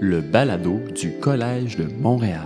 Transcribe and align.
le 0.00 0.20
balado 0.20 0.80
du 0.94 1.12
Collège 1.20 1.76
de 1.76 1.84
Montréal. 1.84 2.42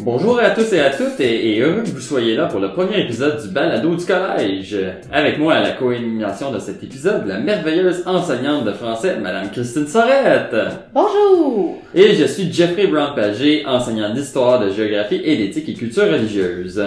Bonjour 0.00 0.38
à 0.38 0.50
tous 0.50 0.72
et 0.74 0.80
à 0.80 0.90
toutes 0.90 1.18
et, 1.20 1.56
et 1.56 1.60
heureux 1.60 1.82
que 1.82 1.88
vous 1.88 2.00
soyez 2.00 2.36
là 2.36 2.46
pour 2.46 2.60
le 2.60 2.72
premier 2.72 3.00
épisode 3.00 3.40
du 3.40 3.48
balado 3.48 3.94
du 3.94 4.04
collège. 4.04 4.76
Avec 5.10 5.38
moi 5.38 5.54
à 5.54 5.62
la 5.62 5.70
co-animation 5.70 6.52
de 6.52 6.58
cet 6.58 6.82
épisode, 6.82 7.26
la 7.26 7.38
merveilleuse 7.38 8.02
enseignante 8.06 8.66
de 8.66 8.72
français, 8.72 9.16
Madame 9.18 9.50
Christine 9.50 9.86
Sorette. 9.86 10.54
Bonjour! 10.92 11.82
Et 11.94 12.14
je 12.14 12.24
suis 12.24 12.52
Jeffrey 12.52 12.88
Brown-Pagé, 12.88 13.64
enseignant 13.66 14.12
d'histoire, 14.12 14.60
de 14.60 14.70
géographie 14.70 15.22
et 15.24 15.36
d'éthique 15.36 15.70
et 15.70 15.74
culture 15.74 16.10
religieuse. 16.10 16.84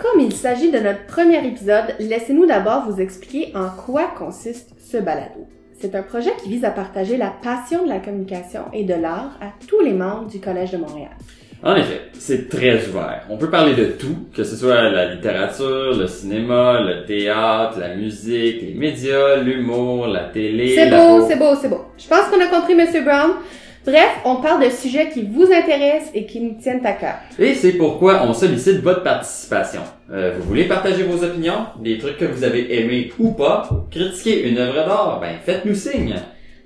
Comme 0.00 0.20
il 0.20 0.32
s'agit 0.32 0.70
de 0.70 0.78
notre 0.78 1.06
premier 1.06 1.44
épisode, 1.44 1.96
laissez-nous 1.98 2.46
d'abord 2.46 2.88
vous 2.88 3.00
expliquer 3.00 3.50
en 3.56 3.68
quoi 3.68 4.04
consiste 4.16 4.70
ce 4.78 4.96
balado. 4.96 5.48
C'est 5.80 5.96
un 5.96 6.04
projet 6.04 6.30
qui 6.40 6.48
vise 6.48 6.64
à 6.64 6.70
partager 6.70 7.16
la 7.16 7.32
passion 7.42 7.82
de 7.82 7.88
la 7.88 7.98
communication 7.98 8.60
et 8.72 8.84
de 8.84 8.94
l'art 8.94 9.36
à 9.40 9.46
tous 9.66 9.80
les 9.80 9.92
membres 9.92 10.28
du 10.28 10.38
Collège 10.38 10.70
de 10.70 10.76
Montréal. 10.76 11.10
En 11.64 11.74
effet, 11.74 12.02
c'est 12.12 12.48
très 12.48 12.86
ouvert. 12.86 13.22
On 13.28 13.38
peut 13.38 13.50
parler 13.50 13.74
de 13.74 13.86
tout, 13.86 14.28
que 14.32 14.44
ce 14.44 14.54
soit 14.54 14.88
la 14.88 15.12
littérature, 15.12 15.96
le 15.98 16.06
cinéma, 16.06 16.80
le 16.80 17.04
théâtre, 17.04 17.80
la 17.80 17.96
musique, 17.96 18.62
les 18.62 18.74
médias, 18.74 19.42
l'humour, 19.42 20.06
la 20.06 20.26
télé. 20.26 20.76
C'est 20.76 20.90
beau, 20.90 21.26
c'est 21.28 21.36
beau, 21.36 21.56
c'est 21.60 21.68
beau. 21.68 21.86
Je 21.98 22.06
pense 22.06 22.26
qu'on 22.30 22.40
a 22.40 22.46
compris, 22.46 22.76
Monsieur 22.76 23.02
Brown. 23.02 23.32
Bref, 23.88 24.18
on 24.26 24.36
parle 24.42 24.66
de 24.66 24.68
sujets 24.68 25.08
qui 25.08 25.22
vous 25.22 25.44
intéressent 25.50 26.10
et 26.12 26.26
qui 26.26 26.40
nous 26.40 26.60
tiennent 26.60 26.84
à 26.84 26.92
cœur. 26.92 27.14
Et 27.38 27.54
c'est 27.54 27.72
pourquoi 27.72 28.22
on 28.22 28.34
sollicite 28.34 28.82
votre 28.82 29.02
participation. 29.02 29.80
Euh, 30.12 30.34
vous 30.36 30.46
voulez 30.46 30.64
partager 30.64 31.04
vos 31.04 31.24
opinions, 31.24 31.68
des 31.82 31.96
trucs 31.96 32.18
que 32.18 32.26
vous 32.26 32.44
avez 32.44 32.82
aimés 32.82 33.10
ou 33.18 33.30
pas, 33.30 33.66
critiquer 33.90 34.46
une 34.46 34.58
œuvre 34.58 34.74
d'art, 34.74 35.20
ben 35.22 35.36
faites-nous 35.42 35.74
signe. 35.74 36.16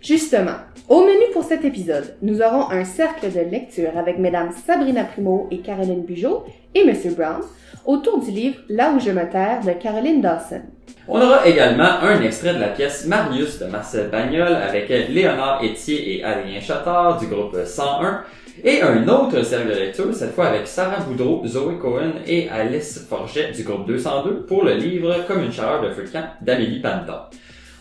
Justement, 0.00 0.56
au 0.88 1.04
menu 1.04 1.24
pour 1.32 1.44
cet 1.44 1.64
épisode, 1.64 2.16
nous 2.22 2.40
aurons 2.40 2.70
un 2.70 2.84
cercle 2.84 3.30
de 3.32 3.40
lecture 3.40 3.96
avec 3.96 4.18
Mesdames 4.18 4.52
Sabrina 4.66 5.04
Primo 5.04 5.48
et 5.50 5.58
Caroline 5.58 6.04
Bugeaud 6.04 6.44
et 6.74 6.84
Monsieur 6.84 7.12
Brown 7.12 7.40
autour 7.86 8.20
du 8.20 8.30
livre 8.30 8.56
Là 8.68 8.92
où 8.94 9.00
je 9.00 9.10
me 9.10 9.28
terre 9.30 9.60
de 9.64 9.72
Caroline 9.72 10.20
Dawson. 10.20 10.62
On 11.08 11.20
aura 11.20 11.46
également 11.46 12.00
un 12.02 12.20
extrait 12.22 12.54
de 12.54 12.60
la 12.60 12.68
pièce 12.68 13.06
Marius 13.06 13.58
de 13.58 13.66
Marcel 13.66 14.08
Bagnol 14.08 14.54
avec 14.54 14.88
Léonard 14.88 15.62
Etier 15.64 16.18
et 16.18 16.24
Adrien 16.24 16.60
Chattard 16.60 17.18
du 17.18 17.26
groupe 17.26 17.56
101 17.64 18.22
et 18.64 18.82
un 18.82 19.08
autre 19.08 19.42
cercle 19.42 19.70
de 19.70 19.74
lecture, 19.74 20.14
cette 20.14 20.34
fois 20.34 20.46
avec 20.46 20.66
Sarah 20.66 21.00
Boudreau, 21.00 21.42
Zoé 21.46 21.78
Cohen 21.78 22.12
et 22.26 22.48
Alice 22.50 23.06
Forget 23.08 23.50
du 23.52 23.64
groupe 23.64 23.86
202 23.86 24.42
pour 24.42 24.64
le 24.64 24.74
livre 24.74 25.24
Comme 25.26 25.42
une 25.42 25.52
chaleur 25.52 25.82
de 25.82 25.90
feu 25.90 26.04
de 26.04 26.44
d'Amélie 26.44 26.80
Panton. 26.80 27.14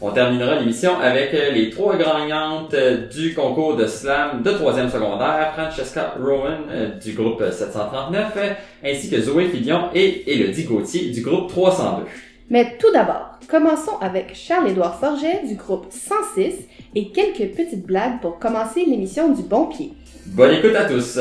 On 0.04 0.10
terminera 0.10 0.60
l'émission 0.60 1.00
avec 1.00 1.32
euh, 1.36 1.52
les 1.52 1.70
trois 1.70 1.96
gagnantes 1.96 2.74
euh, 2.74 3.08
du 3.08 3.36
concours 3.36 3.76
de 3.76 3.86
slam 3.86 4.42
de 4.42 4.50
troisième 4.50 4.90
secondaire, 4.90 5.54
Francesca 5.56 6.16
Rowan 6.20 6.64
euh, 6.72 6.88
du 6.98 7.14
groupe 7.14 7.44
739, 7.52 8.34
euh, 8.36 8.50
ainsi 8.84 9.12
que 9.12 9.22
Zoé 9.22 9.50
Fillon 9.50 9.90
et 9.94 10.24
Elodie 10.34 10.64
Gauthier 10.64 11.12
du 11.12 11.22
groupe 11.22 11.50
302. 11.50 12.06
Mais 12.50 12.78
tout 12.80 12.92
d'abord, 12.92 13.38
commençons 13.48 13.98
avec 14.02 14.34
Charles-Édouard 14.34 15.00
Forget 15.00 15.44
du 15.48 15.54
groupe 15.54 15.86
106 15.92 16.56
et 16.96 17.10
quelques 17.10 17.56
petites 17.56 17.86
blagues 17.86 18.20
pour 18.22 18.40
commencer 18.40 18.84
l'émission 18.84 19.32
du 19.32 19.44
bon 19.44 19.68
pied. 19.68 19.94
Bonne 20.26 20.56
écoute 20.56 20.76
à 20.76 20.86
tous! 20.86 21.20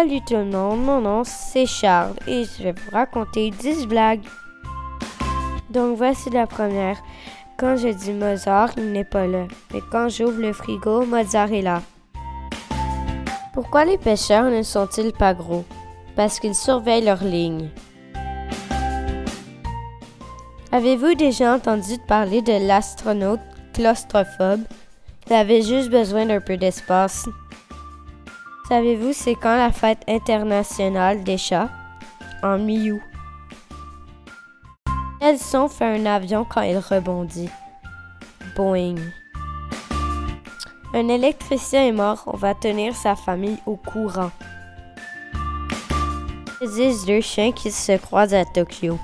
Salut 0.00 0.20
tout 0.20 0.34
le 0.34 0.44
monde, 0.44 0.84
mon 0.84 1.00
nom 1.00 1.22
c'est 1.24 1.66
Charles 1.66 2.14
et 2.28 2.44
je 2.44 2.62
vais 2.62 2.70
vous 2.70 2.90
raconter 2.92 3.50
10 3.50 3.88
blagues. 3.88 4.22
Donc 5.70 5.96
voici 5.96 6.30
la 6.30 6.46
première. 6.46 7.02
Quand 7.56 7.76
je 7.76 7.88
dis 7.88 8.12
Mozart, 8.12 8.70
il 8.76 8.92
n'est 8.92 9.02
pas 9.02 9.26
là. 9.26 9.48
Mais 9.74 9.80
quand 9.90 10.08
j'ouvre 10.08 10.40
le 10.40 10.52
frigo, 10.52 11.04
Mozart 11.04 11.52
est 11.52 11.62
là. 11.62 11.82
Pourquoi 13.52 13.84
les 13.86 13.98
pêcheurs 13.98 14.44
ne 14.44 14.62
sont-ils 14.62 15.12
pas 15.12 15.34
gros? 15.34 15.64
Parce 16.14 16.38
qu'ils 16.38 16.54
surveillent 16.54 17.04
leurs 17.04 17.24
lignes. 17.24 17.68
Avez-vous 20.70 21.14
déjà 21.14 21.54
entendu 21.54 21.98
parler 22.06 22.40
de 22.40 22.68
l'astronaute 22.68 23.40
claustrophobe? 23.74 24.62
Il 25.26 25.32
avait 25.32 25.62
juste 25.62 25.90
besoin 25.90 26.24
d'un 26.24 26.40
peu 26.40 26.56
d'espace. 26.56 27.28
Savez-vous 28.68 29.14
c'est 29.14 29.34
quand 29.34 29.56
la 29.56 29.72
fête 29.72 30.04
internationale 30.06 31.24
des 31.24 31.38
chats? 31.38 31.70
En 32.42 32.58
mi-août. 32.58 33.00
Quel 35.20 35.38
son 35.38 35.68
fait 35.68 35.86
un 35.86 36.04
avion 36.04 36.44
quand 36.44 36.60
il 36.60 36.76
rebondit? 36.76 37.48
Boing. 38.54 38.96
Un 40.92 41.08
électricien 41.08 41.86
est 41.86 41.92
mort, 41.92 42.24
on 42.26 42.36
va 42.36 42.54
tenir 42.54 42.94
sa 42.94 43.16
famille 43.16 43.56
au 43.64 43.76
courant. 43.76 44.30
Que 46.60 46.66
disent 46.66 47.06
deux 47.06 47.22
chiens 47.22 47.52
qui 47.52 47.70
se 47.70 47.96
croisent 47.96 48.34
à 48.34 48.44
Tokyo? 48.44 48.98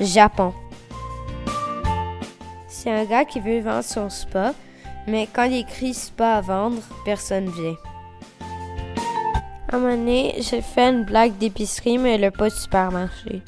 Japon. 0.00 0.54
C'est 2.68 2.92
un 2.92 3.04
gars 3.04 3.24
qui 3.24 3.40
veut 3.40 3.60
vendre 3.62 3.82
son 3.82 4.10
spa, 4.10 4.54
mais 5.08 5.28
quand 5.32 5.44
il 5.44 5.56
écrit 5.56 5.92
spa 5.92 6.36
à 6.36 6.40
vendre, 6.40 6.82
personne 7.04 7.50
vient. 7.50 7.74
À 9.70 9.76
un 9.76 9.80
moment 9.80 10.32
j'ai 10.38 10.62
fait 10.62 10.88
une 10.88 11.04
blague 11.04 11.36
d'épicerie, 11.36 11.98
mais 11.98 12.16
le 12.16 12.30
pas 12.30 12.48
de 12.48 12.54
supermarché. 12.54 13.42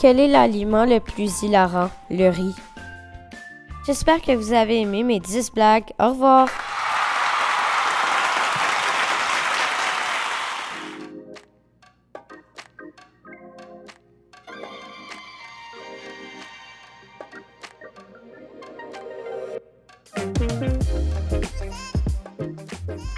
Quel 0.00 0.18
est 0.18 0.28
l'aliment 0.28 0.84
le 0.84 0.98
plus 0.98 1.42
hilarant? 1.42 1.90
Le 2.10 2.30
riz. 2.30 2.54
J'espère 3.86 4.20
que 4.20 4.32
vous 4.32 4.52
avez 4.52 4.80
aimé 4.80 5.02
mes 5.04 5.20
10 5.20 5.52
blagues. 5.52 5.92
Au 6.00 6.08
revoir! 6.08 6.48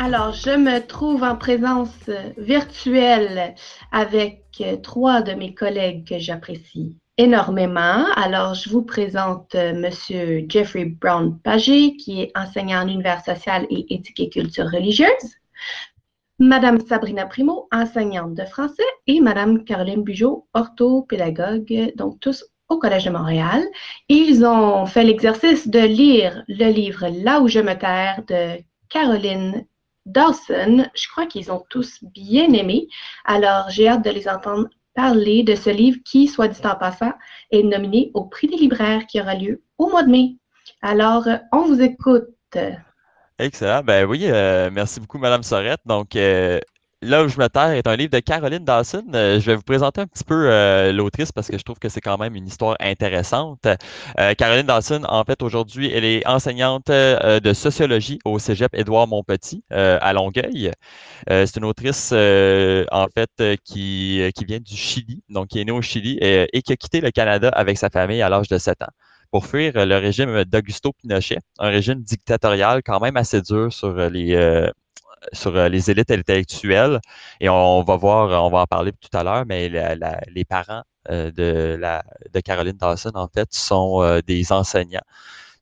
Alors, 0.06 0.32
je 0.32 0.56
me 0.56 0.86
trouve 0.86 1.24
en 1.24 1.34
présence 1.34 1.90
euh, 2.08 2.30
virtuelle 2.38 3.56
avec 3.90 4.44
euh, 4.60 4.76
trois 4.76 5.20
de 5.20 5.32
mes 5.32 5.52
collègues 5.52 6.06
que 6.06 6.20
j'apprécie 6.20 6.96
énormément. 7.16 8.06
Alors, 8.14 8.54
je 8.54 8.70
vous 8.70 8.82
présente 8.82 9.56
euh, 9.56 9.74
Monsieur 9.74 10.44
Jeffrey 10.48 10.84
Brown-Pagé, 10.84 11.96
qui 11.96 12.22
est 12.22 12.30
enseignant 12.38 12.84
en 12.84 12.88
univers 12.88 13.24
social 13.24 13.66
et 13.68 13.92
éthique 13.92 14.20
et 14.20 14.28
culture 14.28 14.66
religieuse. 14.66 15.10
Madame 16.38 16.78
Sabrina 16.78 17.26
Primo, 17.26 17.66
enseignante 17.72 18.34
de 18.34 18.44
français, 18.44 18.84
et 19.08 19.20
Madame 19.20 19.64
Caroline 19.64 20.04
Bugeaud, 20.04 20.46
orthopédagogue, 20.54 21.92
donc 21.96 22.20
tous 22.20 22.44
au 22.68 22.78
Collège 22.78 23.06
de 23.06 23.10
Montréal. 23.10 23.64
Ils 24.08 24.44
ont 24.44 24.86
fait 24.86 25.02
l'exercice 25.02 25.66
de 25.66 25.80
lire 25.80 26.44
le 26.46 26.70
livre 26.70 27.08
Là 27.24 27.40
où 27.40 27.48
je 27.48 27.58
me 27.58 27.74
terre 27.74 28.22
de 28.28 28.62
Caroline 28.88 29.66
Dawson. 30.06 30.86
Je 30.94 31.08
crois 31.08 31.26
qu'ils 31.26 31.52
ont 31.52 31.64
tous 31.68 31.98
bien 32.02 32.52
aimé. 32.52 32.88
Alors, 33.24 33.68
j'ai 33.68 33.88
hâte 33.88 34.04
de 34.04 34.10
les 34.10 34.28
entendre 34.28 34.68
parler 34.94 35.42
de 35.42 35.54
ce 35.54 35.68
livre 35.68 35.98
qui, 36.04 36.26
soit 36.26 36.48
dit 36.48 36.66
en 36.66 36.74
passant, 36.74 37.12
est 37.50 37.62
nominé 37.62 38.10
au 38.14 38.24
prix 38.24 38.48
des 38.48 38.56
libraires 38.56 39.06
qui 39.06 39.20
aura 39.20 39.34
lieu 39.34 39.62
au 39.78 39.90
mois 39.90 40.02
de 40.02 40.10
mai. 40.10 40.36
Alors, 40.80 41.28
on 41.52 41.62
vous 41.62 41.82
écoute. 41.82 42.24
Excellent. 43.38 43.82
Ben 43.82 44.06
oui, 44.06 44.22
euh, 44.24 44.70
merci 44.72 44.98
beaucoup, 44.98 45.18
Madame 45.18 45.42
Sorette. 45.42 45.80
Donc, 45.84 46.16
euh, 46.16 46.58
Là 47.06 47.22
où 47.22 47.28
je 47.28 47.38
me 47.38 47.48
terre 47.48 47.70
est 47.70 47.86
un 47.86 47.94
livre 47.94 48.10
de 48.10 48.18
Caroline 48.18 48.64
Dawson. 48.64 49.04
Euh, 49.14 49.38
je 49.38 49.46
vais 49.46 49.54
vous 49.54 49.62
présenter 49.62 50.00
un 50.00 50.08
petit 50.08 50.24
peu 50.24 50.50
euh, 50.50 50.90
l'autrice 50.92 51.30
parce 51.30 51.46
que 51.46 51.56
je 51.56 51.62
trouve 51.62 51.78
que 51.78 51.88
c'est 51.88 52.00
quand 52.00 52.18
même 52.18 52.34
une 52.34 52.48
histoire 52.48 52.76
intéressante. 52.80 53.64
Euh, 54.18 54.34
Caroline 54.34 54.66
Dawson, 54.66 55.02
en 55.08 55.22
fait, 55.22 55.40
aujourd'hui, 55.40 55.88
elle 55.92 56.04
est 56.04 56.26
enseignante 56.26 56.88
de 56.88 57.52
sociologie 57.52 58.18
au 58.24 58.40
Cégep 58.40 58.74
Édouard 58.74 59.06
Montpetit 59.06 59.62
à 59.70 60.12
Longueuil. 60.12 60.72
C'est 61.28 61.56
une 61.56 61.64
autrice, 61.64 62.12
en 62.12 63.06
fait, 63.14 63.60
qui, 63.64 64.32
vient 64.44 64.58
du 64.58 64.74
Chili, 64.74 65.22
donc 65.28 65.48
qui 65.48 65.60
est 65.60 65.64
née 65.64 65.72
au 65.72 65.82
Chili 65.82 66.18
et, 66.20 66.62
qui 66.62 66.72
a 66.72 66.76
quitté 66.76 67.00
le 67.00 67.12
Canada 67.12 67.50
avec 67.50 67.78
sa 67.78 67.88
famille 67.88 68.20
à 68.20 68.28
l'âge 68.28 68.48
de 68.48 68.58
7 68.58 68.82
ans 68.82 68.92
pour 69.30 69.46
fuir 69.46 69.72
le 69.74 69.96
régime 69.96 70.44
d'Augusto 70.44 70.92
Pinochet, 70.92 71.38
un 71.58 71.68
régime 71.68 72.00
dictatorial 72.00 72.82
quand 72.84 73.00
même 73.00 73.16
assez 73.16 73.42
dur 73.42 73.72
sur 73.72 73.94
les, 74.10 74.70
sur 75.32 75.52
les 75.52 75.90
élites 75.90 76.10
intellectuelles. 76.10 77.00
Et 77.40 77.48
on, 77.48 77.82
va 77.82 77.96
voir, 77.96 78.44
on 78.44 78.50
va 78.50 78.60
en 78.60 78.66
parler 78.66 78.92
tout 78.92 79.16
à 79.16 79.22
l'heure, 79.24 79.44
mais 79.46 79.68
les 79.68 80.44
parents 80.44 80.82
de, 81.08 81.76
la, 81.78 82.04
de 82.32 82.40
Caroline 82.40 82.76
Dawson, 82.76 83.12
en 83.14 83.28
fait, 83.28 83.52
sont 83.52 84.20
des 84.26 84.52
enseignants. 84.52 85.00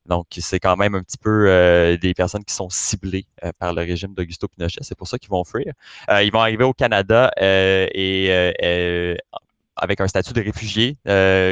Donc, 0.06 0.26
c'est 0.38 0.60
quand 0.60 0.76
même 0.76 0.94
un 0.94 1.02
petit 1.02 1.16
peu 1.16 1.46
euh, 1.48 1.96
des 1.96 2.12
personnes 2.12 2.44
qui 2.44 2.54
sont 2.54 2.68
ciblées 2.68 3.26
euh, 3.42 3.52
par 3.58 3.72
le 3.72 3.82
régime 3.82 4.14
d'Augusto 4.14 4.48
Pinochet. 4.48 4.80
C'est 4.82 4.96
pour 4.96 5.08
ça 5.08 5.18
qu'ils 5.18 5.30
vont 5.30 5.44
fuir. 5.44 5.72
Euh, 6.10 6.22
ils 6.22 6.30
vont 6.30 6.40
arriver 6.40 6.64
au 6.64 6.74
Canada 6.74 7.30
et 7.38 8.28
avec 9.76 10.00
un 10.00 10.08
statut 10.08 10.32
de 10.32 10.42
réfugié. 10.42 10.96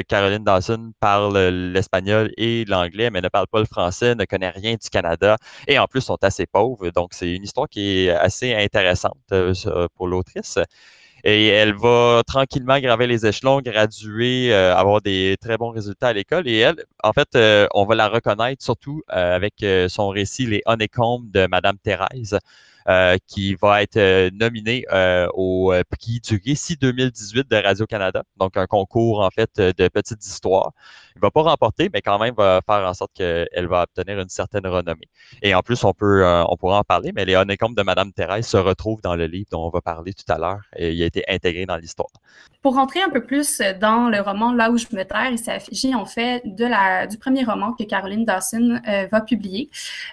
Caroline 0.09 0.45
Dawson 0.45 0.93
parle 1.01 1.39
l'espagnol 1.39 2.31
et 2.37 2.65
l'anglais, 2.67 3.11
mais 3.11 3.21
ne 3.21 3.29
parle 3.29 3.47
pas 3.49 3.61
le 3.61 3.67
français, 3.67 4.15
ne 4.15 4.25
connaît 4.25 4.51
rien 4.51 4.73
du 4.73 4.89
Canada 4.91 5.37
et 5.67 5.79
en 5.79 5.87
plus 5.87 6.01
sont 6.01 6.19
assez 6.23 6.47
pauvres. 6.47 6.91
Donc, 6.91 7.11
c'est 7.15 7.33
une 7.33 7.45
histoire 7.45 7.69
qui 7.69 8.07
est 8.07 8.11
assez 8.11 8.55
intéressante 8.55 9.19
pour 9.97 10.09
l'autrice. 10.09 10.59
Et 11.25 11.47
elle 11.49 11.75
va 11.75 12.23
tranquillement 12.27 12.81
graver 12.81 13.07
les 13.07 13.25
échelons, 13.27 13.61
graduer, 13.61 14.53
euh, 14.53 14.75
avoir 14.75 15.01
des 15.01 15.37
très 15.41 15.57
bons 15.57 15.71
résultats 15.71 16.09
à 16.09 16.13
l'école. 16.13 16.49
Et 16.49 16.59
elle, 16.59 16.85
en 17.05 17.13
fait, 17.13 17.29
euh, 17.37 17.69
on 17.75 17.85
va 17.85 17.95
la 17.95 18.09
reconnaître 18.09 18.63
surtout 18.65 19.03
euh, 19.13 19.37
avec 19.37 19.65
son 19.89 20.09
récit 20.09 20.47
Les 20.47 20.63
Honeycombs 20.67 21.31
de 21.31 21.47
Madame 21.47 21.79
Thérèse. 21.79 22.39
Qui 23.27 23.55
va 23.55 23.83
être 23.83 24.31
nominée 24.31 24.85
au 25.35 25.73
prix 25.91 26.21
du 26.21 26.41
récit 26.45 26.77
2018 26.77 27.51
de 27.51 27.57
Radio-Canada, 27.57 28.23
donc 28.37 28.57
un 28.57 28.67
concours 28.67 29.21
en 29.21 29.31
fait 29.31 29.61
de 29.61 29.89
petites 29.89 30.25
histoires. 30.25 30.73
Il 31.17 31.21
va 31.21 31.31
pas 31.31 31.43
remporter, 31.43 31.91
mais 31.93 32.01
quand 32.01 32.19
même 32.19 32.35
va 32.35 32.61
faire 32.65 32.89
en 32.89 32.95
sorte 32.95 33.13
qu'elle 33.15 33.67
va 33.69 33.83
obtenir 33.83 34.19
une 34.19 34.29
certaine 34.29 34.67
renommée. 34.67 35.09
Et 35.43 35.55
en 35.55 35.61
plus, 35.61 35.85
on 35.85 35.93
peut, 35.93 36.25
euh, 36.25 36.45
on 36.49 36.57
pourra 36.57 36.79
en 36.79 36.85
parler, 36.85 37.13
mais 37.15 37.25
les 37.25 37.37
honeycombs 37.37 37.75
de 37.75 37.83
Madame 37.83 38.13
Thérèse 38.13 38.47
se 38.47 38.57
retrouvent 38.57 39.03
dans 39.03 39.15
le 39.15 39.27
livre 39.27 39.49
dont 39.51 39.67
on 39.67 39.71
va 39.71 39.81
parler 39.81 40.15
tout 40.15 40.31
à 40.33 40.39
l'heure. 40.39 40.61
Et 40.77 40.93
il 40.93 41.03
a 41.03 41.07
été 41.07 41.23
intégré 41.29 41.67
dans 41.67 41.77
l'histoire. 41.77 42.09
Pour 42.63 42.75
rentrer 42.75 43.03
un 43.03 43.11
peu 43.11 43.25
plus 43.25 43.61
dans 43.81 44.09
le 44.09 44.21
roman 44.21 44.53
Là 44.53 44.71
où 44.71 44.77
je 44.77 44.87
me 44.93 45.05
terre, 45.05 45.31
il 45.31 45.39
s'agit 45.39 45.95
en 45.95 46.05
fait 46.05 46.43
de 46.45 46.65
la, 46.65 47.07
du 47.07 47.19
premier 47.19 47.45
roman 47.45 47.73
que 47.73 47.85
Caroline 47.85 48.25
Dawson 48.25 48.81
euh, 48.89 49.07
va 49.11 49.21
publier. 49.21 49.71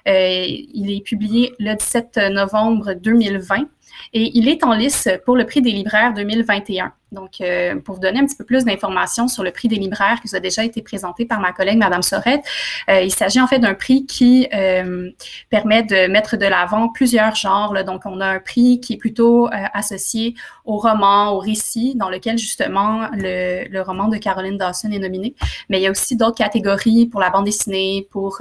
Euh, 0.07 0.45
il 0.48 0.92
est 0.92 1.01
publié 1.01 1.54
le 1.60 1.75
17 1.75 2.18
novembre 2.31 2.59
2020. 2.68 3.68
Et 4.14 4.32
il 4.38 4.48
est 4.48 4.64
en 4.64 4.74
lice 4.74 5.08
pour 5.26 5.36
le 5.36 5.46
prix 5.46 5.62
des 5.62 5.72
libraires 5.72 6.14
2021. 6.14 6.94
Donc, 7.12 7.42
euh, 7.42 7.80
pour 7.80 7.96
vous 7.96 8.02
donner 8.02 8.20
un 8.20 8.26
petit 8.26 8.36
peu 8.36 8.44
plus 8.44 8.66
d'informations 8.66 9.28
sur 9.28 9.44
le 9.44 9.52
prix 9.52 9.68
des 9.68 9.78
libraires 9.78 10.20
qui 10.22 10.28
vous 10.28 10.36
a 10.36 10.40
déjà 10.40 10.64
été 10.64 10.82
présenté 10.82 11.26
par 11.26 11.40
ma 11.40 11.52
collègue 11.52 11.78
Madame 11.78 12.04
Sorette, 12.04 12.44
euh, 12.90 13.02
il 13.02 13.12
s'agit 13.12 13.42
en 13.42 13.48
fait 13.48 13.60
d'un 13.60 13.74
prix 13.74 14.06
qui 14.06 14.48
euh, 14.54 15.10
permet 15.50 15.84
de 15.84 16.08
mettre 16.08 16.38
de 16.38 16.46
l'avant 16.46 16.90
plusieurs 16.90 17.36
genres. 17.36 17.84
Donc, 17.84 18.02
on 18.06 18.20
a 18.22 18.28
un 18.28 18.40
prix 18.40 18.80
qui 18.80 18.94
est 18.94 18.98
plutôt 18.98 19.50
associé 19.74 20.36
au 20.66 20.78
roman, 20.78 21.32
au 21.32 21.40
récit, 21.40 21.96
dans 21.96 22.10
lequel 22.10 22.38
justement 22.38 23.10
le, 23.14 23.68
le, 23.68 23.82
roman 23.82 24.08
de 24.08 24.18
Caroline 24.18 24.58
Dawson 24.58 24.92
est 24.92 25.00
nominé. 25.00 25.36
Mais 25.70 25.80
il 25.80 25.84
y 25.84 25.88
a 25.88 25.92
aussi 25.92 26.16
d'autres 26.16 26.38
catégories 26.38 27.08
pour 27.08 27.20
la 27.20 27.32
bande 27.32 27.46
dessinée, 27.46 28.08
pour 28.12 28.40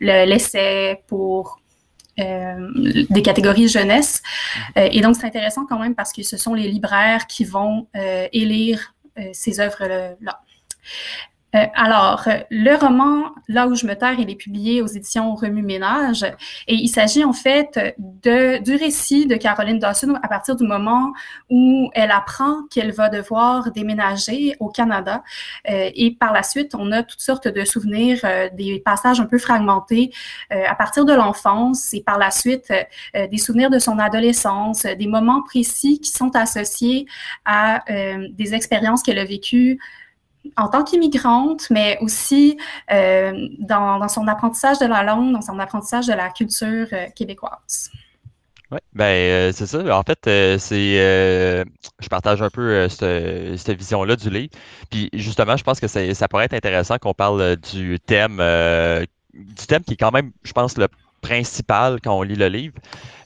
l'essai, 0.00 1.02
pour 1.06 1.58
des 2.16 3.22
catégories 3.22 3.68
jeunesse. 3.68 4.22
Euh, 4.76 4.88
et 4.90 5.00
donc, 5.00 5.16
c'est 5.16 5.26
intéressant 5.26 5.66
quand 5.66 5.78
même 5.78 5.94
parce 5.94 6.12
que 6.12 6.22
ce 6.22 6.36
sont 6.36 6.54
les 6.54 6.68
libraires 6.68 7.26
qui 7.26 7.44
vont 7.44 7.88
euh, 7.96 8.28
élire 8.32 8.94
ces 9.32 9.60
œuvres-là. 9.60 10.40
Euh, 11.54 11.66
alors, 11.74 12.28
le 12.50 12.74
roman 12.76 13.34
Là 13.48 13.66
où 13.66 13.74
je 13.74 13.86
me 13.86 13.94
terre, 13.94 14.18
il 14.18 14.30
est 14.30 14.36
publié 14.36 14.80
aux 14.80 14.86
éditions 14.86 15.34
Remue 15.34 15.62
Ménage 15.62 16.22
et 16.66 16.74
il 16.74 16.88
s'agit 16.88 17.24
en 17.24 17.34
fait 17.34 17.94
de, 17.98 18.62
du 18.62 18.74
récit 18.74 19.26
de 19.26 19.36
Caroline 19.36 19.78
Dawson 19.78 20.18
à 20.22 20.28
partir 20.28 20.56
du 20.56 20.64
moment 20.64 21.12
où 21.50 21.90
elle 21.92 22.10
apprend 22.10 22.62
qu'elle 22.70 22.92
va 22.92 23.10
devoir 23.10 23.70
déménager 23.70 24.56
au 24.60 24.68
Canada. 24.68 25.22
Euh, 25.68 25.90
et 25.94 26.12
par 26.12 26.32
la 26.32 26.42
suite, 26.42 26.74
on 26.74 26.90
a 26.90 27.02
toutes 27.02 27.20
sortes 27.20 27.46
de 27.46 27.64
souvenirs, 27.66 28.20
euh, 28.24 28.48
des 28.54 28.80
passages 28.80 29.20
un 29.20 29.26
peu 29.26 29.38
fragmentés 29.38 30.10
à 30.50 30.74
partir 30.74 31.04
de 31.04 31.12
l'enfance 31.12 31.92
et 31.92 32.02
par 32.02 32.18
la 32.18 32.30
suite 32.30 32.72
des 33.14 33.38
souvenirs 33.38 33.70
de 33.70 33.78
son 33.78 33.98
adolescence, 33.98 34.82
des 34.82 35.06
moments 35.06 35.42
précis 35.42 36.00
qui 36.00 36.10
sont 36.10 36.34
associés 36.36 37.06
à 37.44 37.82
des 37.88 38.54
expériences 38.54 39.02
qu'elle 39.02 39.18
a 39.18 39.24
vécues 39.24 39.78
en 40.56 40.68
tant 40.68 40.84
qu'immigrante, 40.84 41.68
mais 41.70 41.98
aussi 42.00 42.58
euh, 42.92 43.48
dans, 43.58 44.06
son 44.08 44.26
apprentissage 44.28 44.78
de 44.78 44.86
la 44.86 45.02
langue, 45.02 45.32
dans 45.32 45.42
son 45.42 45.58
apprentissage 45.58 46.06
de 46.06 46.12
la 46.12 46.30
culture 46.30 46.86
euh, 46.92 47.06
québécoise. 47.14 47.90
Oui, 48.70 48.78
ben 48.92 49.04
euh, 49.04 49.52
c'est 49.52 49.66
ça. 49.66 49.78
En 49.96 50.02
fait, 50.02 50.18
c'est 50.58 50.96
je 52.00 52.08
partage 52.08 52.42
un 52.42 52.50
peu 52.50 52.88
cette, 52.88 53.70
vision-là 53.70 54.16
du 54.16 54.30
livre. 54.30 54.52
Puis 54.90 55.10
justement, 55.12 55.56
je 55.56 55.64
pense 55.64 55.80
que 55.80 55.86
ça 55.86 56.28
pourrait 56.28 56.46
être 56.46 56.54
intéressant 56.54 56.98
qu'on 56.98 57.14
parle 57.14 57.56
du 57.56 58.00
thème 58.00 58.40
du 59.34 59.66
thème 59.66 59.82
qui 59.82 59.94
est 59.94 59.96
quand 59.96 60.12
même, 60.12 60.30
je 60.44 60.52
pense, 60.52 60.76
le 60.78 60.86
principal 61.24 62.00
quand 62.02 62.16
on 62.18 62.22
lit 62.22 62.36
le 62.36 62.48
livre. 62.48 62.74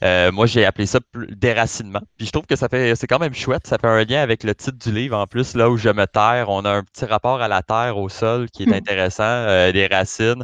Euh, 0.03 0.31
moi, 0.31 0.45
j'ai 0.45 0.65
appelé 0.65 0.85
ça 0.85 0.99
déracinement. 1.13 1.99
Puis 2.17 2.27
je 2.27 2.31
trouve 2.31 2.45
que 2.45 2.55
ça 2.55 2.69
fait, 2.69 2.95
c'est 2.95 3.07
quand 3.07 3.19
même 3.19 3.33
chouette. 3.33 3.67
Ça 3.67 3.77
fait 3.77 3.87
un 3.87 4.03
lien 4.05 4.21
avec 4.21 4.43
le 4.43 4.55
titre 4.55 4.77
du 4.77 4.91
livre. 4.93 5.17
En 5.17 5.27
plus, 5.27 5.53
là 5.53 5.69
où 5.69 5.75
je 5.77 5.89
me 5.89 6.05
terre, 6.07 6.45
on 6.47 6.63
a 6.63 6.71
un 6.71 6.83
petit 6.83 7.05
rapport 7.05 7.41
à 7.41 7.49
la 7.49 7.61
terre, 7.61 7.97
au 7.97 8.07
sol, 8.07 8.49
qui 8.49 8.63
est 8.63 8.67
hmm. 8.67 8.73
intéressant, 8.73 9.23
euh, 9.23 9.73
des 9.73 9.87
racines. 9.87 10.43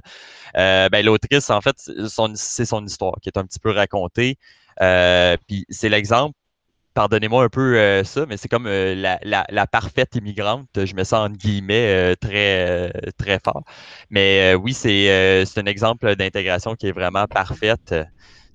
Euh, 0.57 0.89
ben, 0.89 1.05
l'autrice, 1.05 1.49
en 1.49 1.61
fait, 1.61 1.75
c'est 1.77 2.65
son 2.65 2.85
histoire 2.85 3.15
qui 3.21 3.29
est 3.29 3.37
un 3.37 3.45
petit 3.45 3.59
peu 3.59 3.71
racontée. 3.71 4.37
puis 5.47 5.65
c'est 5.69 5.89
l'exemple 5.89 6.35
pardonnez-moi 6.95 7.43
un 7.43 7.49
peu 7.49 7.77
euh, 7.77 8.03
ça, 8.03 8.25
mais 8.25 8.37
c'est 8.37 8.47
comme 8.47 8.65
euh, 8.65 8.95
la, 8.95 9.67
parfaite 9.67 10.15
immigrante. 10.15 10.69
Je 10.75 10.95
me 10.95 11.03
sens 11.03 11.29
entre 11.29 11.37
guillemets 11.37 12.13
euh, 12.13 12.15
très, 12.15 12.91
très 13.17 13.39
fort. 13.43 13.63
Mais 14.09 14.55
oui, 14.55 14.73
c'est 14.73 15.45
un 15.57 15.65
exemple 15.65 16.15
d'intégration 16.15 16.75
qui 16.75 16.87
est 16.87 16.91
vraiment 16.91 17.27
parfaite. 17.27 17.93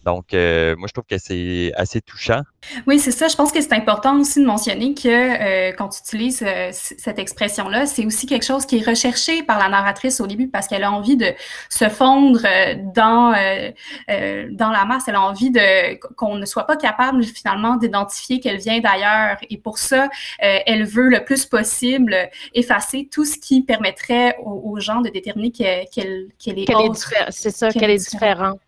Donc, 0.04 0.32
euh, 0.32 0.76
moi, 0.76 0.88
je 0.88 0.92
trouve 0.94 1.04
que 1.04 1.18
c'est 1.18 1.72
assez 1.76 2.00
touchant. 2.00 2.40
Oui, 2.86 2.98
c'est 2.98 3.10
ça. 3.10 3.28
Je 3.28 3.36
pense 3.36 3.52
que 3.52 3.60
c'est 3.60 3.74
important 3.74 4.18
aussi 4.18 4.40
de 4.40 4.46
mentionner 4.46 4.94
que 4.94 5.08
euh, 5.08 5.72
quand 5.76 5.88
tu 5.88 6.00
utilises 6.00 6.42
euh, 6.46 6.70
cette 6.72 7.18
expression-là, 7.18 7.86
c'est 7.86 8.06
aussi 8.06 8.26
quelque 8.26 8.44
chose 8.44 8.64
qui 8.64 8.78
est 8.78 8.86
recherché 8.86 9.42
par 9.42 9.58
la 9.58 9.68
narratrice 9.68 10.20
au 10.20 10.26
début 10.26 10.48
parce 10.48 10.68
qu'elle 10.68 10.84
a 10.84 10.92
envie 10.92 11.16
de 11.16 11.32
se 11.68 11.88
fondre 11.88 12.40
dans, 12.94 13.32
dans 14.50 14.70
la 14.70 14.84
masse. 14.84 15.04
Elle 15.06 15.14
a 15.14 15.22
envie 15.22 15.50
de 15.50 15.96
qu'on 16.14 16.36
ne 16.36 16.46
soit 16.46 16.66
pas 16.66 16.76
capable 16.76 17.22
finalement 17.24 17.76
d'identifier 17.76 18.40
qu'elle 18.40 18.58
vient 18.58 18.80
d'ailleurs. 18.80 19.36
Et 19.50 19.58
pour 19.58 19.78
ça, 19.78 20.08
elle 20.38 20.84
veut 20.84 21.08
le 21.08 21.24
plus 21.24 21.46
possible 21.46 22.16
effacer 22.54 23.08
tout 23.10 23.24
ce 23.24 23.38
qui 23.38 23.62
permettrait 23.62 24.36
aux, 24.44 24.78
gens 24.80 25.00
de 25.00 25.10
déterminer 25.10 25.50
qu'elle 25.50 26.28
est, 26.46 26.66
C'est 27.30 27.50
ça, 27.50 27.70
qu'elle 27.70 27.90
est 27.90 28.10
différente. 28.10 28.60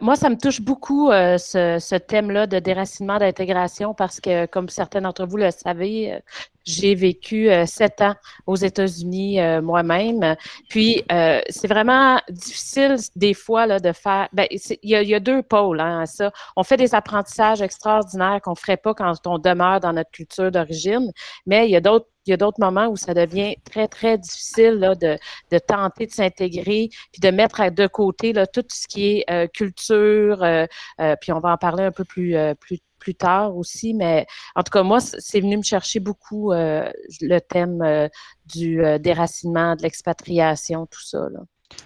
moi, 0.00 0.16
ça 0.16 0.28
me 0.28 0.36
touche 0.36 0.57
beaucoup 0.60 1.10
euh, 1.10 1.38
ce, 1.38 1.96
thème-là 1.96 2.46
de 2.46 2.58
déracinement 2.58 3.18
d'intégration 3.18 3.94
parce 3.94 4.20
que, 4.20 4.46
comme 4.46 4.68
certains 4.68 5.00
d'entre 5.00 5.26
vous 5.26 5.36
le 5.36 5.50
savez, 5.50 6.20
j'ai 6.64 6.94
vécu 6.94 7.50
euh, 7.50 7.66
sept 7.66 8.00
ans 8.00 8.14
aux 8.46 8.56
États-Unis 8.56 9.38
moi-même. 9.62 10.36
Puis, 10.68 11.02
c'est 11.08 11.68
vraiment 11.68 12.20
difficile 12.30 12.96
des 13.16 13.34
fois 13.34 13.66
là, 13.66 13.80
de 13.80 13.92
faire. 13.92 14.28
Ben, 14.32 14.46
il 14.50 14.90
y, 14.90 15.14
a 15.14 15.20
deux 15.20 15.42
pôles 15.42 15.80
hein, 15.80 16.00
à 16.00 16.06
ça. 16.06 16.30
On 16.56 16.62
fait 16.62 16.76
des 16.76 16.94
apprentissages 16.94 17.62
extraordinaires 17.62 18.40
qu'on 18.42 18.52
ne 18.52 18.56
ferait 18.56 18.76
pas 18.76 18.94
quand 18.94 19.14
on 19.26 19.38
demeure 19.38 19.80
dans 19.80 19.92
notre 19.92 20.10
culture 20.10 20.50
d'origine, 20.50 21.10
mais 21.46 21.66
il 21.66 21.70
y 21.70 21.76
a 21.76 21.80
d'autres 21.80 22.06
il 22.28 22.32
y 22.32 22.34
a 22.34 22.36
d'autres 22.36 22.60
moments 22.60 22.88
où 22.88 22.96
ça 22.96 23.14
devient 23.14 23.56
très, 23.64 23.88
très 23.88 24.18
difficile 24.18 24.74
là, 24.74 24.94
de, 24.94 25.16
de, 25.50 25.58
tenter 25.58 26.06
de 26.06 26.12
s'intégrer, 26.12 26.90
puis 27.10 27.20
de 27.20 27.30
mettre 27.30 27.70
de 27.70 27.86
côté 27.86 28.34
là, 28.34 28.46
tout 28.46 28.64
ce 28.70 28.86
qui 28.86 29.06
est 29.06 29.24
euh, 29.30 29.46
culture, 29.46 30.42
euh, 30.42 30.66
euh, 31.00 31.16
puis 31.20 31.32
on 31.32 31.38
va 31.38 31.52
en 31.52 31.56
parler 31.56 31.84
un 31.84 31.90
peu 31.90 32.04
plus, 32.04 32.36
plus, 32.60 32.78
plus 32.98 33.14
tard 33.14 33.56
aussi, 33.56 33.94
mais 33.94 34.26
en 34.54 34.62
tout 34.62 34.70
cas, 34.70 34.82
moi, 34.82 35.00
c'est 35.00 35.40
venu 35.40 35.56
me 35.56 35.62
chercher 35.62 36.00
beaucoup 36.00 36.52
le 36.52 37.38
thème 37.40 38.08
du 38.46 38.82
déracinement, 39.00 39.76
de 39.76 39.82
l'expatriation, 39.82 40.86
tout 40.86 41.02
ça. 41.02 41.28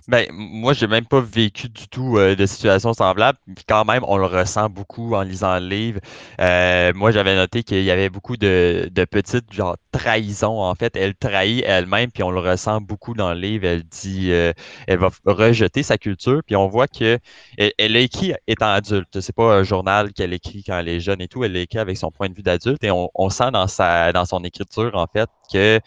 Ben, 0.08 0.26
moi, 0.32 0.72
j'ai 0.72 0.86
même 0.86 1.06
pas 1.06 1.20
vécu 1.20 1.68
du 1.68 1.88
tout 1.88 2.16
euh, 2.18 2.34
de 2.34 2.46
situation 2.46 2.92
semblable. 2.92 3.38
Puis 3.54 3.64
quand 3.68 3.84
même, 3.84 4.04
on 4.08 4.16
le 4.16 4.26
ressent 4.26 4.68
beaucoup 4.68 5.14
en 5.14 5.22
lisant 5.22 5.58
le 5.58 5.68
livre. 5.68 6.00
Euh, 6.40 6.92
moi, 6.94 7.12
j'avais 7.12 7.34
noté 7.36 7.62
qu'il 7.62 7.82
y 7.84 7.90
avait 7.90 8.08
beaucoup 8.10 8.36
de, 8.36 8.90
petites 9.10 9.52
genre 9.52 9.76
trahisons. 9.92 10.60
En 10.60 10.74
fait, 10.74 10.96
elle 10.96 11.14
trahit 11.14 11.62
elle-même, 11.66 12.10
puis 12.10 12.22
on 12.22 12.30
le 12.30 12.40
ressent 12.40 12.80
beaucoup 12.80 13.14
dans 13.14 13.32
le 13.32 13.40
livre. 13.40 13.64
Elle 13.66 13.84
dit, 13.84 14.32
euh, 14.32 14.52
elle 14.86 14.98
va 14.98 15.10
rejeter 15.24 15.82
sa 15.82 15.98
culture, 15.98 16.42
puis 16.46 16.56
on 16.56 16.68
voit 16.68 16.88
que 16.88 17.18
elle, 17.58 17.72
elle 17.78 17.96
écrit 17.96 18.34
étant 18.46 18.72
adulte. 18.72 19.20
C'est 19.20 19.34
pas 19.34 19.54
un 19.54 19.62
journal 19.62 20.12
qu'elle 20.12 20.32
écrit 20.32 20.64
quand 20.64 20.78
elle 20.78 20.88
est 20.88 21.00
jeune 21.00 21.20
et 21.20 21.28
tout. 21.28 21.44
Elle 21.44 21.52
l'écrit 21.52 21.78
avec 21.78 21.96
son 21.96 22.10
point 22.10 22.28
de 22.28 22.34
vue 22.34 22.42
d'adulte, 22.42 22.82
et 22.84 22.90
on, 22.90 23.10
on 23.14 23.30
sent 23.30 23.50
dans 23.52 23.66
sa 23.68 24.12
dans 24.12 24.24
son 24.24 24.42
écriture 24.44 24.90
en 24.94 25.06
fait 25.06 25.28
que 25.52 25.80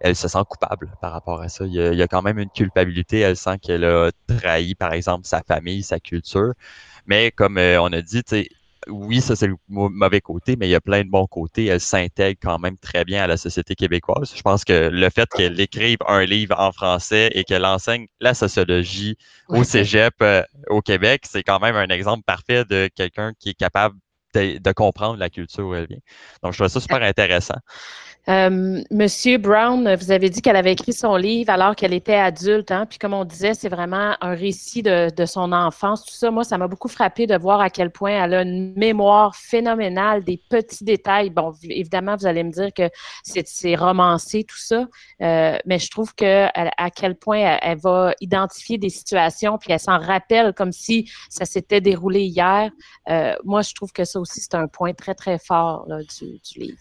elle 0.00 0.16
se 0.16 0.28
sent 0.28 0.42
coupable 0.48 0.92
par 1.00 1.12
rapport 1.12 1.40
à 1.40 1.48
ça. 1.48 1.64
Il 1.66 1.72
y 1.72 2.02
a, 2.02 2.08
quand 2.08 2.22
même 2.22 2.38
une 2.38 2.50
culpabilité. 2.50 3.20
Elle 3.20 3.36
sent 3.36 3.58
qu'elle 3.58 3.84
a 3.84 4.10
trahi, 4.26 4.74
par 4.74 4.92
exemple, 4.92 5.26
sa 5.26 5.42
famille, 5.42 5.82
sa 5.82 6.00
culture. 6.00 6.52
Mais 7.06 7.30
comme 7.30 7.58
euh, 7.58 7.80
on 7.80 7.92
a 7.92 8.02
dit, 8.02 8.22
oui, 8.86 9.20
ça 9.20 9.36
c'est 9.36 9.46
le 9.46 9.56
mauvais 9.68 10.20
côté, 10.20 10.56
mais 10.56 10.68
il 10.68 10.70
y 10.70 10.74
a 10.74 10.80
plein 10.80 11.04
de 11.04 11.10
bons 11.10 11.26
côtés. 11.26 11.66
Elle 11.66 11.80
s'intègre 11.80 12.38
quand 12.42 12.58
même 12.58 12.76
très 12.78 13.04
bien 13.04 13.22
à 13.22 13.26
la 13.26 13.36
société 13.36 13.74
québécoise. 13.74 14.32
Je 14.34 14.42
pense 14.42 14.64
que 14.64 14.88
le 14.88 15.10
fait 15.10 15.28
qu'elle 15.30 15.58
écrive 15.60 15.98
un 16.06 16.24
livre 16.24 16.58
en 16.58 16.72
français 16.72 17.30
et 17.32 17.44
qu'elle 17.44 17.64
enseigne 17.64 18.06
la 18.20 18.34
sociologie 18.34 19.16
au 19.48 19.64
Cégep 19.64 20.14
euh, 20.22 20.42
au 20.68 20.80
Québec, 20.80 21.24
c'est 21.28 21.42
quand 21.42 21.60
même 21.60 21.76
un 21.76 21.88
exemple 21.88 22.22
parfait 22.24 22.64
de 22.64 22.88
quelqu'un 22.94 23.32
qui 23.38 23.50
est 23.50 23.58
capable 23.58 23.96
de, 24.34 24.58
de, 24.58 24.72
comprendre 24.72 25.16
la 25.16 25.30
culture 25.30 25.66
où 25.66 25.74
elle 25.74 25.86
vient. 25.86 26.00
Donc, 26.42 26.52
je 26.52 26.58
trouve 26.58 26.68
ça 26.68 26.80
super 26.80 27.02
intéressant. 27.02 27.56
Euh, 28.28 28.82
Monsieur 28.90 29.38
Brown, 29.38 29.94
vous 29.94 30.10
avez 30.10 30.28
dit 30.28 30.42
qu'elle 30.42 30.56
avait 30.56 30.72
écrit 30.72 30.92
son 30.92 31.16
livre 31.16 31.50
alors 31.50 31.74
qu'elle 31.74 31.94
était 31.94 32.14
adulte, 32.14 32.70
hein? 32.70 32.84
puis 32.84 32.98
comme 32.98 33.14
on 33.14 33.24
disait, 33.24 33.54
c'est 33.54 33.70
vraiment 33.70 34.16
un 34.20 34.34
récit 34.34 34.82
de, 34.82 35.10
son 35.24 35.50
enfance. 35.52 36.04
Tout 36.04 36.14
ça, 36.14 36.30
moi, 36.30 36.44
ça 36.44 36.58
m'a 36.58 36.68
beaucoup 36.68 36.88
frappé 36.88 37.26
de 37.26 37.36
voir 37.38 37.60
à 37.60 37.70
quel 37.70 37.90
point 37.90 38.10
elle 38.10 38.34
a 38.34 38.42
une 38.42 38.74
mémoire 38.74 39.34
phénoménale, 39.34 40.24
des 40.24 40.36
petits 40.36 40.84
détails. 40.84 41.30
Bon, 41.30 41.54
évidemment, 41.62 42.16
vous 42.16 42.26
allez 42.26 42.44
me 42.44 42.50
dire 42.50 42.70
que 42.74 42.90
c'est 43.22 43.74
romancé, 43.76 44.44
tout 44.44 44.58
ça, 44.58 44.86
euh, 45.22 45.56
mais 45.64 45.78
je 45.78 45.90
trouve 45.90 46.14
que 46.14 46.48
à 46.54 46.90
quel 46.90 47.16
point 47.16 47.58
elle, 47.62 47.78
va 47.78 48.12
identifier 48.20 48.76
des 48.76 48.90
situations, 48.90 49.56
puis 49.56 49.72
elle 49.72 49.80
s'en 49.80 49.98
rappelle 49.98 50.52
comme 50.52 50.72
si 50.72 51.10
ça 51.30 51.46
s'était 51.46 51.80
déroulé 51.80 52.24
hier. 52.24 52.70
Euh, 53.08 53.34
moi, 53.44 53.62
je 53.62 53.72
trouve 53.72 53.92
que 53.92 54.04
ça 54.04 54.20
aussi, 54.20 54.40
c'est 54.40 54.54
un 54.54 54.66
point 54.66 54.92
très, 54.92 55.14
très 55.14 55.38
fort 55.38 55.86
du 55.86 56.58
livre. 56.58 56.78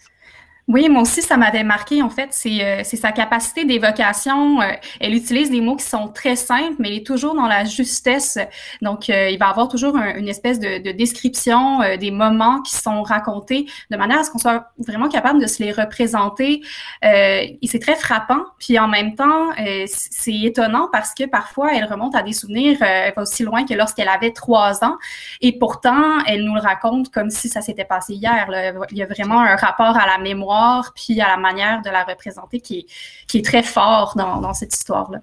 Oui, 0.68 0.90
moi 0.90 1.04
aussi, 1.04 1.22
ça 1.22 1.38
m'avait 1.38 1.64
marqué, 1.64 2.02
en 2.02 2.10
fait, 2.10 2.28
c'est 2.32 2.62
euh, 2.62 2.84
sa 2.84 3.14
capacité 3.14 3.64
d'évocation. 3.64 4.60
Euh, 4.60 4.74
elle 5.00 5.14
utilise 5.14 5.50
des 5.50 5.62
mots 5.62 5.78
qui 5.78 5.86
sont 5.86 6.10
très 6.10 6.36
simples, 6.36 6.76
mais 6.78 6.90
elle 6.90 6.96
est 6.96 7.08
toujours 7.08 7.36
dans 7.36 7.48
la 7.48 7.64
justesse. 7.64 8.38
Donc, 8.82 9.10
euh, 9.10 9.30
il 9.30 9.40
va 9.40 9.48
avoir 9.48 9.70
toujours 9.70 9.96
une 9.96 10.28
espèce 10.28 10.60
de, 10.60 10.84
de 10.84 10.92
description 10.92 11.80
des 11.98 12.12
moments 12.12 12.62
qui 12.64 12.76
sont 12.76 13.02
racontés 13.02 13.66
de 13.92 13.96
manière 13.96 14.20
à 14.20 14.24
ce 14.26 14.32
qu'on 14.32 14.40
soit 14.40 14.74
vraiment 14.78 15.08
capable 15.08 15.40
de 15.42 15.48
se 15.48 15.64
les 15.64 15.72
représenter. 15.72 16.62
c'est 17.02 17.80
très 17.80 17.96
frappant. 17.96 18.42
Puis 18.60 18.78
en 18.78 18.90
même 18.90 19.16
temps, 19.16 19.52
c'est 19.88 20.34
étonnant 20.34 20.90
parce 20.92 21.14
que 21.14 21.24
parfois, 21.26 21.74
elle 21.76 21.86
remonte 21.86 22.16
à 22.16 22.24
des 22.24 22.34
souvenirs 22.34 22.78
aussi 23.16 23.44
loin 23.44 23.66
que 23.66 23.74
lorsqu'elle 23.74 24.10
avait 24.10 24.32
trois 24.32 24.84
ans. 24.84 24.98
Et 25.40 25.58
pourtant, 25.58 26.20
elle 26.26 26.44
nous 26.44 26.56
le 26.56 26.62
raconte 26.62 27.10
comme 27.10 27.30
si 27.30 27.48
ça 27.48 27.62
s'était 27.62 27.86
passé 27.86 28.16
hier. 28.16 28.48
Il 28.92 28.98
y 28.98 29.04
a 29.04 29.06
vraiment 29.06 29.40
un 29.40 29.56
rapport 29.56 29.96
à 29.96 30.06
la 30.06 30.18
mémoire 30.18 30.57
puis 30.96 31.20
à 31.22 31.28
la 31.28 31.38
manière 31.38 31.82
de 31.82 31.90
la 31.90 32.04
représenter 32.04 32.60
qui 32.60 32.80
est, 32.80 32.86
qui 33.28 33.40
est 33.40 33.46
très 33.46 33.64
fort 33.64 34.14
dans, 34.16 34.42
dans 34.42 34.54
cette 34.54 34.74
histoire-là. 34.74 35.20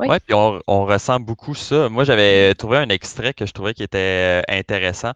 Oui, 0.00 0.08
ouais, 0.08 0.18
puis 0.18 0.34
on, 0.34 0.60
on, 0.66 0.84
ressent 0.84 1.20
beaucoup 1.20 1.54
ça. 1.54 1.88
Moi, 1.88 2.02
j'avais 2.02 2.54
trouvé 2.56 2.78
un 2.78 2.88
extrait 2.88 3.32
que 3.32 3.46
je 3.46 3.52
trouvais 3.52 3.74
qui 3.74 3.84
était 3.84 3.98
euh, 3.98 4.42
intéressant, 4.48 5.12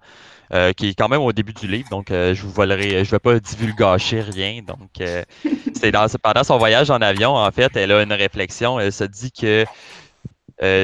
euh, 0.55 0.73
qui 0.73 0.89
est 0.89 0.95
quand 0.95 1.11
même 1.11 1.21
au 1.21 1.33
début 1.33 1.53
du 1.53 1.67
livre, 1.67 1.91
donc 1.91 2.11
euh, 2.11 2.33
je 2.35 2.43
vous 2.43 2.51
volerai, 2.51 3.05
je 3.05 3.11
vais 3.11 3.19
pas 3.19 3.39
divulgacher 3.39 4.23
rien. 4.23 4.63
Donc, 4.63 4.89
euh, 5.03 5.23
c'est 5.75 5.93
pendant 6.23 6.43
son 6.43 6.57
voyage 6.57 6.91
en 6.91 7.03
avion, 7.03 7.35
en 7.35 7.51
fait, 7.51 7.77
elle 7.77 7.93
a 7.93 8.03
une 8.03 8.15
réflexion. 8.15 8.81
Elle 8.81 8.93
se 8.93 9.05
dit 9.05 9.31
que 9.31 9.67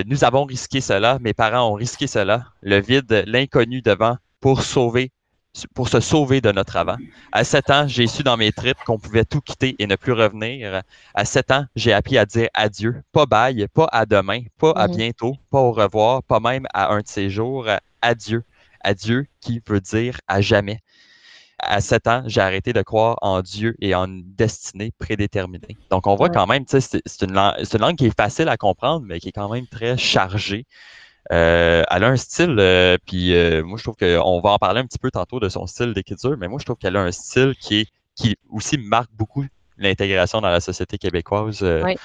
nous 0.07 0.23
avons 0.23 0.45
risqué 0.45 0.81
cela, 0.83 1.19
mes 1.21 1.33
parents 1.33 1.71
ont 1.71 1.75
risqué 1.75 2.07
cela, 2.07 2.45
le 2.61 2.81
vide, 2.81 3.25
l'inconnu 3.26 3.81
devant, 3.81 4.17
pour 4.41 4.62
sauver 4.62 5.12
pour 5.75 5.88
se 5.88 6.00
sauver 6.00 6.40
de 6.40 6.50
notre 6.50 6.76
avant. 6.76 6.96
À 7.32 7.44
7 7.44 7.70
ans, 7.70 7.84
j'ai 7.88 8.06
su 8.06 8.23
dans 8.23 8.37
mes 8.37 8.52
tripes 8.52 8.78
qu'on 8.84 8.99
pouvait 8.99 9.25
tout 9.25 9.40
quitter 9.40 9.76
et 9.78 9.87
ne 9.87 9.96
plus 9.96 10.12
revenir. 10.12 10.82
À 11.14 11.25
7 11.25 11.50
ans, 11.52 11.66
j'ai 11.76 11.92
appris 11.92 12.18
à 12.18 12.26
dire 12.26 12.49
adieu, 12.54 13.02
pas 13.12 13.26
bail, 13.26 13.66
pas 13.73 13.88
à 13.92 14.06
demain, 14.06 14.40
pas 14.58 14.73
à 14.73 14.88
mm. 14.88 14.96
bientôt, 14.96 15.37
pas 15.50 15.61
au 15.61 15.73
revoir, 15.73 16.23
pas 16.23 16.40
même 16.40 16.66
à 16.75 16.92
un 16.92 17.00
de 17.00 17.08
ces 17.08 17.30
jours. 17.30 17.66
Adieu. 18.02 18.44
Adieu 18.82 19.26
qui 19.40 19.62
veut 19.66 19.80
dire 19.80 20.18
à 20.28 20.40
jamais. 20.40 20.80
À 21.58 21.80
7 21.80 22.06
ans, 22.08 22.23
j'ai 22.26 22.40
arrêté 22.40 22.73
de 22.73 22.82
croire 22.82 23.16
en 23.23 23.40
Dieu 23.40 23.76
et 23.80 23.94
en 23.94 24.06
une 24.06 24.25
destinée 24.34 24.92
prédéterminée. 24.99 25.78
Donc, 25.88 26.06
on 26.06 26.16
voit 26.16 26.28
quand 26.28 26.46
même, 26.46 26.64
c'est 26.66 27.23
une, 27.23 27.38
une 27.38 27.80
langue 27.80 27.96
qui 27.96 28.06
est 28.06 28.16
facile 28.16 28.49
à 28.49 28.56
comprendre, 28.56 29.06
mais 29.06 29.20
qui 29.20 29.28
est 29.28 29.32
quand 29.32 29.49
même 29.49 29.66
très 29.66 29.96
chargée. 29.96 30.66
Euh, 31.33 31.83
elle 31.90 32.04
a 32.04 32.09
un 32.09 32.16
style, 32.16 32.57
euh, 32.59 32.99
puis 33.07 33.35
euh, 33.35 33.62
moi 33.64 33.78
je 33.78 33.83
trouve 33.83 33.97
qu'on 33.97 34.40
va 34.40 34.50
en 34.50 34.59
parler 34.59 34.81
un 34.81 34.87
petit 34.87 34.99
peu 34.99 35.11
tantôt 35.11 35.40
de 35.40 35.49
son 35.49 35.66
style 35.66 35.95
d'écriture, 35.95 36.37
mais 36.38 36.49
moi 36.49 36.59
je 36.59 36.66
trouve 36.66 36.76
qu'elle 36.76 36.97
a 36.97 37.00
un 37.00 37.12
style 37.12 37.54
qui 37.59 37.81
est 37.81 37.87
qui 38.14 38.37
aussi 38.50 38.76
marque 38.78 39.11
beaucoup 39.12 39.45
l'intégration 39.78 40.40
dans 40.40 40.50
la 40.50 40.61
société 40.61 40.99
québécoise. 40.99 41.62
Oui. 41.62 41.97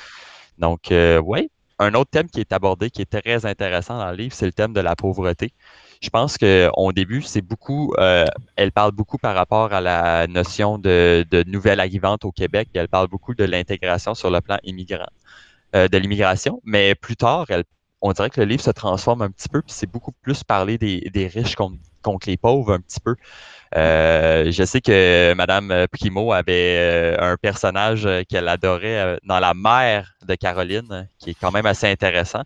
Donc, 0.57 0.91
oui. 0.91 1.51
Un 1.81 1.93
autre 1.93 2.09
thème 2.09 2.27
qui 2.27 2.39
est 2.39 2.51
abordé, 2.51 2.89
qui 2.89 3.03
est 3.03 3.21
très 3.21 3.45
intéressant 3.45 3.99
dans 3.99 4.09
le 4.09 4.17
livre, 4.17 4.33
c'est 4.33 4.47
le 4.47 4.51
thème 4.51 4.73
de 4.73 4.81
la 4.81 4.95
pauvreté. 4.95 5.53
Je 6.01 6.09
pense 6.09 6.38
qu'au 6.38 6.91
début, 6.93 7.21
c'est 7.21 7.43
beaucoup, 7.43 7.93
elle 8.55 8.71
parle 8.71 8.91
beaucoup 8.91 9.19
par 9.19 9.35
rapport 9.35 9.71
à 9.71 9.81
la 9.81 10.25
notion 10.25 10.79
de, 10.79 11.23
de 11.29 11.43
nouvelle 11.43 11.79
arrivante 11.79 12.25
au 12.25 12.31
Québec, 12.31 12.69
et 12.73 12.79
elle 12.79 12.89
parle 12.89 13.07
beaucoup 13.07 13.35
de 13.35 13.43
l'intégration 13.43 14.15
sur 14.15 14.31
le 14.31 14.41
plan 14.41 14.57
immigrant, 14.63 15.11
de 15.73 15.97
l'immigration, 15.97 16.59
mais 16.65 16.95
plus 16.95 17.15
tard, 17.15 17.45
elle 17.49 17.65
on 18.01 18.11
dirait 18.13 18.29
que 18.29 18.39
le 18.39 18.47
livre 18.47 18.63
se 18.63 18.71
transforme 18.71 19.21
un 19.21 19.29
petit 19.29 19.49
peu, 19.49 19.61
puis 19.61 19.73
c'est 19.73 19.89
beaucoup 19.89 20.11
plus 20.11 20.43
parler 20.43 20.77
des, 20.77 21.27
riches 21.27 21.55
contre, 21.55 21.77
contre, 22.01 22.29
les 22.29 22.37
pauvres 22.37 22.73
un 22.73 22.79
petit 22.79 22.99
peu. 22.99 23.15
Euh, 23.75 24.51
je 24.51 24.63
sais 24.63 24.81
que 24.81 25.33
Madame 25.35 25.87
Primo 25.91 26.31
avait 26.31 26.77
euh, 26.77 27.17
un 27.19 27.37
personnage 27.37 28.07
qu'elle 28.27 28.47
adorait 28.47 28.99
euh, 28.99 29.17
dans 29.23 29.39
La 29.39 29.53
mère 29.53 30.15
de 30.25 30.35
Caroline, 30.35 31.07
qui 31.19 31.31
est 31.31 31.37
quand 31.39 31.51
même 31.51 31.65
assez 31.65 31.87
intéressant. 31.87 32.43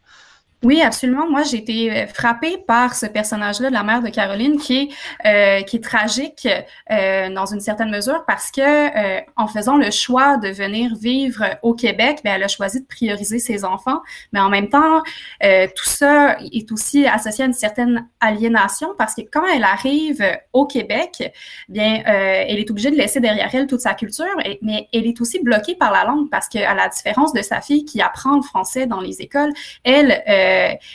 Oui, 0.63 0.81
absolument. 0.81 1.29
Moi, 1.29 1.43
j'ai 1.43 1.57
été 1.57 1.91
euh, 1.91 2.07
frappée 2.07 2.57
par 2.65 2.95
ce 2.95 3.05
personnage-là 3.05 3.67
de 3.67 3.73
la 3.73 3.83
mère 3.83 4.01
de 4.01 4.07
Caroline 4.07 4.57
qui 4.57 4.77
est, 4.77 4.89
euh, 5.27 5.61
qui 5.63 5.75
est 5.75 5.83
tragique 5.83 6.47
euh, 6.89 7.29
dans 7.29 7.45
une 7.45 7.59
certaine 7.59 7.89
mesure 7.89 8.23
parce 8.25 8.49
que 8.49 8.61
euh, 8.61 9.19
en 9.35 9.47
faisant 9.47 9.75
le 9.75 9.91
choix 9.91 10.37
de 10.37 10.47
venir 10.47 10.95
vivre 10.95 11.43
au 11.63 11.73
Québec, 11.73 12.19
bien, 12.23 12.35
elle 12.35 12.43
a 12.43 12.47
choisi 12.47 12.79
de 12.79 12.87
prioriser 12.87 13.39
ses 13.39 13.65
enfants, 13.65 14.01
mais 14.31 14.39
en 14.39 14.47
même 14.49 14.69
temps, 14.69 15.01
euh, 15.43 15.67
tout 15.75 15.83
ça 15.85 16.37
est 16.39 16.71
aussi 16.71 17.05
associé 17.07 17.43
à 17.43 17.47
une 17.47 17.53
certaine 17.53 18.07
aliénation 18.21 18.89
parce 18.97 19.15
que 19.15 19.21
quand 19.29 19.45
elle 19.53 19.65
arrive 19.65 20.23
au 20.53 20.65
Québec, 20.65 21.33
bien, 21.67 22.03
euh, 22.07 22.45
elle 22.47 22.59
est 22.59 22.71
obligée 22.71 22.91
de 22.91 22.95
laisser 22.95 23.19
derrière 23.19 23.49
elle 23.53 23.67
toute 23.67 23.81
sa 23.81 23.95
culture, 23.95 24.25
mais 24.61 24.87
elle 24.93 25.07
est 25.07 25.19
aussi 25.19 25.43
bloquée 25.43 25.75
par 25.75 25.91
la 25.91 26.05
langue 26.05 26.29
parce 26.29 26.47
qu'à 26.47 26.73
la 26.73 26.87
différence 26.87 27.33
de 27.33 27.41
sa 27.41 27.59
fille 27.59 27.83
qui 27.83 28.01
apprend 28.01 28.37
le 28.37 28.43
français 28.43 28.85
dans 28.85 29.01
les 29.01 29.21
écoles, 29.21 29.51
elle 29.83 30.23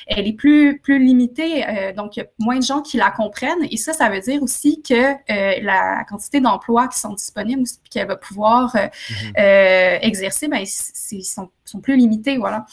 elle 0.06 0.26
est 0.26 0.32
plus, 0.32 0.78
plus 0.80 0.98
limitée, 0.98 1.66
euh, 1.66 1.92
donc 1.92 2.16
il 2.16 2.20
y 2.20 2.22
a 2.22 2.26
moins 2.38 2.56
de 2.56 2.62
gens 2.62 2.82
qui 2.82 2.96
la 2.96 3.10
comprennent. 3.10 3.66
Et 3.70 3.76
ça, 3.76 3.92
ça 3.92 4.08
veut 4.08 4.20
dire 4.20 4.42
aussi 4.42 4.82
que 4.82 4.94
euh, 4.94 5.60
la 5.62 6.04
quantité 6.08 6.40
d'emplois 6.40 6.88
qui 6.88 6.98
sont 6.98 7.12
disponibles 7.12 7.62
et 7.62 7.88
qu'elle 7.88 8.08
va 8.08 8.16
pouvoir 8.16 8.74
mm-hmm. 8.74 9.98
exercer, 10.02 10.48
ben, 10.48 10.58
ils 10.58 11.24
sont, 11.24 11.50
sont, 11.64 11.80
plus 11.80 11.96
limités, 11.96 12.38
voilà. 12.38 12.66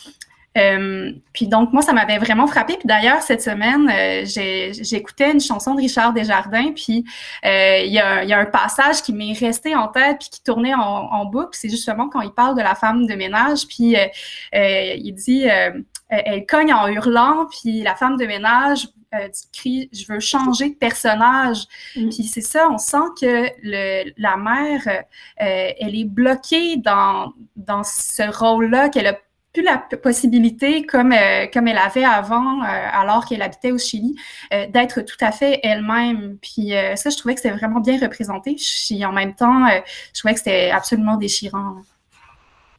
Euh, 0.57 1.11
puis 1.33 1.47
donc, 1.47 1.73
moi, 1.73 1.81
ça 1.81 1.93
m'avait 1.93 2.17
vraiment 2.17 2.47
frappé. 2.47 2.75
Puis 2.77 2.87
d'ailleurs, 2.87 3.21
cette 3.21 3.41
semaine, 3.41 3.89
euh, 3.89 4.25
j'écoutais 4.25 5.31
une 5.31 5.41
chanson 5.41 5.75
de 5.75 5.81
Richard 5.81 6.13
Desjardins, 6.13 6.71
puis 6.73 7.03
euh, 7.45 7.79
il 7.83 7.91
y, 7.91 7.99
a, 7.99 8.23
y, 8.23 8.33
a, 8.33 8.39
un 8.39 8.45
passage 8.45 9.01
qui 9.01 9.13
m'est 9.13 9.33
resté 9.33 9.75
en 9.75 9.87
tête, 9.87 10.17
puis 10.19 10.29
qui 10.29 10.43
tournait 10.43 10.73
en, 10.73 10.79
en 10.79 11.25
boucle. 11.25 11.49
C'est 11.53 11.69
justement 11.69 12.09
quand 12.09 12.21
il 12.21 12.31
parle 12.31 12.55
de 12.55 12.61
la 12.61 12.75
femme 12.75 13.05
de 13.05 13.15
ménage, 13.15 13.67
puis 13.67 13.95
il 14.53 15.13
dit 15.13 15.45
elle 16.09 16.45
cogne 16.45 16.73
en 16.73 16.87
hurlant, 16.87 17.47
puis 17.49 17.81
la 17.81 17.95
femme 17.95 18.17
de 18.17 18.25
ménage 18.25 18.87
euh, 19.13 19.29
crie 19.53 19.89
je 19.93 20.11
veux 20.11 20.19
changer 20.19 20.69
de 20.69 20.75
personnage. 20.75 21.65
Mm. 21.95 22.09
Puis 22.09 22.23
c'est 22.23 22.41
ça, 22.41 22.67
on 22.69 22.77
sent 22.77 23.07
que 23.19 23.49
le, 23.63 24.11
la 24.17 24.37
mère, 24.37 24.81
euh, 24.87 25.71
elle 25.79 25.95
est 25.95 26.05
bloquée 26.05 26.77
dans, 26.77 27.33
dans 27.55 27.83
ce 27.83 28.23
rôle-là, 28.23 28.89
qu'elle 28.89 29.07
a 29.07 29.17
plus 29.53 29.63
la 29.63 29.77
possibilité, 29.77 30.85
comme, 30.85 31.13
euh, 31.13 31.47
comme 31.51 31.67
elle 31.67 31.77
avait 31.77 32.03
avant, 32.03 32.61
euh, 32.61 32.65
alors 32.65 33.25
qu'elle 33.25 33.41
habitait 33.41 33.71
au 33.71 33.77
Chili, 33.77 34.15
euh, 34.53 34.67
d'être 34.67 35.01
tout 35.01 35.17
à 35.21 35.31
fait 35.31 35.61
elle-même. 35.63 36.37
Puis 36.41 36.71
ça, 36.95 37.09
je 37.09 37.17
trouvais 37.17 37.35
que 37.35 37.41
c'était 37.41 37.55
vraiment 37.55 37.79
bien 37.79 37.97
représenté. 37.99 38.55
Puis 38.55 39.05
en 39.05 39.13
même 39.13 39.33
temps, 39.33 39.65
je 40.13 40.19
trouvais 40.19 40.33
que 40.33 40.39
c'était 40.39 40.71
absolument 40.71 41.15
déchirant. 41.15 41.77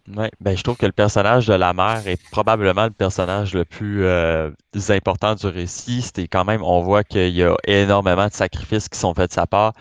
Oui, 0.09 0.27
ben, 0.41 0.57
je 0.57 0.63
trouve 0.63 0.77
que 0.77 0.87
le 0.87 0.93
personnage 0.93 1.47
de 1.47 1.55
la 1.55 1.73
mère 1.73 2.07
est 2.07 2.23
probablement 2.31 2.85
le 2.85 2.91
personnage 2.91 3.55
le 3.55 3.65
plus 3.65 4.07
important 4.91 5.35
du 5.35 5.47
récit. 5.47 6.03
C'était 6.03 6.29
quand 6.29 6.45
même, 6.45 6.63
on 6.63 6.83
voit 6.83 7.03
qu'il 7.03 7.35
y 7.35 7.43
a 7.43 7.55
énormément 7.67 8.29
de 8.29 8.33
sacrifices 8.33 8.89
qui 8.89 8.99
sont 8.99 9.15
faits 9.15 9.31
de 9.31 9.35
sa 9.35 9.47
part. 9.47 9.73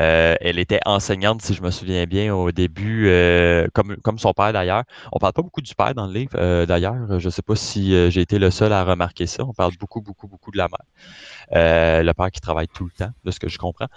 Euh, 0.00 0.36
elle 0.40 0.58
était 0.58 0.80
enseignante, 0.86 1.42
si 1.42 1.54
je 1.54 1.62
me 1.62 1.70
souviens 1.70 2.04
bien, 2.04 2.34
au 2.34 2.52
début, 2.52 3.08
euh, 3.08 3.66
comme, 3.74 3.96
comme 3.96 4.18
son 4.18 4.32
père 4.32 4.52
d'ailleurs. 4.52 4.84
On 5.12 5.18
parle 5.18 5.32
pas 5.32 5.42
beaucoup 5.42 5.60
du 5.60 5.74
père 5.74 5.94
dans 5.94 6.06
le 6.06 6.12
livre, 6.12 6.32
euh, 6.36 6.66
d'ailleurs. 6.66 7.18
Je 7.18 7.28
sais 7.28 7.42
pas 7.42 7.56
si 7.56 8.10
j'ai 8.10 8.20
été 8.20 8.38
le 8.38 8.50
seul 8.50 8.72
à 8.72 8.84
remarquer 8.84 9.26
ça. 9.26 9.44
On 9.44 9.52
parle 9.52 9.72
beaucoup, 9.78 10.00
beaucoup, 10.00 10.28
beaucoup 10.28 10.50
de 10.50 10.58
la 10.58 10.68
mère. 10.68 12.02
le 12.02 12.12
père 12.12 12.30
qui 12.30 12.40
travaille 12.40 12.68
tout 12.68 12.84
le 12.84 12.92
temps, 12.92 13.12
de 13.24 13.30
ce 13.30 13.40
que 13.40 13.48
je 13.48 13.58
comprends. 13.58 13.88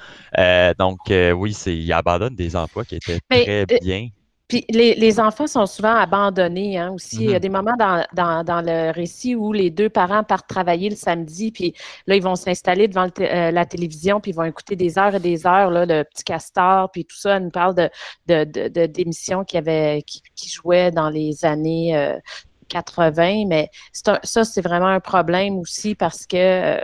donc, 0.77 0.99
oui, 1.09 1.53
c'est, 1.53 1.75
il 1.75 1.93
abandonne 1.93 2.35
des 2.35 2.55
emplois 2.55 2.85
qui 2.85 2.95
étaient 2.95 3.19
très 3.29 3.65
bien. 3.65 4.09
Puis 4.47 4.63
les, 4.69 4.93
les, 4.93 5.19
enfants 5.19 5.47
sont 5.47 5.65
souvent 5.65 5.95
abandonnés 5.95 6.77
hein, 6.77 6.91
aussi. 6.91 7.17
Il 7.17 7.23
y 7.23 7.29
a 7.31 7.33
Mhm. 7.35 7.39
des 7.39 7.49
moments 7.49 7.75
dans, 7.79 8.05
dans, 8.13 8.43
dans, 8.43 8.61
le 8.61 8.91
récit 8.91 9.35
où 9.35 9.51
les 9.53 9.71
deux 9.71 9.89
parents 9.89 10.23
partent 10.23 10.47
travailler 10.47 10.89
le 10.89 10.95
samedi, 10.95 11.51
puis 11.51 11.73
là, 12.05 12.15
ils 12.15 12.21
vont 12.21 12.35
s'installer 12.35 12.87
devant 12.87 13.07
euh, 13.19 13.51
la 13.51 13.65
télévision, 13.65 14.19
puis 14.19 14.31
ils 14.31 14.35
vont 14.35 14.43
écouter 14.43 14.75
des 14.75 14.99
heures 14.99 15.15
et 15.15 15.19
des 15.19 15.47
heures, 15.47 15.71
là, 15.71 15.85
le 15.85 16.03
petit 16.03 16.23
castor, 16.23 16.91
puis 16.91 17.05
tout 17.05 17.17
ça. 17.17 17.37
Elle 17.37 17.45
nous 17.45 17.49
parle 17.49 17.73
de, 17.75 17.89
de, 18.27 18.69
de, 18.69 18.85
d'émissions 18.85 19.43
qui, 19.43 19.57
avaient, 19.57 20.03
qui, 20.05 20.21
qui 20.35 20.49
jouaient 20.49 20.91
dans 20.91 21.09
les 21.09 21.43
années 21.43 21.97
euh, 21.97 22.17
80, 22.69 23.45
mais 23.47 23.69
un, 23.93 24.19
ça, 24.23 24.43
c'est 24.43 24.61
vraiment 24.61 24.87
un 24.87 24.99
problème 24.99 25.57
aussi 25.57 25.95
parce 25.95 26.25
que 26.27 26.37
euh, 26.37 26.81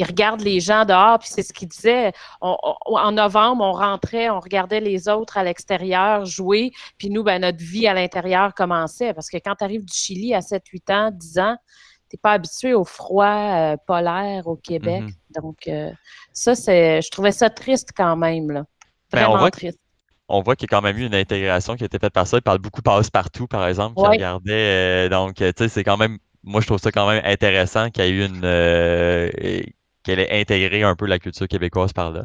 il 0.00 0.04
regarde 0.04 0.40
les 0.40 0.60
gens 0.60 0.86
dehors, 0.86 1.18
puis 1.18 1.28
c'est 1.30 1.42
ce 1.42 1.52
qu'il 1.52 1.68
disait. 1.68 2.12
On, 2.40 2.56
on, 2.86 2.96
en 2.96 3.12
novembre, 3.12 3.62
on 3.62 3.72
rentrait, 3.72 4.30
on 4.30 4.40
regardait 4.40 4.80
les 4.80 5.08
autres 5.08 5.36
à 5.36 5.44
l'extérieur 5.44 6.24
jouer, 6.24 6.72
puis 6.96 7.10
nous, 7.10 7.22
ben, 7.22 7.42
notre 7.42 7.58
vie 7.58 7.86
à 7.86 7.92
l'intérieur 7.92 8.54
commençait. 8.54 9.12
Parce 9.12 9.28
que 9.28 9.36
quand 9.36 9.56
tu 9.56 9.64
arrives 9.64 9.84
du 9.84 9.92
Chili 9.92 10.34
à 10.34 10.40
7, 10.40 10.66
8 10.66 10.90
ans, 10.90 11.10
10 11.12 11.38
ans, 11.38 11.56
tu 12.08 12.16
n'es 12.16 12.20
pas 12.22 12.32
habitué 12.32 12.72
au 12.72 12.84
froid 12.84 13.26
euh, 13.26 13.76
polaire 13.86 14.46
au 14.46 14.56
Québec. 14.56 15.02
Mm-hmm. 15.02 15.42
Donc, 15.42 15.68
euh, 15.68 15.90
ça, 16.32 16.54
c'est, 16.54 17.02
je 17.02 17.10
trouvais 17.10 17.32
ça 17.32 17.50
triste 17.50 17.90
quand 17.94 18.16
même. 18.16 18.50
Là. 18.50 18.64
Vraiment 19.12 19.36
ben, 19.36 19.44
on 19.44 19.50
triste. 19.50 19.78
On 20.28 20.40
voit 20.40 20.56
qu'il 20.56 20.70
y 20.70 20.74
a 20.74 20.78
quand 20.78 20.82
même 20.82 20.96
eu 20.96 21.04
une 21.04 21.14
intégration 21.14 21.76
qui 21.76 21.82
a 21.82 21.86
été 21.86 21.98
faite 21.98 22.14
par 22.14 22.26
ça. 22.26 22.38
Il 22.38 22.42
parle 22.42 22.58
beaucoup 22.58 22.80
passe-partout, 22.80 23.46
par 23.48 23.66
exemple, 23.66 23.96
qui 23.96 24.02
ouais. 24.02 24.08
regardait. 24.08 24.50
Euh, 24.52 25.08
donc, 25.10 25.34
tu 25.34 25.44
sais, 25.58 25.68
c'est 25.68 25.84
quand 25.84 25.98
même. 25.98 26.16
Moi, 26.42 26.62
je 26.62 26.66
trouve 26.66 26.78
ça 26.78 26.90
quand 26.90 27.06
même 27.06 27.20
intéressant 27.26 27.90
qu'il 27.90 28.02
y 28.02 28.08
ait 28.08 28.10
eu 28.12 28.24
une 28.24 28.40
qu'elle 30.10 30.20
ait 30.20 30.40
intégré 30.40 30.82
un 30.82 30.96
peu 30.96 31.06
la 31.06 31.18
culture 31.18 31.48
québécoise 31.48 31.92
par 31.92 32.10
là. 32.10 32.24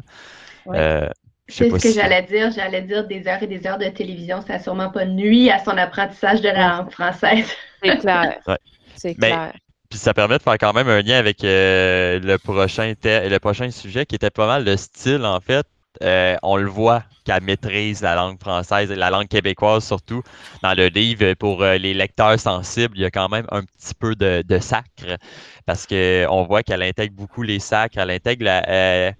Ouais. 0.66 0.78
Euh, 0.78 1.08
c'est 1.48 1.70
ce 1.70 1.76
que 1.76 1.92
j'allais 1.92 2.22
dire. 2.22 2.50
J'allais 2.50 2.82
dire 2.82 3.06
des 3.06 3.26
heures 3.28 3.42
et 3.42 3.46
des 3.46 3.66
heures 3.66 3.78
de 3.78 3.88
télévision, 3.88 4.40
ça 4.42 4.54
n'a 4.54 4.58
sûrement 4.58 4.90
pas 4.90 5.04
nuit 5.04 5.50
à 5.50 5.62
son 5.62 5.70
apprentissage 5.70 6.40
de 6.40 6.48
la 6.48 6.76
langue 6.76 6.90
française. 6.90 7.46
C'est 7.82 7.98
clair. 7.98 8.38
ouais. 8.46 8.58
C'est 8.96 9.16
Mais, 9.18 9.28
clair. 9.28 9.52
Puis 9.88 10.00
ça 10.00 10.12
permet 10.12 10.38
de 10.38 10.42
faire 10.42 10.58
quand 10.58 10.72
même 10.72 10.88
un 10.88 11.00
lien 11.02 11.16
avec 11.16 11.44
euh, 11.44 12.18
le, 12.18 12.38
prochain 12.38 12.94
le 13.04 13.38
prochain 13.38 13.70
sujet 13.70 14.04
qui 14.04 14.16
était 14.16 14.30
pas 14.30 14.48
mal 14.48 14.64
le 14.64 14.76
style, 14.76 15.24
en 15.24 15.40
fait. 15.40 15.64
Euh, 16.02 16.36
on 16.42 16.56
le 16.56 16.68
voit 16.68 17.04
qu'elle 17.24 17.42
maîtrise 17.42 18.02
la 18.02 18.14
langue 18.14 18.40
française 18.40 18.90
et 18.90 18.96
la 18.96 19.10
langue 19.10 19.28
québécoise 19.28 19.84
surtout. 19.84 20.22
Dans 20.62 20.74
le 20.74 20.88
livre, 20.88 21.34
pour 21.34 21.62
euh, 21.62 21.76
les 21.76 21.94
lecteurs 21.94 22.38
sensibles, 22.38 22.96
il 22.96 23.02
y 23.02 23.04
a 23.04 23.10
quand 23.10 23.28
même 23.28 23.46
un 23.50 23.62
petit 23.62 23.94
peu 23.94 24.14
de, 24.14 24.58
sacre 24.58 25.18
parce 25.64 25.86
qu'on 25.86 26.44
voit 26.44 26.62
qu'elle 26.62 26.82
intègre 26.82 27.14
beaucoup 27.14 27.42
les 27.42 27.58
sacres, 27.58 27.98
elle 27.98 28.10
intègre 28.10 28.44
la, 28.44 28.68
euh, 28.68 29.12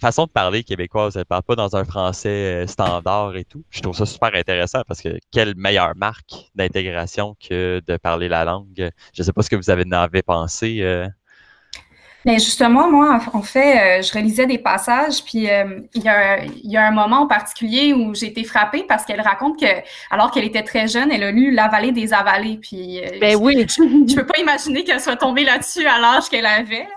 façon 0.00 0.24
de 0.26 0.30
parler 0.30 0.64
québécoise. 0.64 1.16
Elle 1.16 1.20
ne 1.20 1.24
parle 1.24 1.42
pas 1.42 1.56
dans 1.56 1.76
un 1.76 1.84
français 1.84 2.66
standard 2.66 3.36
et 3.36 3.44
tout. 3.44 3.64
Je 3.70 3.80
trouve 3.80 3.96
ça 3.96 4.06
super 4.06 4.34
intéressant 4.34 4.82
parce 4.86 5.00
que 5.00 5.18
quelle 5.30 5.54
meilleure 5.56 5.96
marque 5.96 6.50
d'intégration 6.54 7.36
que 7.40 7.80
de 7.86 7.96
parler 7.96 8.28
la 8.28 8.44
langue. 8.44 8.90
Je 9.14 9.22
ne 9.22 9.24
sais 9.24 9.32
pas 9.32 9.42
ce 9.42 9.50
que 9.50 9.56
vous 9.56 9.70
en 9.70 9.92
avez 9.92 10.22
pensé. 10.22 11.08
Mais 12.24 12.34
justement, 12.38 12.90
moi, 12.90 13.20
en 13.32 13.42
fait, 13.42 14.00
euh, 14.00 14.02
je 14.02 14.12
relisais 14.12 14.46
des 14.46 14.58
passages, 14.58 15.22
puis 15.24 15.48
euh, 15.48 15.80
il, 15.94 16.02
y 16.02 16.08
a, 16.08 16.44
il 16.44 16.70
y 16.70 16.76
a 16.76 16.86
un 16.86 16.90
moment 16.90 17.20
en 17.20 17.26
particulier 17.28 17.92
où 17.92 18.14
j'ai 18.14 18.26
été 18.26 18.42
frappée 18.42 18.84
parce 18.88 19.04
qu'elle 19.04 19.20
raconte 19.20 19.58
que, 19.58 19.66
alors 20.10 20.30
qu'elle 20.30 20.44
était 20.44 20.64
très 20.64 20.88
jeune, 20.88 21.12
elle 21.12 21.22
a 21.22 21.30
lu 21.30 21.52
La 21.52 21.68
vallée 21.68 21.92
des 21.92 22.12
avalés. 22.12 22.58
Puis, 22.60 23.00
euh, 23.00 23.18
ben 23.20 23.36
oui. 23.36 23.64
Je 23.76 23.82
ne 23.82 24.14
peux 24.14 24.26
pas 24.26 24.40
imaginer 24.40 24.82
qu'elle 24.82 25.00
soit 25.00 25.16
tombée 25.16 25.44
là-dessus 25.44 25.86
à 25.86 26.00
l'âge 26.00 26.28
qu'elle 26.28 26.46
avait. 26.46 26.88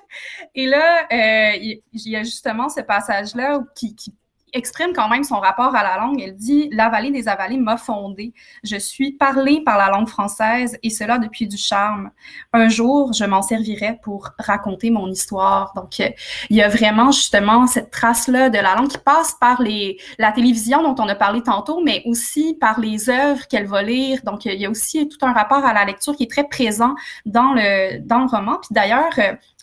Et 0.55 0.65
là, 0.65 1.07
euh, 1.13 1.57
il 1.61 1.81
y 1.93 2.15
a 2.15 2.23
justement 2.23 2.67
ce 2.67 2.81
passage-là 2.81 3.59
qui, 3.75 3.95
qui 3.95 4.13
exprime 4.53 4.93
quand 4.93 5.09
même 5.09 5.23
son 5.23 5.39
rapport 5.39 5.75
à 5.75 5.83
la 5.83 5.97
langue. 5.97 6.21
Elle 6.21 6.35
dit 6.35 6.69
La 6.71 6.89
vallée 6.89 7.11
des 7.11 7.27
avalés 7.27 7.57
m'a 7.57 7.77
fondée. 7.77 8.33
Je 8.63 8.77
suis 8.77 9.11
parlée 9.11 9.61
par 9.61 9.77
la 9.77 9.89
langue 9.89 10.07
française 10.07 10.77
et 10.83 10.89
cela 10.89 11.17
depuis 11.17 11.47
du 11.47 11.57
charme. 11.57 12.11
Un 12.53 12.69
jour, 12.69 13.13
je 13.13 13.25
m'en 13.25 13.41
servirai 13.41 13.99
pour 14.03 14.29
raconter 14.37 14.89
mon 14.89 15.07
histoire. 15.07 15.73
Donc, 15.75 15.99
il 15.99 16.13
y 16.49 16.61
a 16.61 16.69
vraiment 16.69 17.11
justement 17.11 17.67
cette 17.67 17.91
trace-là 17.91 18.49
de 18.49 18.57
la 18.57 18.75
langue 18.75 18.89
qui 18.89 18.97
passe 18.97 19.35
par 19.39 19.61
les, 19.61 19.97
la 20.17 20.31
télévision 20.31 20.83
dont 20.83 20.95
on 21.03 21.07
a 21.07 21.15
parlé 21.15 21.41
tantôt, 21.41 21.81
mais 21.83 22.01
aussi 22.05 22.57
par 22.59 22.79
les 22.79 23.09
œuvres 23.09 23.47
qu'elle 23.47 23.67
va 23.67 23.81
lire. 23.81 24.19
Donc, 24.23 24.45
il 24.45 24.59
y 24.59 24.65
a 24.65 24.69
aussi 24.69 25.07
tout 25.07 25.25
un 25.25 25.33
rapport 25.33 25.63
à 25.65 25.73
la 25.73 25.85
lecture 25.85 26.15
qui 26.15 26.23
est 26.23 26.31
très 26.31 26.47
présent 26.47 26.95
dans 27.25 27.53
le, 27.53 27.99
dans 27.99 28.19
le 28.19 28.27
roman. 28.27 28.57
Puis 28.61 28.69
d'ailleurs, 28.71 29.11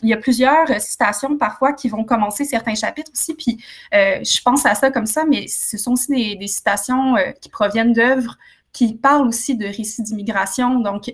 il 0.01 0.09
y 0.09 0.13
a 0.13 0.17
plusieurs 0.17 0.67
citations 0.79 1.37
parfois 1.37 1.73
qui 1.73 1.89
vont 1.89 2.03
commencer 2.03 2.45
certains 2.45 2.75
chapitres 2.75 3.11
aussi. 3.13 3.33
Puis 3.33 3.63
euh, 3.93 4.19
je 4.23 4.41
pense 4.41 4.65
à 4.65 4.75
ça 4.75 4.91
comme 4.91 5.05
ça, 5.05 5.25
mais 5.25 5.47
ce 5.47 5.77
sont 5.77 5.93
aussi 5.93 6.11
des, 6.11 6.35
des 6.35 6.47
citations 6.47 7.17
euh, 7.17 7.31
qui 7.41 7.49
proviennent 7.49 7.93
d'œuvres 7.93 8.37
qui 8.71 8.93
parlent 8.93 9.27
aussi 9.27 9.57
de 9.57 9.65
récits 9.65 10.03
d'immigration. 10.03 10.79
Donc, 10.79 11.11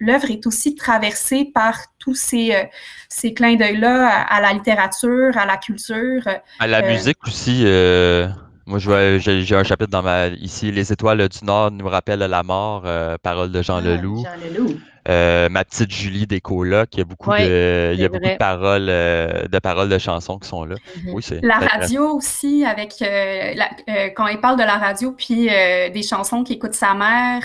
l'œuvre 0.00 0.30
est 0.30 0.46
aussi 0.46 0.74
traversée 0.74 1.46
par 1.46 1.78
tous 1.98 2.14
ces, 2.14 2.54
euh, 2.54 2.64
ces 3.08 3.32
clins 3.32 3.56
d'œil-là 3.56 4.06
à, 4.06 4.36
à, 4.36 4.40
la 4.40 4.52
littérature, 4.52 5.36
à 5.36 5.46
la 5.46 5.56
culture. 5.56 6.22
À 6.58 6.66
la 6.66 6.82
musique 6.82 7.16
aussi. 7.26 7.62
euh, 7.64 8.28
Moi, 8.66 8.78
j'ai 8.78 9.54
un 9.56 9.64
chapitre 9.64 9.90
dans 9.90 10.02
ma 10.02 10.28
ici, 10.28 10.70
Les 10.70 10.92
étoiles 10.92 11.26
du 11.28 11.44
Nord 11.44 11.70
nous 11.70 11.88
rappellent 11.88 12.20
la 12.20 12.42
mort, 12.42 12.82
euh, 12.84 13.16
parole 13.22 13.50
de 13.50 13.62
Jean 13.62 13.78
ah, 13.78 13.80
Leloup. 13.80 14.22
Jean 14.22 14.36
Leloup. 14.46 14.78
Euh, 15.08 15.48
ma 15.48 15.64
petite 15.64 15.90
Julie 15.92 16.26
des 16.26 16.40
colocs, 16.40 16.90
il 16.94 16.98
y 16.98 17.02
a 17.02 17.04
beaucoup 17.04 17.30
Ouais, 17.30 17.38
de, 17.38 17.90
il 17.94 18.00
y 18.00 18.04
a 18.04 18.08
beaucoup 18.08 18.28
de 18.28 18.34
paroles, 18.34 18.88
euh, 18.90 19.46
de 19.48 19.58
paroles 19.58 19.88
de 19.88 19.98
chansons 19.98 20.38
qui 20.38 20.48
sont 20.48 20.64
là. 20.64 20.76
Mhm. 20.94 21.14
Oui, 21.14 21.22
c'est 21.22 21.42
La 21.42 21.58
c'est 21.58 21.66
radio 21.66 22.08
aussi, 22.16 22.64
avec 22.64 23.00
euh, 23.02 23.54
la- 23.54 23.70
euh, 23.88 24.10
quand 24.14 24.26
elle 24.26 24.40
parle 24.40 24.58
de 24.58 24.62
la 24.64 24.76
radio, 24.78 25.12
puis 25.12 25.48
euh, 25.50 25.88
des 25.90 26.02
chansons 26.02 26.44
qu'écoute 26.44 26.74
sa 26.74 26.94
mère, 26.94 27.42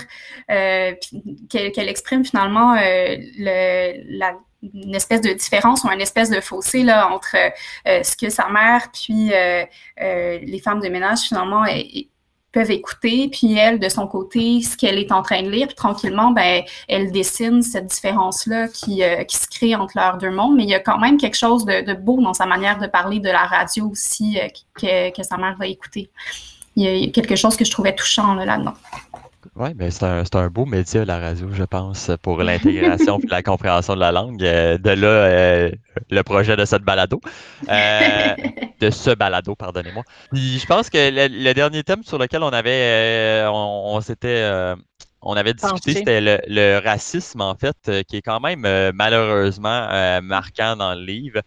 euh, 0.50 0.94
puis 1.00 1.22
qu'elle 1.48 1.72
qu'elle 1.72 1.88
exprime 1.88 2.24
finalement 2.24 2.74
euh, 2.74 3.16
le, 3.38 4.18
la, 4.18 4.34
une 4.74 4.94
espèce 4.94 5.20
de 5.22 5.30
différence 5.32 5.84
ou 5.84 5.90
une 5.90 6.00
espèce 6.00 6.30
de 6.30 6.40
fossé 6.40 6.82
là, 6.82 7.08
entre 7.08 7.36
euh, 7.88 8.02
ce 8.02 8.16
que 8.16 8.28
sa 8.30 8.48
mère 8.48 8.88
puis 8.92 9.32
euh, 9.32 9.64
euh, 10.02 10.38
les 10.42 10.58
femmes 10.60 10.80
de 10.80 10.88
ménage 10.88 11.20
finalement 11.20 11.64
eh, 11.66 12.10
peuvent 12.56 12.70
écouter, 12.70 13.28
puis 13.28 13.52
elle, 13.58 13.78
de 13.78 13.88
son 13.90 14.06
côté, 14.06 14.62
ce 14.62 14.78
qu'elle 14.78 14.98
est 14.98 15.12
en 15.12 15.20
train 15.20 15.42
de 15.42 15.50
lire, 15.50 15.66
puis 15.66 15.76
tranquillement, 15.76 16.30
ben, 16.30 16.62
elle 16.88 17.12
dessine 17.12 17.60
cette 17.60 17.84
différence-là 17.84 18.68
qui, 18.68 19.02
euh, 19.02 19.24
qui 19.24 19.36
se 19.36 19.46
crée 19.46 19.74
entre 19.74 19.92
leurs 19.94 20.16
deux 20.16 20.30
mondes, 20.30 20.56
mais 20.56 20.62
il 20.62 20.70
y 20.70 20.74
a 20.74 20.80
quand 20.80 20.96
même 20.96 21.18
quelque 21.18 21.36
chose 21.36 21.66
de, 21.66 21.84
de 21.84 21.92
beau 21.92 22.18
dans 22.22 22.32
sa 22.32 22.46
manière 22.46 22.78
de 22.78 22.86
parler 22.86 23.20
de 23.20 23.28
la 23.28 23.44
radio 23.44 23.90
aussi 23.90 24.38
euh, 24.40 24.48
que, 25.10 25.22
sa 25.22 25.36
mère 25.36 25.54
va 25.58 25.66
écouter. 25.66 26.08
Il 26.76 26.84
y 26.84 27.08
a- 27.08 27.10
quelque 27.10 27.36
chose 27.36 27.56
que 27.58 27.64
je 27.66 27.70
trouvais 27.70 27.94
touchant 27.94 28.34
là, 28.34 28.46
là-dedans. 28.46 28.74
Oui, 29.54 29.68
mais 29.76 29.90
c'est 29.90 30.04
un, 30.04 30.24
un 30.32 30.48
beau 30.48 30.66
média, 30.66 31.04
la 31.04 31.18
radio, 31.18 31.48
je 31.52 31.62
pense, 31.64 32.10
pour 32.22 32.42
l'intégration 32.42 33.18
et 33.22 33.26
la 33.28 33.42
compréhension 33.42 33.94
de 33.94 34.00
la 34.00 34.10
langue. 34.12 34.42
Euh, 34.42 34.78
de 34.78 34.90
là, 34.90 35.06
euh, 35.08 35.70
le 36.10 36.22
projet 36.22 36.56
de 36.56 36.64
cette 36.64 36.82
balado. 36.82 37.20
Euh, 37.68 38.34
de 38.80 38.90
ce 38.90 39.10
balado, 39.14 39.54
pardonnez-moi. 39.54 40.02
Je 40.32 40.64
pense 40.66 40.90
que 40.90 40.98
le, 41.10 41.28
le 41.28 41.52
dernier 41.54 41.82
thème 41.84 42.02
sur 42.02 42.18
lequel 42.18 42.42
on 42.42 42.48
avait, 42.50 43.44
euh, 43.44 43.50
on, 43.50 43.96
on 43.96 44.00
s'était, 44.00 44.74
on 45.22 45.34
avait 45.36 45.54
discuté, 45.54 45.94
c'était 45.94 46.20
le, 46.20 46.38
le 46.46 46.78
racisme, 46.78 47.40
en 47.40 47.54
fait, 47.56 47.76
euh, 47.88 48.02
qui 48.04 48.16
est 48.16 48.22
quand 48.22 48.38
même 48.38 48.64
euh, 48.64 48.92
malheureusement 48.94 49.88
euh, 49.90 50.20
marquant 50.20 50.76
dans 50.76 50.94
le 50.94 51.04
livre. 51.04 51.40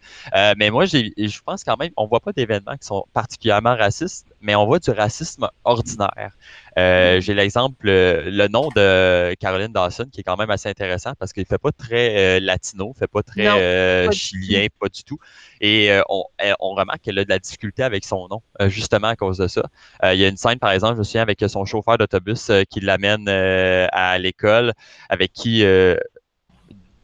Mais 0.56 0.70
moi, 0.70 0.84
je 0.84 1.40
pense 1.44 1.64
quand 1.64 1.76
même, 1.78 1.90
on 1.96 2.06
voit 2.06 2.20
pas 2.20 2.32
d'événements 2.32 2.76
qui 2.76 2.86
sont 2.86 3.04
particulièrement 3.14 3.76
racistes, 3.76 4.26
mais 4.40 4.54
on 4.54 4.66
voit 4.66 4.80
du 4.80 4.90
racisme 4.90 5.48
ordinaire. 5.64 6.32
Euh, 6.78 7.20
j'ai 7.20 7.34
l'exemple, 7.34 7.88
euh, 7.88 8.30
le 8.30 8.48
nom 8.48 8.68
de 8.74 9.34
Caroline 9.34 9.72
Dawson, 9.72 10.06
qui 10.12 10.20
est 10.20 10.22
quand 10.24 10.36
même 10.36 10.50
assez 10.50 10.68
intéressant 10.68 11.12
parce 11.18 11.32
qu'il 11.32 11.44
fait 11.44 11.58
pas 11.58 11.72
très 11.72 12.38
euh, 12.38 12.40
latino, 12.40 12.94
fait 12.98 13.06
pas 13.06 13.22
très 13.22 13.44
Non, 13.44 13.56
euh, 13.58 14.06
pas 14.06 14.12
chilien, 14.12 14.66
pas 14.78 14.88
du 14.88 15.02
tout. 15.04 15.18
Et 15.60 15.90
euh, 15.90 16.02
on, 16.08 16.24
euh, 16.42 16.52
on 16.60 16.74
remarque 16.74 17.02
qu'elle 17.02 17.18
a 17.18 17.24
de 17.24 17.28
la 17.28 17.38
difficulté 17.38 17.82
avec 17.82 18.04
son 18.04 18.28
nom, 18.28 18.42
justement 18.68 19.08
à 19.08 19.16
cause 19.16 19.38
de 19.38 19.48
ça. 19.48 19.62
Il 20.04 20.18
y 20.18 20.24
a 20.24 20.28
une 20.28 20.36
scène, 20.36 20.58
par 20.58 20.70
exemple, 20.70 20.94
je 20.94 20.98
me 20.98 21.04
souviens, 21.04 21.22
avec 21.22 21.42
son 21.48 21.64
chauffeur 21.64 21.98
d'autobus 21.98 22.50
qui 22.70 22.80
l'amène 22.80 23.28
à 23.28 24.18
l'école, 24.18 24.72
avec 25.08 25.32
qui, 25.32 25.64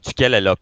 duquel 0.04 0.34
elle 0.34 0.48
a 0.48 0.54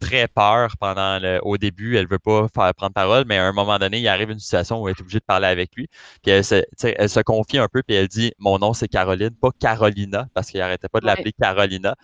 très 0.00 0.28
peur 0.28 0.72
pendant 0.80 1.18
le, 1.20 1.38
au 1.42 1.58
début, 1.58 1.96
elle 1.96 2.08
veut 2.08 2.18
pas 2.18 2.48
faire 2.54 2.74
prendre 2.74 2.92
parole, 2.94 3.24
mais 3.26 3.38
à 3.38 3.46
un 3.46 3.52
moment 3.52 3.78
donné, 3.78 3.98
il 3.98 4.08
arrive 4.08 4.30
une 4.30 4.38
situation 4.40 4.80
où 4.82 4.88
elle 4.88 4.94
est 4.96 5.00
obligée 5.00 5.18
de 5.20 5.24
parler 5.24 5.46
avec 5.48 5.74
lui. 5.76 5.88
Puis 6.22 6.32
elle 6.32 6.44
se, 6.44 6.62
elle 6.82 7.24
confie 7.24 7.58
un 7.58 7.68
peu, 7.68 7.82
puis 7.82 7.96
elle 7.96 8.08
dit 8.08 8.32
Mon 8.38 8.58
nom, 8.58 8.72
c'est 8.74 8.88
Caroline, 8.88 9.30
pas 9.40 9.50
Carolina, 9.58 10.26
parce 10.34 10.50
qu'il 10.50 10.60
arrêtait 10.60 10.88
pas 10.88 11.00
de 11.00 11.06
Ouais. 11.06 11.10
l'appeler 11.12 11.32
Carolina. 11.32 11.94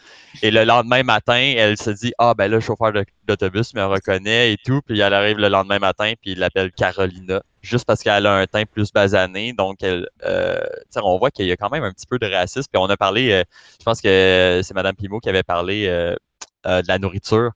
Et 0.42 0.50
le 0.50 0.64
lendemain 0.64 1.02
matin, 1.02 1.54
elle 1.56 1.76
se 1.78 1.90
dit 1.90 2.12
Ah, 2.18 2.34
ben 2.34 2.48
là, 2.50 2.56
le 2.56 2.60
chauffeur 2.60 2.92
d'autobus 3.26 3.74
me 3.74 3.84
reconnaît 3.84 4.52
et 4.52 4.56
tout. 4.58 4.80
Puis 4.86 5.00
elle 5.00 5.14
arrive 5.14 5.38
le 5.38 5.48
lendemain 5.48 5.78
matin, 5.78 6.12
puis 6.20 6.32
il 6.32 6.38
l'appelle 6.38 6.72
Carolina, 6.72 7.42
juste 7.62 7.84
parce 7.86 8.02
qu'elle 8.02 8.26
a 8.26 8.34
un 8.36 8.46
teint 8.46 8.64
plus 8.66 8.92
basané. 8.92 9.52
Donc, 9.52 9.82
elle, 9.82 10.08
euh, 10.24 10.60
on 10.96 11.18
voit 11.18 11.30
qu'il 11.30 11.46
y 11.46 11.52
a 11.52 11.56
quand 11.56 11.70
même 11.70 11.84
un 11.84 11.92
petit 11.92 12.06
peu 12.06 12.18
de 12.18 12.26
racisme. 12.26 12.68
Puis 12.72 12.80
on 12.82 12.86
a 12.90 12.96
parlé, 12.96 13.32
euh, 13.32 13.44
je 13.78 13.84
pense 13.84 14.00
que 14.00 14.60
c'est 14.62 14.74
Mme 14.74 14.94
Pimo 14.96 15.20
qui 15.20 15.28
avait 15.28 15.42
parlé 15.42 15.86
euh, 15.88 16.14
de 16.64 16.88
la 16.88 16.98
nourriture. 16.98 17.52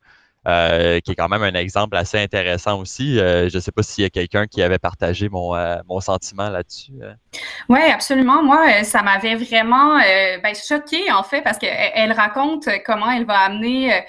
Euh, 0.49 1.01
qui 1.01 1.13
est 1.13 1.15
quand 1.15 1.29
même 1.29 1.43
un 1.43 1.53
exemple 1.53 1.97
assez 1.97 2.19
intéressant 2.19 2.81
aussi. 2.81 3.17
je 3.17 3.55
ne 3.55 3.61
sais 3.61 3.73
pas 3.73 3.83
s'il 3.83 4.05
y 4.05 4.07
a 4.07 4.11
quelqu'un 4.11 4.47
qui 4.47 4.63
avait 4.63 4.79
partagé 4.79 5.29
mon, 5.29 5.55
mon 5.87 6.01
sentiment 6.01 6.49
là-dessus. 6.49 6.95
Oui, 7.69 7.81
absolument. 7.93 8.43
Moi, 8.43 8.83
ça 8.85 9.03
m'avait 9.03 9.35
vraiment 9.35 9.99
ben, 9.99 10.55
choqué 10.55 11.13
en 11.13 11.23
fait 11.23 11.43
parce 11.43 11.59
qu'elle 11.59 12.13
raconte 12.13 12.69
comment 12.87 13.11
elle 13.11 13.27
va 13.27 13.39
amener 13.41 14.03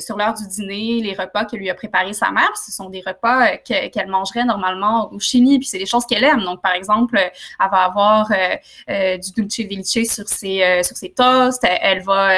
sur 0.00 0.18
l'heure 0.18 0.34
du 0.34 0.46
dîner 0.46 1.00
les 1.02 1.14
repas 1.14 1.46
que 1.46 1.56
lui 1.56 1.70
a 1.70 1.74
préparés 1.74 2.12
sa 2.12 2.30
mère. 2.30 2.54
Ce 2.56 2.70
sont 2.70 2.90
des 2.90 3.02
repas 3.06 3.56
qu'elle 3.58 4.08
mangerait 4.08 4.44
normalement 4.44 5.10
au 5.12 5.18
chini, 5.18 5.58
puis 5.58 5.66
c'est 5.66 5.78
des 5.78 5.86
choses 5.86 6.04
qu'elle 6.04 6.24
aime. 6.24 6.44
Donc, 6.44 6.60
par 6.60 6.72
exemple, 6.72 7.16
elle 7.16 7.70
va 7.70 7.84
avoir 7.84 8.28
du 8.86 9.32
dulce 9.34 9.58
vilice 9.60 10.14
sur 10.14 10.28
ses 10.28 10.82
sur 10.82 10.96
ses 10.96 11.10
toasts. 11.10 11.66
Elle 11.80 12.02
va 12.02 12.34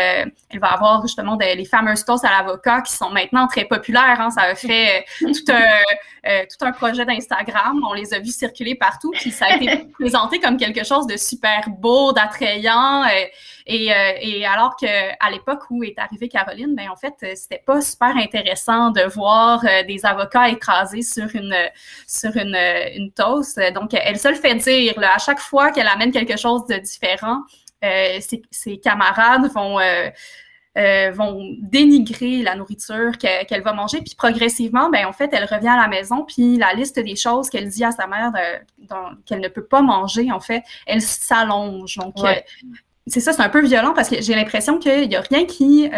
elle 0.51 0.61
va 0.61 0.68
avoir 0.68 1.03
justement 1.03 1.37
les 1.40 1.64
fameuses 1.64 2.05
toasts 2.05 2.25
à 2.25 2.31
l'avocat 2.31 2.83
qui 2.83 2.99
sont 3.00 3.10
maintenant 3.10 3.46
très 3.46 3.64
populaires. 3.64 4.20
Hein. 4.20 4.30
Ça 4.30 4.42
a 4.42 4.54
fait 4.54 5.04
tout 5.18 5.32
un 5.52 6.44
tout 6.44 6.64
un 6.64 6.72
projet 6.72 7.04
d'Instagram. 7.06 7.80
On 7.88 7.94
les 7.94 8.12
a 8.12 8.18
vus 8.18 8.34
circuler 8.34 8.74
partout, 8.74 9.10
puis 9.12 9.30
ça 9.30 9.46
a 9.46 9.56
été 9.56 9.86
présenté 9.98 10.38
comme 10.38 10.56
quelque 10.58 10.84
chose 10.84 11.06
de 11.06 11.16
super 11.16 11.68
beau, 11.68 12.12
d'attrayant. 12.12 13.04
Et, 13.66 13.90
et, 14.22 14.44
alors 14.46 14.76
que 14.76 14.86
à 14.86 15.30
l'époque 15.30 15.62
où 15.70 15.82
est 15.82 15.98
arrivée 15.98 16.28
Caroline, 16.28 16.74
ben 16.74 16.90
en 16.90 16.96
fait, 16.96 17.14
c'était 17.36 17.62
pas 17.64 17.80
super 17.80 18.16
intéressant 18.16 18.90
de 18.90 19.02
voir 19.02 19.64
des 19.86 20.04
avocats 20.04 20.48
écrasés 20.50 21.02
sur 21.02 21.28
une 21.34 21.56
sur 22.06 22.36
une, 22.36 22.56
une 22.96 23.12
toast. 23.12 23.60
Donc, 23.74 23.94
elle 23.94 24.18
se 24.18 24.28
le 24.28 24.34
fait 24.34 24.54
dire 24.56 25.00
là, 25.00 25.14
à 25.14 25.18
chaque 25.18 25.40
fois 25.40 25.70
qu'elle 25.70 25.88
amène 25.88 26.12
quelque 26.12 26.36
chose 26.36 26.66
de 26.66 26.76
différent, 26.76 27.42
euh, 27.82 28.18
ses, 28.50 28.78
camarades 28.78 29.50
vont 29.52 29.80
euh, 29.80 30.10
euh, 30.78 31.11
vont 31.12 31.56
dénigrer 31.61 32.42
la 32.42 32.54
nourriture 32.54 33.18
qu'elle 33.18 33.62
va 33.62 33.72
manger. 33.72 33.98
Puis 33.98 34.14
progressivement, 34.16 34.90
ben 34.90 35.06
en 35.06 35.12
fait, 35.12 35.30
elle 35.33 35.44
revient 35.44 35.68
à 35.68 35.76
la 35.76 35.88
maison, 35.88 36.24
puis 36.24 36.56
la 36.59 36.72
liste 36.74 36.98
des 36.98 37.16
choses 37.16 37.50
qu'elle 37.50 37.68
dit 37.68 37.85
à 37.85 37.92
sa 37.92 38.06
mère 38.06 38.33
qu'elle 39.26 39.40
ne 39.40 39.48
peut 39.48 39.64
pas 39.64 39.83
manger, 39.83 40.30
en 40.30 40.40
fait, 40.40 40.62
elle 40.87 41.02
s'allonge. 41.02 41.96
Donc, 41.96 42.14
c'est 43.06 43.20
ça, 43.20 43.33
c'est 43.33 43.42
un 43.42 43.48
peu 43.48 43.64
violent 43.64 43.92
parce 43.94 44.09
que 44.09 44.20
j'ai 44.20 44.35
l'impression 44.35 44.78
qu'il 44.78 45.09
n'y 45.09 45.16
a 45.16 45.20
rien 45.22 45.44
qui 45.44 45.90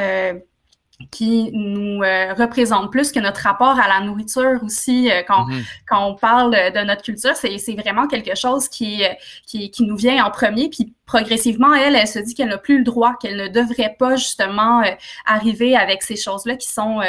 qui 1.11 1.51
nous 1.53 2.03
euh, 2.03 2.35
représente 2.35 2.91
plus 2.91 3.13
que 3.13 3.21
notre 3.21 3.41
rapport 3.41 3.79
à 3.79 3.89
la 3.89 4.05
nourriture 4.05 4.61
aussi 4.63 5.11
euh, 5.11 5.23
quand, 5.27 5.47
mm-hmm. 5.47 5.65
quand 5.89 6.07
on 6.07 6.15
parle 6.15 6.53
de 6.53 6.85
notre 6.85 7.03
culture. 7.03 7.35
C'est, 7.35 7.59
c'est 7.59 7.75
vraiment 7.75 8.07
quelque 8.07 8.35
chose 8.37 8.69
qui, 8.69 9.03
qui, 9.47 9.71
qui, 9.71 9.85
nous 9.85 9.97
vient 9.97 10.25
en 10.25 10.31
premier. 10.31 10.69
Puis 10.69 10.95
progressivement, 11.07 11.75
elle, 11.75 11.97
elle 11.97 12.09
se 12.09 12.19
dit 12.19 12.35
qu'elle 12.35 12.49
n'a 12.49 12.59
plus 12.59 12.79
le 12.79 12.85
droit, 12.85 13.15
qu'elle 13.21 13.37
ne 13.37 13.49
devrait 13.49 13.97
pas 13.99 14.17
justement 14.17 14.83
euh, 14.83 14.91
arriver 15.27 15.77
avec 15.77 16.03
ces 16.03 16.17
choses-là 16.17 16.57
qui 16.57 16.71
sont, 16.71 17.01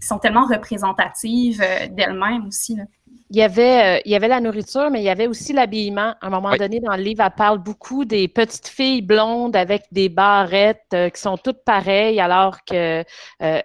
qui 0.00 0.06
sont 0.06 0.18
tellement 0.18 0.46
représentatives 0.46 1.64
d'elle-même 1.90 2.46
aussi. 2.46 2.76
Là 2.76 2.84
il 3.30 3.36
y 3.36 3.42
avait, 3.42 3.98
euh, 3.98 4.00
il 4.04 4.12
y 4.12 4.14
avait 4.14 4.28
la 4.28 4.40
nourriture, 4.40 4.88
mais 4.88 5.00
il 5.00 5.04
y 5.04 5.08
avait 5.08 5.26
aussi 5.26 5.52
l'habillement. 5.52 6.14
À 6.20 6.26
un 6.28 6.30
moment 6.30 6.54
donné, 6.54 6.78
dans 6.78 6.94
le 6.94 7.02
livre, 7.02 7.24
elle 7.24 7.32
parle 7.36 7.58
beaucoup 7.58 8.04
des 8.04 8.28
petites 8.28 8.68
filles 8.68 9.02
blondes 9.02 9.56
avec 9.56 9.82
des 9.90 10.08
barrettes 10.08 10.86
euh, 10.94 11.08
qui 11.10 11.20
sont 11.20 11.36
toutes 11.36 11.64
pareilles, 11.64 12.20
alors 12.20 12.58
que 12.64 13.00
euh, 13.00 13.02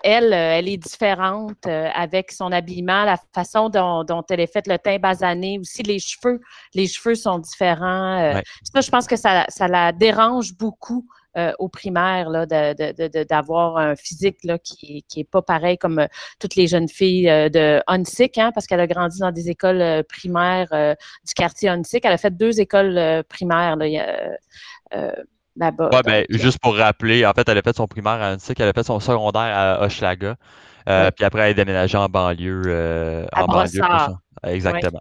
elle, 0.03 0.33
elle 0.33 0.67
est 0.67 0.77
différente 0.77 1.67
avec 1.67 2.31
son 2.31 2.51
habillement, 2.51 3.05
la 3.05 3.17
façon 3.33 3.69
dont, 3.69 4.03
dont, 4.03 4.23
elle 4.29 4.39
est 4.39 4.51
faite, 4.51 4.67
le 4.67 4.79
teint 4.79 4.97
basané, 4.97 5.59
aussi 5.59 5.83
les 5.83 5.99
cheveux. 5.99 6.41
Les 6.73 6.87
cheveux 6.87 7.15
sont 7.15 7.37
différents. 7.37 8.41
Ça, 8.63 8.81
je 8.81 8.89
pense 8.89 9.05
que 9.05 9.15
ça, 9.15 9.45
ça 9.47 9.67
la 9.67 9.91
dérange 9.91 10.57
beaucoup 10.57 11.05
euh, 11.37 11.53
au 11.59 11.69
primaire, 11.69 12.29
là, 12.29 12.45
d'avoir 12.45 13.77
un 13.77 13.95
physique 13.95 14.39
là, 14.43 14.59
qui 14.59 15.05
n'est 15.15 15.21
est 15.21 15.23
pas 15.23 15.41
pareil 15.41 15.77
comme 15.77 15.99
euh, 15.99 16.07
toutes 16.39 16.57
les 16.57 16.67
jeunes 16.67 16.89
filles 16.89 17.29
euh, 17.29 17.47
de 17.47 17.81
Hunsick, 17.87 18.37
hein, 18.37 18.51
parce 18.53 18.67
qu'elle 18.67 18.81
a 18.81 18.87
grandi 18.87 19.19
dans 19.19 19.31
des 19.31 19.49
écoles 19.49 20.03
primaires 20.09 20.97
du 21.25 21.33
quartier 21.33 21.69
Hunsick. 21.69 22.03
Elle 22.03 22.11
a 22.11 22.17
fait 22.17 22.35
deux 22.35 22.59
écoles 22.59 23.23
primaires 23.29 23.77
là-bas. 23.77 25.89
Ouais, 25.93 26.01
ben, 26.03 26.25
juste 26.29 26.59
pour 26.59 26.75
rappeler, 26.75 27.25
en 27.25 27.31
fait, 27.31 27.47
elle 27.47 27.57
a 27.57 27.61
fait 27.61 27.77
son 27.77 27.87
primaire 27.87 28.21
à 28.21 28.31
Hunsick, 28.31 28.59
elle 28.59 28.67
a 28.67 28.73
fait 28.73 28.83
son 28.83 28.99
secondaire 28.99 29.57
à 29.57 29.85
Hochelaga, 29.85 30.35
puis 30.85 31.25
après, 31.25 31.43
elle 31.43 31.51
est 31.51 31.53
déménagée 31.53 31.97
en 31.97 32.09
banlieue. 32.09 33.25
en 33.33 33.45
banlieue 33.45 33.79
Exactement. 34.43 34.99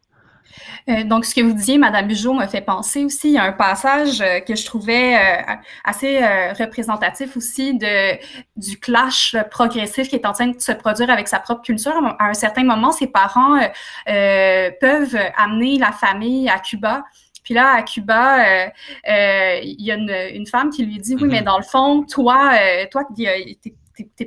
Euh, 0.88 1.04
donc, 1.04 1.24
ce 1.24 1.34
que 1.34 1.40
vous 1.40 1.52
disiez, 1.52 1.78
Madame 1.78 2.06
Bugeaud, 2.06 2.32
m'a 2.32 2.48
fait 2.48 2.60
penser 2.60 3.04
aussi 3.04 3.36
à 3.36 3.44
un 3.44 3.52
passage 3.52 4.20
euh, 4.20 4.40
que 4.40 4.54
je 4.54 4.64
trouvais 4.64 5.16
euh, 5.16 5.54
assez 5.84 6.20
représentatif 6.58 7.36
aussi 7.36 7.74
de, 7.74 8.18
du 8.56 8.78
clash 8.78 9.36
progressif 9.50 10.08
qui 10.08 10.16
est 10.16 10.26
en 10.26 10.32
train 10.32 10.48
de 10.48 10.60
se 10.60 10.72
produire 10.72 11.10
avec 11.10 11.28
sa 11.28 11.38
propre 11.38 11.62
culture. 11.62 11.92
À 12.18 12.26
un 12.26 12.34
certain 12.34 12.64
moment, 12.64 12.92
ses 12.92 13.06
parents 13.06 13.60
peuvent 14.06 15.18
amener 15.36 15.78
la 15.78 15.92
famille 15.92 16.48
à 16.48 16.58
Cuba. 16.58 17.04
Puis 17.42 17.54
là, 17.54 17.74
à 17.74 17.82
Cuba, 17.82 18.70
il 19.06 19.76
y 19.78 19.90
a 19.90 19.94
une, 19.94 20.14
une, 20.34 20.46
femme 20.46 20.70
qui 20.70 20.84
lui 20.84 20.98
dit, 20.98 21.16
oui, 21.16 21.24
mais 21.24 21.40
mm-hmm. 21.40 21.44
dans 21.44 21.58
le 21.58 21.64
fond, 21.64 22.04
toi, 22.04 22.52
toi, 22.90 23.04
t'es 23.16 23.74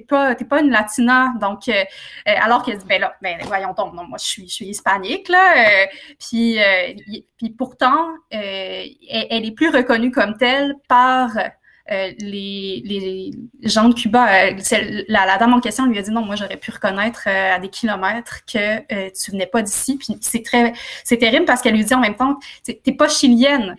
pas, 0.07 0.35
pas 0.35 0.61
une 0.61 0.69
latina. 0.69 1.33
Donc, 1.39 1.67
euh, 1.67 1.71
euh, 1.73 2.31
alors 2.41 2.63
que, 2.63 2.71
ben 2.85 3.01
là, 3.01 3.15
ben, 3.21 3.37
voyons 3.43 3.73
donc, 3.73 3.93
non, 3.93 4.03
moi, 4.05 4.17
je 4.17 4.25
suis, 4.25 4.47
je 4.47 4.53
suis 4.53 4.65
hispanique, 4.67 5.29
là. 5.29 5.53
Euh, 5.57 5.85
puis, 6.19 6.57
puis 7.37 7.49
pourtant, 7.51 8.09
elle, 8.31 9.45
est 9.45 9.55
plus 9.55 9.69
reconnue 9.69 10.11
comme 10.11 10.37
telle 10.37 10.75
par 10.87 11.31
les, 11.89 13.31
gens 13.63 13.89
de 13.89 13.93
Cuba. 13.93 14.51
La, 15.07 15.25
la, 15.25 15.37
dame 15.37 15.53
en 15.53 15.59
question 15.59 15.85
lui 15.85 15.97
a 15.97 16.01
dit 16.01 16.11
non, 16.11 16.25
moi, 16.25 16.35
j'aurais 16.35 16.57
pu 16.57 16.71
reconnaître 16.71 17.27
à 17.27 17.59
des 17.59 17.69
kilomètres 17.69 18.45
que 18.45 19.09
tu 19.09 19.31
venais 19.31 19.47
pas 19.47 19.61
d'ici. 19.61 19.97
Puis 19.97 20.17
c'est 20.21 20.43
très, 20.43 20.73
c'est 21.03 21.17
terrible 21.17 21.45
parce 21.45 21.61
qu'elle 21.61 21.75
lui 21.75 21.85
dit 21.85 21.93
en 21.93 21.99
même 21.99 22.15
temps, 22.15 22.37
t'es 22.63 22.93
pas 22.93 23.07
chilienne. 23.07 23.75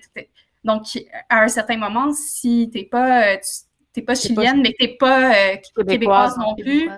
Donc, 0.65 0.85
à 1.29 1.43
un 1.43 1.49
certain 1.49 1.77
moment, 1.77 2.13
si 2.13 2.71
t'es 2.73 2.85
pas, 2.85 3.37
t'es 3.95 4.03
pas 4.03 4.15
chilienne, 4.17 4.61
mais 4.61 4.75
t'es 4.79 4.97
pas 4.99 5.33
euh, 5.33 5.57
québécoise, 5.89 6.37
non 6.37 6.55
plus, 6.57 6.91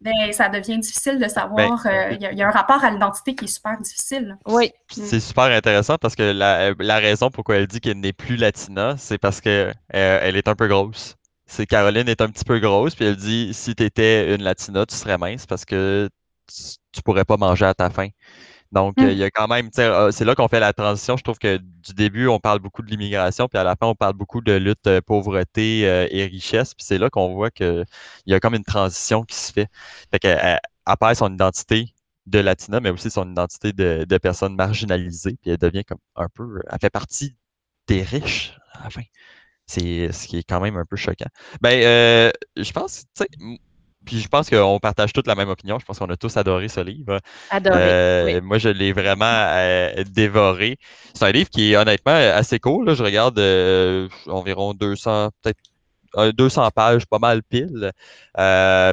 ben, 0.00 0.32
ça 0.32 0.48
devient 0.48 0.78
difficile 0.78 1.18
de 1.18 1.28
savoir. 1.28 1.82
Ben, 1.84 1.90
euh, 1.92 2.16
il 2.18 2.38
y, 2.38 2.42
a 2.42 2.48
un 2.48 2.52
rapport 2.52 2.82
à 2.84 2.90
l'identité 2.90 3.34
qui 3.34 3.46
est 3.46 3.48
super 3.48 3.78
difficile. 3.80 4.38
Oui. 4.46 4.70
C'est 4.90 5.20
super 5.20 5.44
intéressant 5.44 5.96
parce 6.00 6.14
que 6.14 6.22
la, 6.22 6.72
la 6.78 6.98
raison 6.98 7.30
pourquoi 7.30 7.56
elle 7.56 7.66
dit 7.66 7.80
qu'elle 7.80 7.98
n'est 7.98 8.12
plus 8.12 8.36
latina, 8.36 8.94
c'est 8.96 9.18
parce 9.18 9.40
qu'elle 9.40 9.74
euh, 9.94 10.18
elle 10.22 10.36
est 10.36 10.46
un 10.46 10.54
peu 10.54 10.68
grosse. 10.68 11.16
C'est 11.46 11.66
Caroline 11.66 12.08
est 12.08 12.20
un 12.20 12.28
petit 12.28 12.44
peu 12.44 12.58
grosse, 12.60 12.94
puis 12.94 13.04
elle 13.04 13.16
dit 13.16 13.52
si 13.52 13.74
tu 13.74 13.82
étais 13.82 14.34
une 14.34 14.42
latina, 14.42 14.86
tu 14.86 14.94
serais 14.94 15.18
mince 15.18 15.46
parce 15.46 15.64
que 15.64 16.08
tu, 16.46 16.62
tu 16.92 17.02
pourrais 17.02 17.24
pas 17.24 17.36
manger 17.36 17.66
à 17.66 17.74
ta 17.74 17.90
faim. 17.90 18.08
Donc, 18.72 18.98
euh, 18.98 19.12
il 19.12 19.18
y 19.18 19.24
a 19.24 19.30
quand 19.30 19.48
même, 19.48 19.70
euh, 19.78 20.10
c'est 20.10 20.24
là 20.24 20.34
qu'on 20.34 20.48
fait 20.48 20.60
la 20.60 20.72
transition. 20.72 21.16
Je 21.16 21.22
trouve 21.22 21.38
que 21.38 21.56
du 21.58 21.94
début, 21.94 22.26
on 22.28 22.40
parle 22.40 22.58
beaucoup 22.58 22.82
de 22.82 22.90
l'immigration, 22.90 23.48
puis 23.48 23.58
à 23.58 23.64
la 23.64 23.76
fin, 23.76 23.86
on 23.86 23.94
parle 23.94 24.14
beaucoup 24.14 24.40
de 24.40 24.52
lutte, 24.52 24.86
euh, 24.86 25.00
pauvreté 25.00 25.80
et 25.80 26.26
richesse. 26.26 26.74
Puis 26.74 26.84
c'est 26.84 26.98
là 26.98 27.10
qu'on 27.10 27.34
voit 27.34 27.50
qu'il 27.50 27.84
y 28.26 28.34
a 28.34 28.40
comme 28.40 28.54
une 28.54 28.64
transition 28.64 29.22
qui 29.22 29.36
se 29.36 29.52
fait. 29.52 29.68
Fait 30.10 30.18
qu'elle 30.18 30.60
perd 31.00 31.14
son 31.16 31.32
identité 31.32 31.94
de 32.26 32.40
Latina, 32.40 32.80
mais 32.80 32.90
aussi 32.90 33.10
son 33.10 33.30
identité 33.30 33.72
de, 33.72 34.04
de 34.08 34.18
personne 34.18 34.56
marginalisée. 34.56 35.36
Puis 35.40 35.52
elle 35.52 35.58
devient 35.58 35.84
comme 35.84 35.98
un 36.16 36.28
peu, 36.28 36.60
elle 36.70 36.78
fait 36.80 36.90
partie 36.90 37.36
des 37.86 38.02
riches 38.02 38.58
à 38.72 38.84
la 38.84 38.90
fin. 38.90 39.02
C'est 39.66 40.12
ce 40.12 40.26
qui 40.28 40.38
est 40.38 40.44
quand 40.44 40.60
même 40.60 40.76
un 40.76 40.84
peu 40.84 40.96
choquant. 40.96 41.26
Ben, 41.60 42.32
je 42.56 42.72
pense, 42.72 43.04
tu 43.16 43.24
sais, 43.24 43.28
puis 44.06 44.20
je 44.20 44.28
pense 44.28 44.48
qu'on 44.48 44.78
partage 44.78 45.12
toute 45.12 45.26
la 45.26 45.34
même 45.34 45.48
opinion. 45.50 45.78
Je 45.78 45.84
pense 45.84 45.98
qu'on 45.98 46.08
a 46.08 46.16
tous 46.16 46.36
adoré 46.36 46.68
ce 46.68 46.80
livre. 46.80 47.20
Adoré. 47.50 47.76
Euh, 47.78 48.40
moi, 48.40 48.58
je 48.58 48.68
l'ai 48.68 48.92
vraiment 48.92 49.24
euh, 49.26 50.04
dévoré. 50.08 50.78
C'est 51.12 51.24
un 51.24 51.32
livre 51.32 51.50
qui 51.50 51.72
est 51.72 51.76
honnêtement 51.76 52.14
assez 52.14 52.58
cool. 52.58 52.94
Je 52.94 53.02
regarde 53.02 53.38
euh, 53.38 54.08
environ 54.28 54.72
200, 54.72 55.30
peut-être 55.42 55.58
200 56.38 56.70
pages, 56.70 57.04
pas 57.04 57.18
mal 57.18 57.42
pile. 57.42 57.92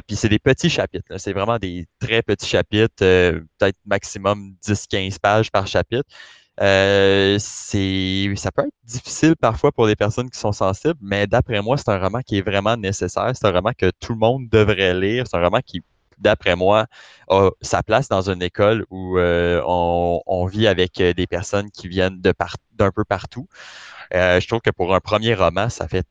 puis 0.06 0.16
c'est 0.16 0.28
des 0.28 0.40
petits 0.40 0.68
chapitres. 0.68 1.16
C'est 1.16 1.32
vraiment 1.32 1.58
des 1.58 1.86
très 1.98 2.20
petits 2.20 2.48
chapitres, 2.48 2.92
peut-être 2.98 3.78
maximum 3.86 4.54
10-15 4.62 5.18
pages 5.20 5.50
par 5.50 5.66
chapitre. 5.66 6.10
Euh, 6.60 7.36
c'est, 7.40 8.32
ça 8.36 8.52
peut 8.52 8.62
être 8.62 8.74
difficile 8.84 9.34
parfois 9.36 9.72
pour 9.72 9.86
des 9.86 9.96
personnes 9.96 10.30
qui 10.30 10.38
sont 10.38 10.52
sensibles, 10.52 10.98
mais 11.00 11.26
d'après 11.26 11.60
moi, 11.62 11.76
c'est 11.76 11.88
un 11.88 11.98
roman 11.98 12.20
qui 12.20 12.38
est 12.38 12.42
vraiment 12.42 12.76
nécessaire. 12.76 13.32
C'est 13.34 13.46
un 13.46 13.52
roman 13.52 13.72
que 13.76 13.90
tout 14.00 14.12
le 14.12 14.18
monde 14.18 14.48
devrait 14.48 14.94
lire. 14.94 15.24
C'est 15.28 15.36
un 15.36 15.42
roman 15.42 15.60
qui, 15.64 15.82
d'après 16.18 16.54
moi, 16.56 16.86
a 17.28 17.50
sa 17.60 17.82
place 17.82 18.08
dans 18.08 18.30
une 18.30 18.42
école 18.42 18.86
où 18.90 19.18
euh, 19.18 19.62
on, 19.66 20.46
vit 20.46 20.66
avec 20.68 21.00
euh, 21.00 21.12
des 21.12 21.26
personnes 21.26 21.70
qui 21.70 21.88
viennent 21.88 22.20
de 22.20 22.32
d'un 22.72 22.90
peu 22.90 23.04
partout. 23.04 23.48
je 24.12 24.46
trouve 24.46 24.60
que 24.60 24.70
pour 24.70 24.94
un 24.94 25.00
premier 25.00 25.34
roman, 25.34 25.68
ça 25.68 25.88
fait 25.88 26.06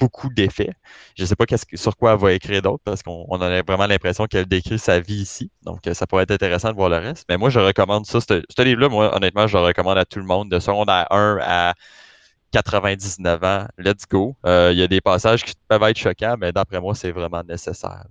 beaucoup 0.00 0.28
d'effets. 0.30 0.72
Je 1.16 1.22
ne 1.22 1.26
sais 1.26 1.36
pas 1.36 1.44
sur 1.74 1.96
quoi 1.96 2.12
elle 2.12 2.18
va 2.18 2.32
écrire 2.32 2.62
d'autres 2.62 2.82
parce 2.84 3.02
qu'on 3.02 3.40
a 3.40 3.62
vraiment 3.62 3.86
l'impression 3.86 4.26
qu'elle 4.26 4.46
décrit 4.46 4.78
sa 4.78 5.00
vie 5.00 5.16
ici. 5.22 5.50
Donc, 5.62 5.86
euh, 5.86 5.94
ça 5.94 6.06
pourrait 6.06 6.24
être 6.24 6.32
intéressant 6.32 6.70
de 6.70 6.76
voir 6.76 6.88
le 6.88 6.98
reste. 6.98 7.24
Mais 7.28 7.36
moi, 7.36 7.50
je 7.50 7.60
recommande 7.60 8.06
ça. 8.06 8.20
Ce 8.20 8.62
livre-là, 8.62 8.88
moi, 8.88 9.14
honnêtement, 9.16 9.46
je 9.46 9.56
le 9.56 9.64
recommande 9.64 9.98
à 9.98 10.04
tout 10.04 10.18
le 10.18 10.26
monde 10.26 10.50
de 10.50 10.58
secondaire 10.58 11.06
1 11.10 11.38
à 11.42 11.74
99 12.52 13.44
ans. 13.44 13.66
Let's 13.78 14.06
go. 14.10 14.36
Euh, 14.46 14.70
il 14.72 14.78
y 14.78 14.82
a 14.82 14.88
des 14.88 15.00
passages 15.00 15.44
qui 15.44 15.54
peuvent 15.68 15.82
être 15.82 15.98
choquants, 15.98 16.36
mais 16.38 16.52
d'après 16.52 16.80
moi, 16.80 16.94
c'est 16.94 17.12
vraiment 17.12 17.42
nécessaire. 17.42 18.06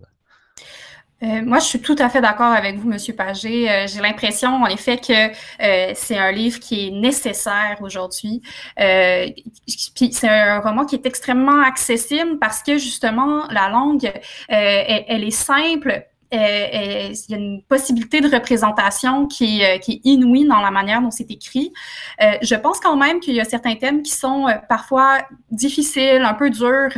Euh, 1.26 1.42
moi, 1.44 1.60
je 1.60 1.66
suis 1.66 1.80
tout 1.80 1.96
à 1.98 2.10
fait 2.10 2.22
d'accord 2.22 2.52
avec 2.52 2.78
vous, 2.78 2.88
Monsieur 2.88 3.14
Pagé. 3.16 3.70
Euh, 3.70 3.88
j'ai 3.88 4.02
l'impression, 4.02 4.50
en 4.50 4.68
effet, 4.68 4.98
que 4.98 5.14
euh, 5.14 5.92
c'est 5.96 6.18
un 6.18 6.32
livre 6.32 6.60
qui 6.60 6.88
est 6.88 6.92
nécessaire 6.92 7.78
aujourd'hui. 7.82 8.42
c'est 8.78 10.28
un 10.28 10.60
roman 10.60 10.86
qui 10.86 10.96
est 10.96 11.06
extrêmement 11.06 11.62
accessible 11.62 12.38
parce 12.40 12.62
que 12.62 12.78
justement, 12.78 13.48
la 13.50 13.70
langue, 13.70 14.12
elle, 14.50 15.24
est 15.24 15.32
simple. 15.32 16.06
il 16.32 16.38
y 16.38 17.34
a 17.34 17.38
une 17.38 17.64
possibilité 17.64 18.22
de 18.22 18.30
représentation 18.30 19.28
qui 19.28 19.62
qui 19.82 19.94
est 19.94 20.02
inouïe 20.04 20.46
dans 20.46 20.60
la 20.60 20.72
manière 20.72 21.02
dont 21.02 21.12
c'est 21.12 21.32
écrit. 21.32 21.72
je 22.20 22.56
pense 22.56 22.80
quand 22.80 22.98
même 22.98 23.20
qu'il 23.20 23.36
y 23.36 23.42
a 23.42 23.46
certains 23.46 23.76
thèmes 23.76 24.04
qui 24.04 24.12
sont 24.12 24.48
parfois 24.70 25.20
difficiles, 25.52 26.24
un 26.24 26.34
peu 26.34 26.50
durs. 26.50 26.94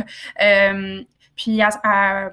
Puis 1.38 1.60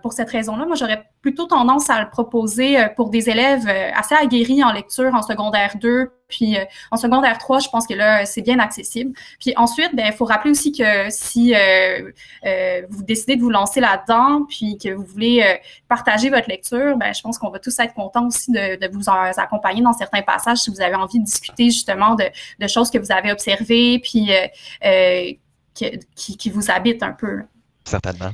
pour 0.02 0.14
cette 0.14 0.32
raison-là, 0.32 0.66
moi, 0.66 0.76
j'aurais 0.76 1.06
plutôt 1.22 1.46
tendance 1.46 1.92
à 1.92 2.02
le 2.02 2.10
proposer 2.10 2.80
euh, 2.80 2.88
pour 2.90 3.10
des 3.10 3.30
élèves 3.30 3.68
euh, 3.68 3.92
assez 3.96 4.16
aguerris 4.16 4.64
en 4.64 4.72
lecture 4.72 5.14
en 5.14 5.22
secondaire 5.22 5.76
2, 5.80 6.12
puis 6.28 6.58
euh, 6.58 6.66
en 6.90 6.98
secondaire 6.98 7.38
3, 7.38 7.60
je 7.60 7.70
pense 7.70 7.86
que 7.86 7.94
là, 7.94 8.26
c'est 8.26 8.42
bien 8.42 8.58
accessible. 8.58 9.16
Puis 9.40 9.54
ensuite, 9.58 9.96
ben, 9.96 10.08
il 10.08 10.14
faut 10.14 10.26
rappeler 10.26 10.52
aussi 10.52 10.72
que 10.72 11.10
si 11.10 11.54
vous 12.90 13.04
décidez 13.04 13.36
de 13.36 13.42
vous 13.42 13.52
lancer 13.52 13.80
là-dedans, 13.80 14.46
puis 14.50 14.78
que 14.78 14.90
vous 14.90 15.04
voulez 15.04 15.60
partager 15.88 16.32
votre 16.32 16.50
lecture, 16.50 16.98
ben, 16.98 17.14
je 17.14 17.22
pense 17.22 17.38
qu'on 17.38 17.50
va 17.50 17.60
tous 17.60 17.78
être 17.80 17.94
contents 17.94 18.28
aussi 18.28 18.52
de, 18.52 18.92
vous 18.92 19.04
accompagner 19.38 19.82
dans 19.82 19.94
certains 19.94 20.24
passages 20.24 20.60
si 20.60 20.72
vous 20.72 20.82
avez 20.82 20.96
envie 20.96 21.20
de 21.20 21.26
discuter 21.26 21.66
justement 21.66 22.16
de, 22.16 22.26
de 22.60 22.68
choses 22.68 22.90
que 22.90 22.98
vous 22.98 23.12
avez 23.12 23.32
observées, 23.32 24.00
puis 24.00 24.32
qui, 25.76 26.38
qui 26.38 26.50
vous 26.50 26.72
habitent 26.72 27.04
un 27.04 27.14
peu. 27.14 27.44
Certainement. 27.84 28.32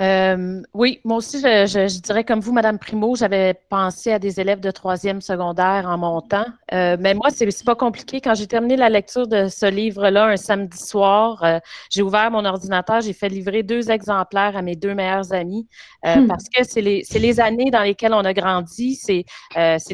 Euh, 0.00 0.62
oui, 0.74 1.00
moi 1.04 1.18
aussi, 1.18 1.40
je, 1.40 2.00
dirais 2.00 2.24
comme 2.24 2.40
vous, 2.40 2.52
Madame 2.52 2.78
Primo, 2.78 3.14
j'avais 3.14 3.54
pensé 3.68 4.12
à 4.12 4.18
des 4.18 4.40
élèves 4.40 4.60
de 4.60 4.70
troisième 4.70 5.20
secondaire 5.20 5.86
en 5.86 5.98
montant. 5.98 6.46
Euh, 6.72 6.96
mais 6.98 7.14
moi, 7.14 7.28
c'est 7.30 7.64
pas 7.64 7.76
compliqué. 7.76 8.20
Quand 8.20 8.34
j'ai 8.34 8.46
terminé 8.46 8.76
la 8.76 8.88
lecture 8.88 9.28
de 9.28 9.48
ce 9.48 9.66
livre-là 9.66 10.26
un 10.26 10.36
samedi 10.36 10.78
soir, 10.78 11.42
euh, 11.44 11.60
j'ai 11.90 12.02
ouvert 12.02 12.30
mon 12.30 12.44
ordinateur, 12.44 13.00
j'ai 13.02 13.12
fait 13.12 13.28
livrer 13.28 13.62
deux 13.62 13.90
exemplaires 13.90 14.56
à 14.56 14.62
mes 14.62 14.74
deux 14.74 14.94
meilleurs 14.94 15.32
amis 15.32 15.68
hmm. 16.04 16.26
parce 16.26 16.48
que 16.48 16.64
c'est 16.64 16.80
les, 16.80 17.02
les, 17.14 17.40
années 17.40 17.70
dans 17.70 17.82
lesquelles 17.82 18.14
on 18.14 18.24
a 18.24 18.32
grandi, 18.32 18.96
c'est 18.96 19.24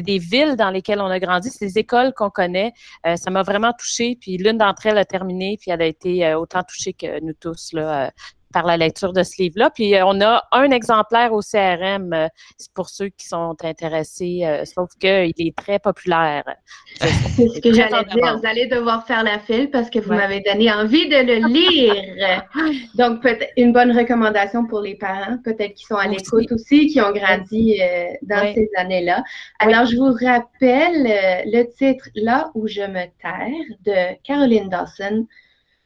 des 0.01 0.17
villes 0.17 0.55
dans 0.55 0.69
lesquelles 0.69 1.01
on 1.01 1.07
a 1.07 1.19
grandi, 1.19 1.49
c'est 1.49 1.65
des 1.65 1.77
écoles 1.79 2.13
qu'on 2.13 2.29
connaît. 2.29 2.73
ça 3.15 3.29
m'a 3.29 3.43
vraiment 3.43 3.73
touchée. 3.73 4.17
Puis 4.19 4.37
l'une 4.37 4.57
d'entre 4.57 4.85
elles 4.87 4.97
a 4.97 5.05
terminé, 5.05 5.57
puis 5.59 5.71
elle 5.71 5.81
a 5.81 5.85
été 5.85 6.33
autant 6.35 6.63
touchée 6.63 6.93
que 6.93 7.19
nous 7.23 7.33
tous 7.33 7.73
là, 7.73 8.11
par 8.51 8.65
la 8.65 8.77
lecture 8.77 9.13
de 9.13 9.23
ce 9.23 9.41
livre-là. 9.41 9.69
Puis 9.69 9.95
euh, 9.95 10.05
on 10.05 10.21
a 10.21 10.43
un 10.51 10.71
exemplaire 10.71 11.33
au 11.33 11.41
CRM 11.41 12.13
euh, 12.13 12.27
pour 12.73 12.89
ceux 12.89 13.09
qui 13.09 13.27
sont 13.27 13.55
intéressés, 13.63 14.41
euh, 14.43 14.65
sauf 14.65 14.89
qu'il 14.99 15.33
est 15.37 15.55
très 15.55 15.79
populaire. 15.79 16.43
C'est 17.01 17.47
ce 17.47 17.61
que 17.61 17.73
j'allais 17.73 18.03
dire. 18.05 18.37
Vous 18.37 18.47
allez 18.47 18.67
devoir 18.67 19.05
faire 19.05 19.23
la 19.23 19.39
file 19.39 19.69
parce 19.69 19.89
que 19.89 19.99
vous 19.99 20.13
m'avez 20.13 20.41
donné 20.41 20.71
envie 20.71 21.07
de 21.07 21.15
le 21.15 21.47
lire. 21.47 22.43
Donc, 22.95 23.21
peut-être 23.21 23.51
une 23.57 23.73
bonne 23.73 23.97
recommandation 23.97 24.65
pour 24.65 24.81
les 24.81 24.95
parents, 24.95 25.37
peut-être 25.43 25.73
qui 25.73 25.85
sont 25.85 25.95
à 25.95 26.07
l'écoute 26.07 26.51
aussi, 26.51 26.87
qui 26.87 27.01
ont 27.01 27.11
grandi 27.11 27.79
dans 28.21 28.53
ces 28.53 28.69
années-là. 28.77 29.23
Alors, 29.59 29.85
je 29.85 29.95
vous 29.95 30.13
rappelle 30.13 31.03
le 31.45 31.63
titre 31.75 32.09
Là 32.15 32.51
où 32.55 32.67
je 32.67 32.81
me 32.81 33.05
terre 33.21 33.77
de 33.85 34.15
Caroline 34.23 34.69
Dawson 34.69 35.27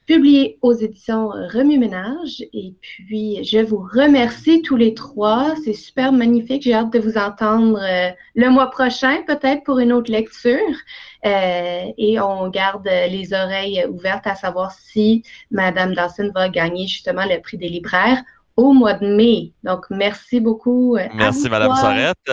publié 0.06 0.58
aux 0.62 0.72
éditions 0.72 1.28
Remue 1.28 1.78
Ménage. 1.78 2.42
Et 2.52 2.74
puis, 2.80 3.44
je 3.44 3.58
vous 3.58 3.86
remercie 3.92 4.62
tous 4.62 4.76
les 4.76 4.94
trois. 4.94 5.54
C'est 5.64 5.72
super 5.72 6.12
magnifique. 6.12 6.62
J'ai 6.62 6.74
hâte 6.74 6.92
de 6.92 6.98
vous 6.98 7.18
entendre 7.18 7.78
euh, 7.82 8.10
le 8.34 8.50
mois 8.50 8.70
prochain, 8.70 9.22
peut-être 9.26 9.64
pour 9.64 9.80
une 9.80 9.92
autre 9.92 10.10
lecture. 10.10 10.76
Euh, 11.24 11.84
et 11.98 12.20
on 12.20 12.48
garde 12.48 12.86
les 12.86 13.32
oreilles 13.32 13.84
ouvertes 13.90 14.26
à 14.26 14.36
savoir 14.36 14.72
si 14.72 15.24
Madame 15.50 15.94
Dawson 15.94 16.30
va 16.34 16.48
gagner 16.48 16.86
justement 16.86 17.24
le 17.24 17.40
prix 17.40 17.58
des 17.58 17.68
libraires 17.68 18.22
au 18.56 18.72
mois 18.72 18.94
de 18.94 19.06
mai. 19.06 19.52
Donc, 19.64 19.86
merci 19.90 20.40
beaucoup. 20.40 20.96
Euh, 20.96 21.08
merci, 21.14 21.48
Madame 21.48 21.74
Sorette. 21.74 22.32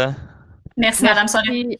Merci, 0.77 1.03
Madame 1.03 1.27
Sorette. 1.27 1.79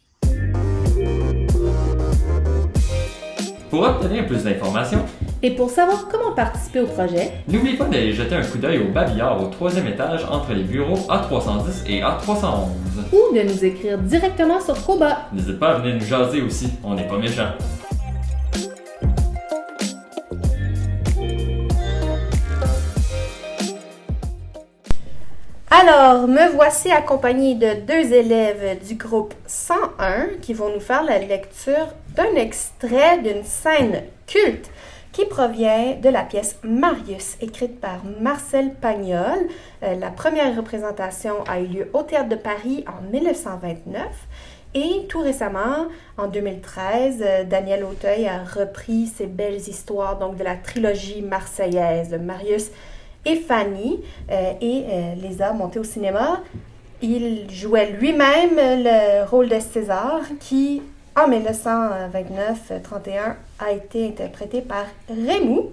Pour 3.70 3.82
obtenir 3.82 4.26
plus 4.26 4.44
d'informations, 4.44 5.04
et 5.44 5.50
pour 5.50 5.68
savoir 5.68 6.08
comment 6.08 6.32
participer 6.32 6.80
au 6.80 6.86
projet, 6.86 7.30
n'oubliez 7.48 7.76
pas 7.76 7.84
d'aller 7.84 8.14
jeter 8.14 8.34
un 8.34 8.42
coup 8.42 8.56
d'œil 8.56 8.78
au 8.78 8.90
babillard 8.90 9.42
au 9.42 9.48
troisième 9.48 9.86
étage 9.86 10.24
entre 10.30 10.54
les 10.54 10.62
bureaux 10.62 10.96
A310 11.10 11.86
et 11.86 12.00
A311. 12.00 12.68
Ou 13.12 13.36
de 13.36 13.42
nous 13.42 13.62
écrire 13.62 13.98
directement 13.98 14.58
sur 14.58 14.82
Koba. 14.86 15.28
N'hésitez 15.34 15.58
pas 15.58 15.72
à 15.72 15.78
venir 15.80 15.96
nous 15.96 16.06
jaser 16.06 16.40
aussi, 16.40 16.70
on 16.82 16.94
n'est 16.94 17.06
pas 17.06 17.18
méchants. 17.18 17.52
Alors, 25.70 26.26
me 26.26 26.54
voici 26.54 26.90
accompagné 26.90 27.54
de 27.54 27.86
deux 27.86 28.14
élèves 28.14 28.78
du 28.86 28.94
groupe 28.94 29.34
101 29.46 30.38
qui 30.40 30.54
vont 30.54 30.72
nous 30.72 30.80
faire 30.80 31.04
la 31.04 31.18
lecture 31.18 31.88
d'un 32.16 32.34
extrait 32.36 33.18
d'une 33.18 33.44
scène 33.44 34.04
culte 34.26 34.70
qui 35.14 35.24
provient 35.26 35.94
de 36.02 36.08
la 36.08 36.24
pièce 36.24 36.58
Marius, 36.64 37.36
écrite 37.40 37.80
par 37.80 38.00
Marcel 38.20 38.74
Pagnol. 38.74 39.46
Euh, 39.84 39.94
la 39.94 40.10
première 40.10 40.56
représentation 40.56 41.34
a 41.46 41.60
eu 41.60 41.66
lieu 41.66 41.90
au 41.92 42.02
Théâtre 42.02 42.30
de 42.30 42.34
Paris 42.34 42.84
en 42.88 43.00
1929. 43.12 44.02
Et 44.74 45.06
tout 45.08 45.20
récemment, 45.20 45.86
en 46.18 46.26
2013, 46.26 47.22
euh, 47.22 47.44
Daniel 47.44 47.84
Auteuil 47.84 48.26
a 48.26 48.42
repris 48.42 49.06
ces 49.06 49.26
belles 49.26 49.60
histoires 49.60 50.18
donc 50.18 50.34
de 50.36 50.42
la 50.42 50.56
trilogie 50.56 51.22
marseillaise, 51.22 52.18
Marius 52.20 52.72
et 53.24 53.36
Fanny, 53.36 54.02
euh, 54.32 54.52
et 54.60 54.84
les 55.16 55.40
a 55.40 55.52
montées 55.52 55.78
au 55.78 55.84
cinéma. 55.84 56.42
Il 57.02 57.48
jouait 57.50 57.92
lui-même 57.92 58.56
le 58.56 59.24
rôle 59.28 59.48
de 59.48 59.60
César, 59.60 60.22
qui 60.40 60.82
en 61.16 61.28
1929-31 61.28 63.34
a 63.60 63.70
été 63.70 64.08
interprété 64.08 64.60
par 64.60 64.86
Rémou. 65.08 65.70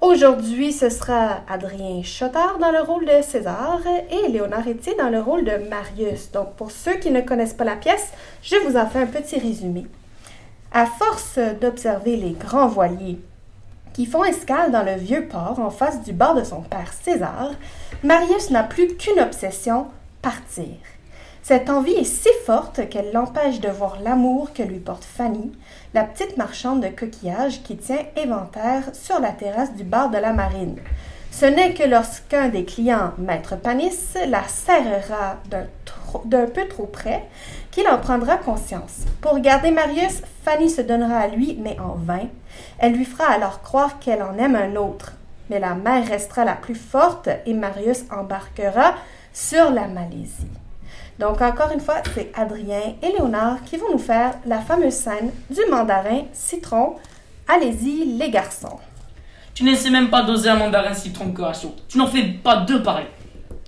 Aujourd'hui, 0.00 0.72
ce 0.72 0.88
sera 0.88 1.42
Adrien 1.48 2.02
Chotard 2.02 2.58
dans 2.58 2.72
le 2.72 2.80
rôle 2.80 3.06
de 3.06 3.22
César 3.22 3.80
et 4.10 4.28
Léonard 4.28 4.66
Etier 4.66 4.96
dans 4.98 5.10
le 5.10 5.20
rôle 5.20 5.44
de 5.44 5.68
Marius. 5.68 6.32
Donc, 6.32 6.54
pour 6.56 6.72
ceux 6.72 6.94
qui 6.94 7.10
ne 7.10 7.20
connaissent 7.20 7.54
pas 7.54 7.64
la 7.64 7.76
pièce, 7.76 8.12
je 8.42 8.56
vous 8.66 8.76
en 8.76 8.86
fais 8.86 8.98
un 8.98 9.06
petit 9.06 9.38
résumé. 9.38 9.86
À 10.72 10.86
force 10.86 11.38
d'observer 11.60 12.16
les 12.16 12.32
grands 12.32 12.68
voiliers 12.68 13.20
qui 13.92 14.06
font 14.06 14.24
escale 14.24 14.72
dans 14.72 14.82
le 14.82 14.96
vieux 14.96 15.28
port 15.28 15.60
en 15.60 15.70
face 15.70 16.02
du 16.02 16.12
bord 16.12 16.34
de 16.34 16.42
son 16.42 16.62
père 16.62 16.92
César, 16.92 17.52
Marius 18.02 18.50
n'a 18.50 18.64
plus 18.64 18.96
qu'une 18.96 19.20
obsession, 19.20 19.86
partir. 20.20 20.74
Cette 21.46 21.68
envie 21.68 21.92
est 21.92 22.04
si 22.04 22.30
forte 22.46 22.88
qu'elle 22.88 23.12
l'empêche 23.12 23.60
de 23.60 23.68
voir 23.68 23.98
l'amour 24.02 24.54
que 24.54 24.62
lui 24.62 24.78
porte 24.78 25.04
Fanny, 25.04 25.52
la 25.92 26.04
petite 26.04 26.38
marchande 26.38 26.80
de 26.80 26.88
coquillages 26.88 27.62
qui 27.62 27.76
tient 27.76 27.98
éventaire 28.16 28.84
sur 28.94 29.20
la 29.20 29.28
terrasse 29.28 29.74
du 29.74 29.84
bar 29.84 30.08
de 30.08 30.16
la 30.16 30.32
marine. 30.32 30.78
Ce 31.30 31.44
n'est 31.44 31.74
que 31.74 31.82
lorsqu'un 31.82 32.48
des 32.48 32.64
clients, 32.64 33.12
Maître 33.18 33.56
Panis, 33.56 34.14
la 34.26 34.48
serrera 34.48 35.36
d'un 36.24 36.46
peu 36.46 36.66
trop 36.66 36.86
près 36.86 37.24
qu'il 37.70 37.86
en 37.88 37.98
prendra 37.98 38.38
conscience. 38.38 39.04
Pour 39.20 39.38
garder 39.38 39.70
Marius, 39.70 40.22
Fanny 40.46 40.70
se 40.70 40.80
donnera 40.80 41.18
à 41.18 41.28
lui, 41.28 41.58
mais 41.62 41.76
en 41.78 41.96
vain. 41.96 42.26
Elle 42.78 42.94
lui 42.94 43.04
fera 43.04 43.30
alors 43.30 43.60
croire 43.60 43.98
qu'elle 43.98 44.22
en 44.22 44.38
aime 44.38 44.56
un 44.56 44.76
autre. 44.76 45.12
Mais 45.50 45.60
la 45.60 45.74
mer 45.74 46.08
restera 46.08 46.46
la 46.46 46.54
plus 46.54 46.74
forte 46.74 47.28
et 47.44 47.52
Marius 47.52 48.04
embarquera 48.10 48.94
sur 49.34 49.70
la 49.70 49.88
Malaisie. 49.88 50.48
Donc, 51.18 51.40
encore 51.40 51.70
une 51.72 51.80
fois, 51.80 51.96
c'est 52.14 52.32
Adrien 52.34 52.94
et 53.02 53.12
Léonard 53.12 53.62
qui 53.64 53.76
vont 53.76 53.92
nous 53.92 53.98
faire 53.98 54.34
la 54.46 54.58
fameuse 54.58 54.94
scène 54.94 55.30
du 55.48 55.60
mandarin 55.70 56.22
citron. 56.32 56.96
Allez-y, 57.48 58.16
les 58.18 58.30
garçons. 58.30 58.78
Tu 59.54 59.62
ne 59.62 59.74
sais 59.74 59.90
même 59.90 60.10
pas 60.10 60.22
doser 60.22 60.48
un 60.48 60.56
mandarin 60.56 60.92
citron 60.92 61.30
Curaçao. 61.30 61.74
Tu 61.88 61.98
n'en 61.98 62.08
fais 62.08 62.24
pas 62.24 62.56
deux 62.56 62.82
pareils. 62.82 63.06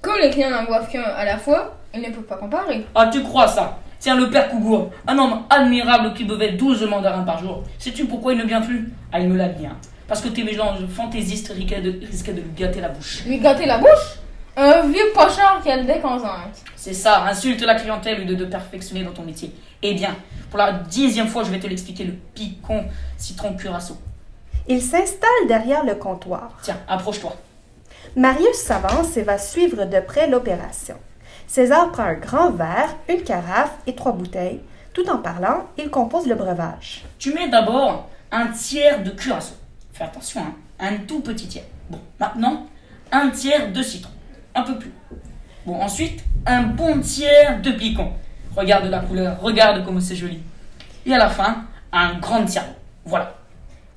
Comme 0.02 0.18
les 0.20 0.30
clients 0.30 0.50
n'en 0.50 0.64
boivent 0.64 0.90
qu'un 0.90 1.02
à 1.02 1.24
la 1.24 1.38
fois, 1.38 1.76
ils 1.94 2.00
ne 2.00 2.10
peuvent 2.10 2.24
pas 2.24 2.36
comparer. 2.36 2.84
Ah, 2.94 3.08
tu 3.12 3.22
crois 3.22 3.46
ça? 3.46 3.78
Tiens, 4.00 4.16
le 4.16 4.28
père 4.28 4.48
Cougour, 4.48 4.90
un 5.06 5.16
homme 5.16 5.44
admirable 5.48 6.12
qui 6.14 6.24
buvait 6.24 6.52
12 6.52 6.82
mandarins 6.88 7.22
par 7.22 7.38
jour. 7.38 7.62
Sais-tu 7.78 8.06
pourquoi 8.06 8.32
il 8.32 8.38
ne 8.38 8.44
vient 8.44 8.60
plus? 8.60 8.92
Ah, 9.12 9.20
il 9.20 9.28
me 9.28 9.36
l'a 9.36 9.48
dit, 9.48 9.66
hein. 9.66 9.76
Parce 10.08 10.20
que 10.20 10.28
tes 10.28 10.44
mélanges 10.44 10.86
fantaisistes 10.88 11.52
risquaient 11.52 11.80
de, 11.80 12.04
risquaient 12.06 12.32
de 12.32 12.40
lui 12.40 12.50
gâter 12.56 12.80
la 12.80 12.88
bouche. 12.88 13.24
Lui 13.24 13.38
gâter 13.38 13.66
la 13.66 13.78
bouche? 13.78 14.18
Un 14.58 14.88
vieux 14.88 15.12
pochard 15.12 15.60
qui 15.62 15.70
a 15.70 15.76
le 15.76 15.86
c'est 16.76 16.94
ça, 16.94 17.24
insulte 17.24 17.60
la 17.62 17.74
clientèle 17.74 18.22
ou 18.22 18.24
de, 18.24 18.34
de 18.34 18.44
perfectionner 18.46 19.02
dans 19.02 19.12
ton 19.12 19.24
métier. 19.24 19.52
Eh 19.82 19.92
bien, 19.92 20.16
pour 20.48 20.58
la 20.58 20.72
dixième 20.72 21.28
fois, 21.28 21.42
je 21.44 21.50
vais 21.50 21.58
te 21.58 21.66
l'expliquer, 21.66 22.04
le 22.04 22.12
picon 22.12 22.84
citron 23.18 23.54
curaçao. 23.54 23.98
Il 24.66 24.80
s'installe 24.80 25.46
derrière 25.46 25.84
le 25.84 25.96
comptoir. 25.96 26.56
Tiens, 26.62 26.78
approche-toi. 26.88 27.36
Marius 28.16 28.56
s'avance 28.56 29.16
et 29.16 29.24
va 29.24 29.36
suivre 29.36 29.84
de 29.84 30.00
près 30.00 30.26
l'opération. 30.26 30.96
César 31.46 31.92
prend 31.92 32.04
un 32.04 32.14
grand 32.14 32.50
verre, 32.52 32.96
une 33.08 33.22
carafe 33.22 33.76
et 33.86 33.94
trois 33.94 34.12
bouteilles. 34.12 34.60
Tout 34.94 35.08
en 35.10 35.18
parlant, 35.18 35.66
il 35.76 35.90
compose 35.90 36.26
le 36.26 36.34
breuvage. 36.34 37.04
Tu 37.18 37.34
mets 37.34 37.48
d'abord 37.48 38.08
un 38.32 38.46
tiers 38.46 39.02
de 39.02 39.10
curaçao. 39.10 39.56
Fais 39.92 40.04
attention, 40.04 40.40
hein, 40.40 40.54
un 40.80 40.96
tout 40.98 41.20
petit 41.20 41.46
tiers. 41.46 41.64
Bon, 41.90 42.00
maintenant, 42.18 42.66
un 43.12 43.28
tiers 43.28 43.70
de 43.70 43.82
citron. 43.82 44.12
Un 44.56 44.62
peu 44.62 44.76
plus. 44.78 44.92
Bon, 45.66 45.80
ensuite, 45.80 46.24
un 46.46 46.62
bon 46.62 47.00
tiers 47.00 47.60
de 47.60 47.70
picon. 47.72 48.12
Regarde 48.56 48.86
la 48.86 49.00
couleur, 49.00 49.38
regarde 49.40 49.84
comme 49.84 50.00
c'est 50.00 50.16
joli. 50.16 50.40
Et 51.04 51.12
à 51.14 51.18
la 51.18 51.28
fin, 51.28 51.64
un 51.92 52.14
grand 52.14 52.44
tiers. 52.44 52.64
Voilà, 53.04 53.34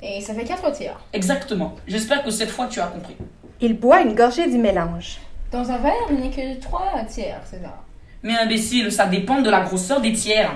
Et 0.02 0.22
ça 0.22 0.36
fait 0.36 0.44
quatre 0.44 0.72
tiers. 0.72 1.00
exactement. 1.14 1.74
J'espère 1.88 2.24
que 2.24 2.30
cette 2.30 2.50
fois 2.52 2.68
tu 2.68 2.80
as 2.80 2.86
compris. 2.88 3.16
Il 3.62 3.80
boit 3.80 4.02
une 4.02 4.14
gorgée 4.14 4.48
du 4.48 4.58
mélange. 4.58 5.18
Dans 5.52 5.72
un 5.72 5.78
verre, 5.78 5.94
il 6.12 6.18
n'y 6.18 6.28
a 6.28 6.32
que 6.32 6.60
trois 6.62 6.92
tiers, 7.08 7.42
c'est 7.46 7.62
ça. 7.62 7.76
Mais 8.22 8.38
imbécile, 8.38 8.92
ça 8.92 9.06
dépend 9.08 9.42
de 9.42 9.50
la 9.50 9.62
grosseur 9.62 10.00
des 10.02 10.12
tiers. 10.14 10.52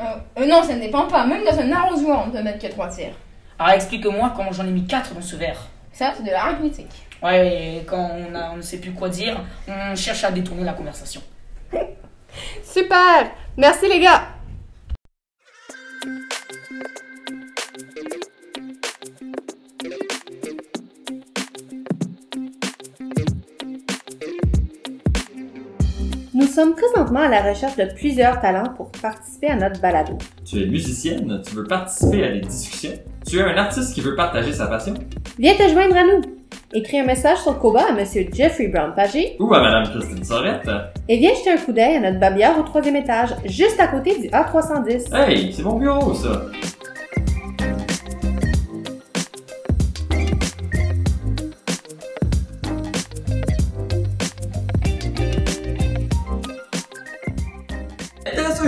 Euh, 0.00 0.04
euh, 0.38 0.46
non, 0.46 0.62
ça 0.62 0.74
ne 0.74 0.80
dépend 0.80 1.06
pas. 1.06 1.26
Même 1.26 1.42
dans 1.44 1.58
un 1.58 1.72
arrosoir, 1.72 2.24
on 2.24 2.26
ne 2.28 2.32
peut 2.36 2.42
mettre 2.42 2.60
que 2.66 2.70
trois 2.72 2.88
tiers. 2.88 3.14
Alors 3.58 3.72
explique-moi 3.74 4.32
comment 4.36 4.52
j'en 4.52 4.66
ai 4.66 4.70
mis 4.70 4.86
4 4.86 5.14
dans 5.14 5.22
ce 5.22 5.36
verre. 5.36 5.68
Ça, 5.92 6.12
c'est 6.16 6.24
de 6.24 6.30
l'arithmétique. 6.30 7.06
Ouais, 7.24 7.78
et 7.78 7.84
quand 7.86 8.10
on, 8.12 8.34
a- 8.34 8.50
on 8.52 8.56
ne 8.58 8.62
sait 8.62 8.76
plus 8.78 8.92
quoi 8.92 9.08
dire, 9.08 9.40
on 9.66 9.94
cherche 9.96 10.24
à 10.24 10.30
détourner 10.30 10.62
la 10.64 10.74
conversation. 10.74 11.22
Super! 12.62 13.30
Merci 13.56 13.88
les 13.88 14.00
gars! 14.00 14.28
Nous 26.32 26.46
sommes 26.46 26.74
présentement 26.74 27.20
à 27.20 27.28
la 27.28 27.42
recherche 27.42 27.76
de 27.76 27.84
plusieurs 27.94 28.40
talents 28.40 28.72
pour 28.76 28.90
participer 28.90 29.48
à 29.48 29.56
notre 29.56 29.80
balado. 29.80 30.18
Tu 30.44 30.62
es 30.62 30.66
musicienne, 30.66 31.40
tu 31.46 31.54
veux 31.54 31.64
participer 31.64 32.24
à 32.24 32.32
des 32.32 32.40
discussions, 32.40 32.98
tu 33.26 33.38
es 33.38 33.42
un 33.42 33.56
artiste 33.56 33.94
qui 33.94 34.00
veut 34.00 34.16
partager 34.16 34.52
sa 34.52 34.66
passion, 34.66 34.94
Viens 35.38 35.54
te 35.54 35.68
joindre 35.68 35.96
à 35.96 36.04
nous! 36.04 36.33
Écris 36.76 36.98
un 36.98 37.04
message 37.04 37.38
sur 37.38 37.56
Koba 37.60 37.86
à 37.88 37.92
Monsieur 37.92 38.26
Jeffrey 38.32 38.66
Brown-Pagé 38.66 39.36
ou 39.38 39.54
à 39.54 39.60
Madame 39.60 39.84
Christine 39.84 40.24
Sorette. 40.24 40.68
et 41.08 41.16
viens 41.18 41.32
jeter 41.32 41.52
un 41.52 41.56
coup 41.56 41.72
d'œil 41.72 41.96
à 41.96 42.00
notre 42.00 42.18
babillard 42.18 42.58
au 42.58 42.64
troisième 42.64 42.96
étage, 42.96 43.28
juste 43.44 43.78
à 43.78 43.86
côté 43.86 44.18
du 44.18 44.26
A310. 44.26 45.14
Hey, 45.14 45.52
c'est 45.52 45.62
mon 45.62 45.78
bureau, 45.78 46.12
ça! 46.14 46.46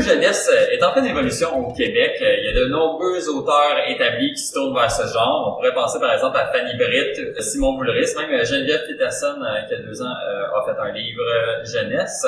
Jeunesse 0.06 0.48
est 0.76 0.84
en 0.84 0.92
pleine 0.92 1.06
évolution 1.06 1.48
au 1.58 1.72
Québec. 1.72 2.16
Il 2.20 2.44
y 2.44 2.48
a 2.48 2.64
de 2.64 2.68
nombreux 2.68 3.28
auteurs 3.28 3.76
établis 3.88 4.32
qui 4.32 4.42
se 4.42 4.54
tournent 4.54 4.74
vers 4.74 4.90
ce 4.90 5.06
genre. 5.12 5.48
On 5.48 5.56
pourrait 5.56 5.74
penser 5.74 5.98
par 5.98 6.12
exemple 6.12 6.36
à 6.36 6.46
Fanny 6.52 6.76
Britt, 6.76 7.40
Simon 7.42 7.74
Boulris, 7.74 8.14
même 8.16 8.44
Geneviève 8.44 8.86
Peterson, 8.86 9.36
euh, 9.42 9.62
qui 9.68 9.74
a 9.74 9.78
deux 9.78 10.02
ans, 10.02 10.14
euh, 10.28 10.58
a 10.58 10.64
fait 10.64 10.80
un 10.80 10.92
livre 10.92 11.22
euh, 11.22 11.64
jeunesse. 11.64 12.26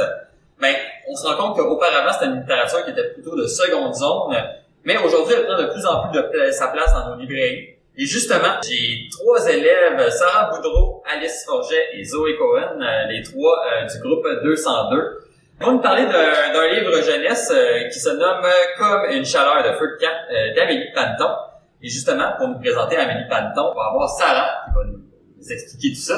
Mais 0.61 0.77
on 1.09 1.15
se 1.15 1.27
rend 1.27 1.37
compte 1.37 1.57
qu'auparavant, 1.57 2.13
c'était 2.13 2.27
une 2.27 2.41
littérature 2.41 2.85
qui 2.85 2.91
était 2.91 3.11
plutôt 3.11 3.37
de 3.37 3.47
seconde 3.47 3.95
zone. 3.95 4.37
Mais 4.85 4.97
aujourd'hui, 4.99 5.35
elle 5.39 5.47
prend 5.47 5.59
de 5.59 5.67
plus 5.67 5.87
en 5.87 6.09
plus 6.09 6.53
sa 6.53 6.69
place 6.69 6.93
dans 6.95 7.11
nos 7.11 7.21
librairies. 7.21 7.79
Et 8.01 8.07
justement, 8.07 8.61
j'ai 8.63 9.09
trois 9.11 9.45
élèves, 9.49 10.09
Sarah 10.11 10.51
Boudreau, 10.55 11.03
Alice 11.05 11.45
Forget 11.45 11.89
et 11.95 12.05
Zoé 12.05 12.37
Cohen, 12.37 12.81
euh, 12.81 13.11
les 13.11 13.25
trois 13.25 13.59
euh, 13.67 13.87
du 13.87 13.99
groupe 13.99 14.25
202. 14.45 15.19
Vont 15.61 15.73
nous 15.73 15.81
parler 15.81 16.07
d'un 16.07 16.69
livre 16.69 17.03
jeunesse 17.03 17.51
euh, 17.51 17.89
qui 17.89 17.99
se 17.99 18.11
nomme 18.11 18.47
Comme 18.79 19.11
une 19.11 19.25
chaleur 19.25 19.65
de 19.65 19.77
feu 19.77 19.89
de 19.89 20.05
camp 20.05 20.15
euh, 20.31 20.55
d'Amélie 20.55 20.93
Panton. 20.95 21.35
Et 21.83 21.89
justement, 21.89 22.33
pour 22.39 22.49
nous 22.49 22.61
présenter 22.61 22.97
Amélie 22.97 23.29
Panton, 23.29 23.73
on 23.73 23.75
va 23.75 23.89
avoir 23.91 24.09
Sarah 24.09 24.67
qui 24.67 24.75
va 24.75 24.85
nous 24.85 25.53
expliquer 25.53 25.95
tout 25.95 26.01
ça. 26.01 26.15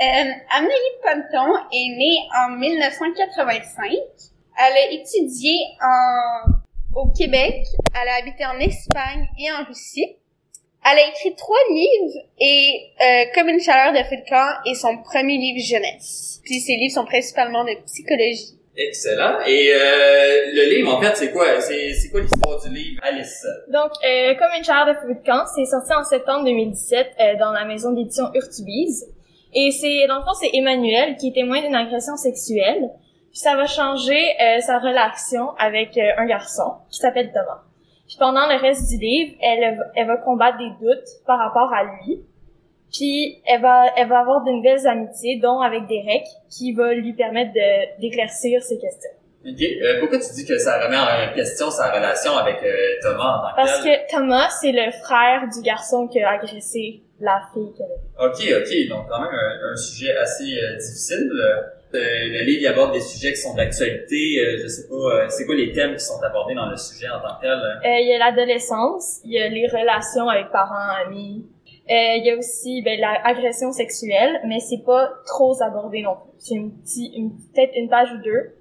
Euh, 0.00 0.32
Amélie 0.56 0.94
Panton 1.02 1.52
est 1.72 1.96
née 1.96 2.28
en 2.38 2.50
1985. 2.50 3.90
Elle 3.90 4.72
a 4.72 4.90
étudié 4.92 5.58
en, 5.82 7.00
au 7.00 7.10
Québec. 7.10 7.64
Elle 8.00 8.08
a 8.08 8.14
habité 8.20 8.46
en 8.46 8.58
Espagne 8.60 9.26
et 9.36 9.50
en 9.50 9.64
Russie. 9.66 10.16
Elle 10.84 10.98
a 10.98 11.08
écrit 11.08 11.34
trois 11.36 11.58
livres 11.70 12.26
et 12.40 12.90
euh, 13.00 13.24
Comme 13.34 13.48
une 13.48 13.60
chaleur 13.60 13.92
de 13.92 14.04
feu 14.08 14.16
de 14.16 14.28
camp 14.28 14.48
est 14.66 14.74
son 14.74 14.98
premier 14.98 15.36
livre 15.38 15.60
jeunesse. 15.64 16.40
Puis 16.44 16.60
ses 16.60 16.74
livres 16.74 16.94
sont 16.94 17.04
principalement 17.04 17.64
de 17.64 17.74
psychologie. 17.86 18.58
Excellent. 18.76 19.40
Et 19.46 19.70
euh, 19.74 20.50
le 20.54 20.74
livre, 20.74 20.96
en 20.96 21.00
fait, 21.00 21.14
c'est 21.14 21.30
quoi? 21.30 21.60
C'est 21.60 21.92
c'est 21.92 22.08
quoi 22.08 22.22
l'histoire 22.22 22.60
du 22.62 22.70
livre, 22.70 23.00
Alice? 23.04 23.46
Donc, 23.68 23.90
euh, 24.02 24.34
comme 24.34 24.48
une 24.56 24.64
chaleur 24.64 24.86
de 24.86 24.94
feu 24.94 25.14
de 25.14 25.26
camp, 25.26 25.44
c'est 25.54 25.66
sorti 25.66 25.92
en 25.92 26.02
septembre 26.04 26.44
2017 26.46 27.06
euh, 27.20 27.36
dans 27.38 27.52
la 27.52 27.66
maison 27.66 27.92
d'édition 27.92 28.24
Urtubise. 28.34 29.06
Et 29.54 29.70
c'est, 29.70 30.06
dans 30.08 30.16
le 30.16 30.22
fond, 30.22 30.32
c'est 30.40 30.50
Emmanuel 30.54 31.16
qui 31.16 31.28
est 31.28 31.32
témoin 31.32 31.60
d'une 31.60 31.74
agression 31.74 32.16
sexuelle. 32.16 32.90
Puis 33.30 33.40
ça 33.40 33.56
va 33.56 33.66
changer 33.66 34.20
euh, 34.40 34.60
sa 34.60 34.78
relation 34.78 35.50
avec 35.58 35.96
euh, 35.96 36.10
un 36.18 36.26
garçon 36.26 36.74
qui 36.90 36.98
s'appelle 36.98 37.30
Thomas. 37.32 37.62
Puis 38.12 38.18
pendant 38.18 38.46
le 38.46 38.60
reste 38.60 38.90
du 38.90 38.98
livre, 38.98 39.34
elle, 39.40 39.78
elle 39.96 40.06
va 40.06 40.18
combattre 40.18 40.58
des 40.58 40.68
doutes 40.84 41.08
par 41.26 41.38
rapport 41.38 41.72
à 41.72 41.84
lui. 41.84 42.20
Puis 42.92 43.40
elle 43.46 43.62
va, 43.62 43.86
elle 43.96 44.06
va 44.06 44.18
avoir 44.18 44.44
de 44.44 44.50
nouvelles 44.50 44.86
amitiés, 44.86 45.40
dont 45.40 45.60
avec 45.60 45.86
Derek, 45.86 46.26
qui 46.50 46.74
va 46.74 46.92
lui 46.92 47.14
permettre 47.14 47.54
de, 47.54 48.00
d'éclaircir 48.02 48.62
ses 48.62 48.78
questions. 48.78 49.12
OK. 49.46 49.62
Euh, 49.62 50.00
pourquoi 50.00 50.18
tu 50.18 50.30
dis 50.34 50.44
que 50.44 50.58
ça 50.58 50.84
remet 50.84 50.98
en 50.98 51.34
question 51.34 51.70
sa 51.70 51.90
relation 51.90 52.36
avec 52.36 52.62
euh, 52.62 52.76
Thomas 53.00 53.38
en 53.38 53.48
tant 53.48 53.56
Parce 53.56 53.82
que 53.82 54.10
Thomas, 54.14 54.50
c'est 54.60 54.72
le 54.72 54.92
frère 55.02 55.48
du 55.48 55.62
garçon 55.62 56.06
qui 56.06 56.20
a 56.20 56.32
agressé 56.32 57.00
la 57.18 57.40
fille 57.54 57.72
qu'elle 57.78 57.86
a 58.18 58.26
OK, 58.26 58.36
OK. 58.60 58.88
Donc, 58.90 59.08
quand 59.08 59.22
même, 59.22 59.32
un, 59.32 59.72
un 59.72 59.76
sujet 59.76 60.14
assez 60.18 60.52
euh, 60.52 60.76
difficile. 60.76 61.30
Euh, 61.94 61.98
le 62.00 62.44
livre 62.44 62.70
aborde 62.70 62.92
des 62.92 63.00
sujets 63.00 63.32
qui 63.32 63.40
sont 63.40 63.54
d'actualité. 63.54 64.38
Euh, 64.40 64.58
je 64.62 64.66
sais 64.68 64.88
pas, 64.88 64.94
euh, 64.94 65.26
c'est 65.28 65.44
quoi 65.44 65.54
les 65.54 65.72
thèmes 65.72 65.92
qui 65.94 66.04
sont 66.04 66.20
abordés 66.22 66.54
dans 66.54 66.66
le 66.70 66.76
sujet 66.76 67.06
en 67.08 67.20
tant 67.20 67.36
que 67.36 67.42
tel? 67.42 67.50
Euh, 67.52 68.00
il 68.00 68.08
y 68.08 68.14
a 68.14 68.18
l'adolescence, 68.18 69.20
il 69.24 69.32
y 69.32 69.38
a 69.40 69.48
les 69.48 69.66
relations 69.68 70.28
avec 70.28 70.50
parents, 70.50 70.94
amis. 71.06 71.46
Il 71.88 72.22
y 72.24 72.30
a 72.30 72.36
aussi 72.36 72.80
ben, 72.82 72.98
l'agression 72.98 73.72
sexuelle, 73.72 74.40
mais 74.46 74.60
c'est 74.60 74.82
pas 74.86 75.10
trop 75.26 75.60
abordé 75.62 76.00
non 76.00 76.14
plus. 76.14 76.30
C'est 76.38 76.54
une 76.54 76.72
petite, 76.80 77.12
une, 77.14 77.30
peut-être 77.52 77.72
une 77.76 77.88
page 77.90 78.08
ou 78.12 78.22
deux. 78.22 78.54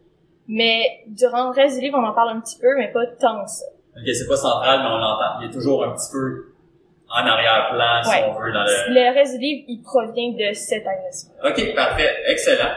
Mais 0.47 0.83
durant 1.07 1.45
le 1.45 1.55
reste 1.55 1.75
du 1.77 1.85
livre, 1.85 1.97
on 1.97 2.03
en 2.05 2.13
parle 2.13 2.35
un 2.35 2.41
petit 2.41 2.59
peu, 2.59 2.75
mais 2.77 2.91
pas 2.91 3.05
tant 3.21 3.43
que 3.45 3.49
ça. 3.49 3.65
OK, 3.95 4.07
c'est 4.13 4.27
pas 4.27 4.35
central, 4.35 4.79
mais 4.81 4.87
on 4.87 4.97
l'entend. 4.97 5.39
Il 5.41 5.49
est 5.49 5.53
toujours 5.53 5.83
un 5.85 5.91
petit 5.93 6.11
peu 6.11 6.47
en 7.09 7.25
arrière-plan, 7.25 8.03
si 8.03 8.09
Ouais. 8.09 8.25
on 8.29 8.33
veut, 8.39 8.51
dans 8.51 8.63
le... 8.63 8.93
Le 8.93 9.13
reste 9.13 9.33
du 9.35 9.39
livre, 9.39 9.63
il 9.67 9.81
provient 9.81 10.31
de 10.31 10.53
cette 10.53 10.85
agression. 10.85 11.29
OK, 11.45 11.75
parfait. 11.75 12.09
Excellent. 12.27 12.71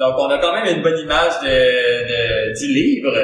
Donc, 0.00 0.14
on 0.18 0.28
a 0.30 0.38
quand 0.38 0.54
même 0.54 0.76
une 0.76 0.82
bonne 0.82 0.98
image 0.98 1.34
de, 1.42 1.48
de- 1.48 2.58
du 2.58 2.66
livre. 2.72 3.14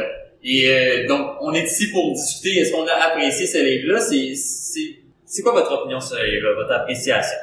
Et 0.44 0.68
euh, 0.68 1.08
donc, 1.08 1.38
on 1.40 1.54
est 1.54 1.64
ici 1.64 1.90
pour 1.90 2.12
discuter. 2.12 2.60
Est-ce 2.60 2.70
qu'on 2.70 2.86
a 2.86 2.92
apprécié 3.08 3.46
ce 3.46 3.58
livre-là? 3.58 3.98
C'est, 3.98 4.34
c'est, 4.34 4.96
c'est 5.24 5.42
quoi 5.42 5.52
votre 5.52 5.72
opinion 5.72 5.98
sur 6.00 6.18
ce 6.18 6.22
livre, 6.22 6.52
votre 6.54 6.72
appréciation? 6.72 7.38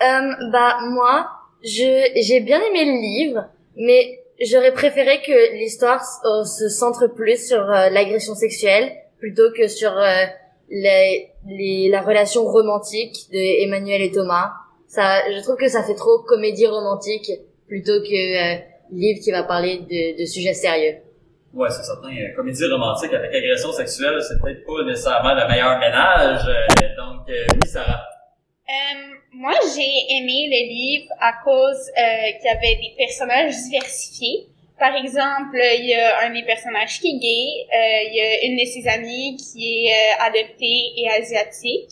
Euh, 0.00 0.50
bah 0.50 0.78
moi, 0.90 1.28
je 1.62 2.20
j'ai 2.20 2.40
bien 2.40 2.60
aimé 2.62 2.84
le 2.86 3.00
livre, 3.00 3.44
mais 3.76 4.20
j'aurais 4.40 4.72
préféré 4.72 5.20
que 5.20 5.56
l'histoire 5.58 6.02
euh, 6.24 6.44
se 6.44 6.68
centre 6.68 7.06
plus 7.08 7.46
sur 7.46 7.60
euh, 7.60 7.90
l'agression 7.90 8.34
sexuelle 8.34 8.90
plutôt 9.18 9.52
que 9.56 9.68
sur 9.68 9.96
euh, 9.96 10.24
les, 10.70 11.28
les 11.46 11.90
la 11.90 12.00
relation 12.00 12.44
romantique 12.44 13.16
de 13.32 13.64
Emmanuel 13.64 14.00
et 14.02 14.10
Thomas. 14.10 14.50
Ça, 14.88 15.30
je 15.30 15.40
trouve 15.42 15.56
que 15.56 15.68
ça 15.68 15.84
fait 15.84 15.94
trop 15.94 16.18
comédie 16.26 16.66
romantique 16.66 17.30
plutôt 17.66 18.00
que 18.02 18.56
euh, 18.56 18.58
livre 18.92 19.20
qui 19.22 19.30
va 19.30 19.42
parler 19.44 19.78
de, 19.78 20.20
de 20.20 20.24
sujets 20.24 20.54
sérieux. 20.54 20.96
Ouais, 21.52 21.70
c'est 21.70 21.84
certain. 21.84 22.08
euh, 22.10 22.34
Comédie 22.36 22.66
romantique 22.66 23.12
avec 23.12 23.32
agression 23.34 23.72
sexuelle, 23.72 24.20
c'est 24.20 24.40
peut-être 24.42 24.64
pas 24.66 24.84
nécessairement 24.84 25.34
le 25.34 25.48
meilleur 25.48 25.78
ménage. 25.78 26.42
euh, 26.48 26.96
donc, 26.96 27.28
euh, 27.28 27.46
oui, 27.54 27.68
Sarah. 27.68 28.02
Euh, 28.68 29.14
moi, 29.32 29.54
j'ai 29.74 30.16
aimé 30.16 30.48
le 30.50 30.68
livre 30.68 31.08
à 31.20 31.32
cause 31.44 31.90
euh, 31.90 32.38
qu'il 32.38 32.46
y 32.46 32.48
avait 32.48 32.76
des 32.80 32.94
personnages 32.98 33.54
diversifiés. 33.70 34.46
Par 34.78 34.96
exemple, 34.96 35.56
il 35.78 35.86
y 35.86 35.94
a 35.94 36.26
un 36.26 36.30
des 36.32 36.42
personnages 36.42 36.98
qui 37.00 37.08
est 37.14 37.18
gay, 37.20 37.46
euh, 37.72 38.08
il 38.10 38.14
y 38.16 38.20
a 38.20 38.44
une 38.46 38.56
de 38.58 38.64
ses 38.64 38.88
amies 38.88 39.36
qui 39.36 39.86
est 39.86 39.92
euh, 39.92 40.26
adoptée 40.26 40.92
et 40.96 41.08
asiatique. 41.08 41.90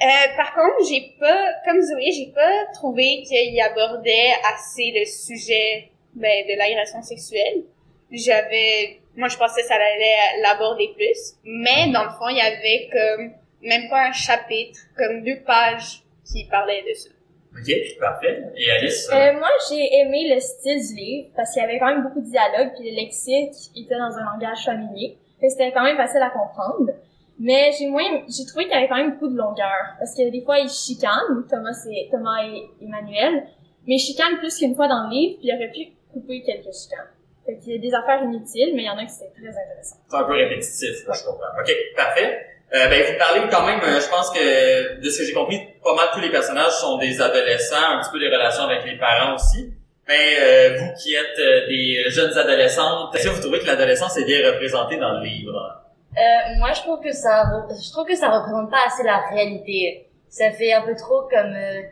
Euh, 0.00 0.36
par 0.36 0.54
contre, 0.54 0.88
j'ai 0.88 1.14
pas, 1.20 1.52
comme 1.64 1.80
Zoé, 1.80 2.10
j'ai 2.12 2.32
pas 2.32 2.66
trouvé 2.72 3.22
qu'il 3.22 3.60
abordait 3.60 4.32
assez 4.52 4.92
le 4.98 5.04
sujet 5.04 5.90
ben, 6.14 6.46
de 6.46 6.56
l'agression 6.56 7.02
sexuelle. 7.02 7.64
J'avais, 8.10 9.00
moi, 9.16 9.28
je 9.28 9.36
pensais 9.36 9.62
que 9.62 9.68
ça 9.68 9.74
allait 9.74 10.42
l'aborder 10.42 10.92
plus, 10.96 11.34
mais 11.44 11.92
dans 11.92 12.04
le 12.04 12.10
fond, 12.10 12.28
il 12.28 12.36
y 12.36 12.40
avait 12.40 12.88
comme 12.90 13.32
même 13.62 13.88
pas 13.88 14.08
un 14.08 14.12
chapitre, 14.12 14.80
comme 14.96 15.22
deux 15.22 15.40
pages 15.46 16.02
qui 16.24 16.44
parlaient 16.48 16.84
de 16.88 16.94
ça. 16.94 17.10
Ok, 17.54 17.98
parfait. 18.00 18.42
Et 18.56 18.70
Alice? 18.70 19.08
Euh, 19.12 19.34
moi, 19.34 19.50
j'ai 19.68 19.84
aimé 20.00 20.32
le 20.34 20.40
style 20.40 20.80
du 20.88 20.94
livre 20.94 21.28
parce 21.36 21.52
qu'il 21.52 21.62
y 21.62 21.64
avait 21.64 21.78
quand 21.78 21.86
même 21.86 22.02
beaucoup 22.02 22.20
de 22.20 22.30
dialogues, 22.30 22.72
puis 22.74 22.90
le 22.90 22.96
lexique 22.96 23.54
était 23.76 23.94
dans 23.94 24.16
un 24.16 24.24
langage 24.24 24.64
familier. 24.64 25.18
C'était 25.40 25.72
quand 25.72 25.82
même 25.82 25.96
facile 25.96 26.22
à 26.22 26.30
comprendre. 26.30 26.92
Mais 27.38 27.72
j'ai 27.76 27.88
moins, 27.88 28.04
j'ai 28.28 28.46
trouvé 28.46 28.64
qu'il 28.64 28.74
y 28.74 28.76
avait 28.76 28.88
quand 28.88 28.96
même 28.96 29.12
beaucoup 29.12 29.28
de 29.28 29.36
longueur 29.36 29.96
parce 29.98 30.14
que 30.14 30.30
des 30.30 30.42
fois 30.42 30.58
ils 30.58 30.68
chicanent, 30.68 31.44
Thomas 31.48 31.76
et 31.90 32.08
Thomas 32.10 32.44
et 32.44 32.68
Emmanuel, 32.84 33.44
mais 33.86 33.94
ils 33.96 33.98
chicanent 33.98 34.38
plus 34.38 34.56
qu'une 34.56 34.74
fois 34.74 34.88
dans 34.88 35.08
le 35.08 35.10
livre, 35.10 35.38
puis 35.38 35.48
il 35.48 35.54
aurait 35.54 35.70
pu 35.70 35.92
couper 36.12 36.42
quelques 36.42 36.72
chicanes. 36.72 37.10
Fait 37.44 37.58
qu'il 37.58 37.72
y 37.72 37.76
a 37.76 37.80
des 37.80 37.92
affaires 37.92 38.22
inutiles, 38.22 38.72
mais 38.76 38.82
il 38.82 38.86
y 38.86 38.90
en 38.90 38.98
a 38.98 39.04
qui 39.04 39.10
c'était 39.10 39.32
très 39.34 39.48
intéressant. 39.48 39.96
C'est 40.08 40.16
un 40.16 40.24
peu 40.24 40.32
répétitif, 40.32 41.04
je 41.04 41.24
comprends. 41.24 41.52
Ok, 41.58 41.74
parfait. 41.96 42.46
Euh, 42.74 42.88
ben, 42.88 43.02
vous 43.02 43.18
parlez 43.18 43.40
quand 43.50 43.66
même, 43.66 43.80
euh, 43.82 44.00
je 44.00 44.08
pense 44.08 44.30
que, 44.30 45.00
de 45.00 45.10
ce 45.10 45.18
que 45.18 45.24
j'ai 45.26 45.34
compris, 45.34 45.58
pas 45.82 45.94
mal 45.94 46.08
tous 46.14 46.20
les 46.20 46.30
personnages 46.30 46.72
sont 46.72 46.96
des 46.98 47.20
adolescents, 47.20 47.98
un 47.98 48.00
petit 48.00 48.10
peu 48.12 48.20
des 48.20 48.28
relations 48.28 48.62
avec 48.62 48.84
les 48.86 48.96
parents 48.96 49.34
aussi. 49.34 49.74
Mais 50.08 50.36
euh, 50.40 50.78
vous 50.78 50.92
qui 50.94 51.14
êtes 51.14 51.38
euh, 51.38 51.66
des 51.68 52.04
jeunes 52.08 52.36
adolescentes, 52.36 53.14
est-ce 53.14 53.28
que 53.28 53.34
vous 53.34 53.40
trouvez 53.40 53.60
que 53.60 53.66
l'adolescence 53.66 54.16
est 54.16 54.24
bien 54.24 54.38
représentée 54.52 54.96
dans 54.96 55.18
le 55.18 55.24
livre? 55.24 55.81
Euh, 56.16 56.58
moi, 56.58 56.72
je 56.72 56.80
trouve 56.82 57.00
que 57.00 57.12
ça, 57.12 57.44
je 57.70 57.90
trouve 57.90 58.06
que 58.06 58.14
ça 58.14 58.28
représente 58.28 58.70
pas 58.70 58.84
assez 58.86 59.02
la 59.02 59.18
réalité. 59.30 60.08
Ça 60.28 60.50
fait 60.50 60.72
un 60.72 60.82
peu 60.82 60.94
trop 60.94 61.22
comme, 61.22 61.54
euh, 61.54 61.82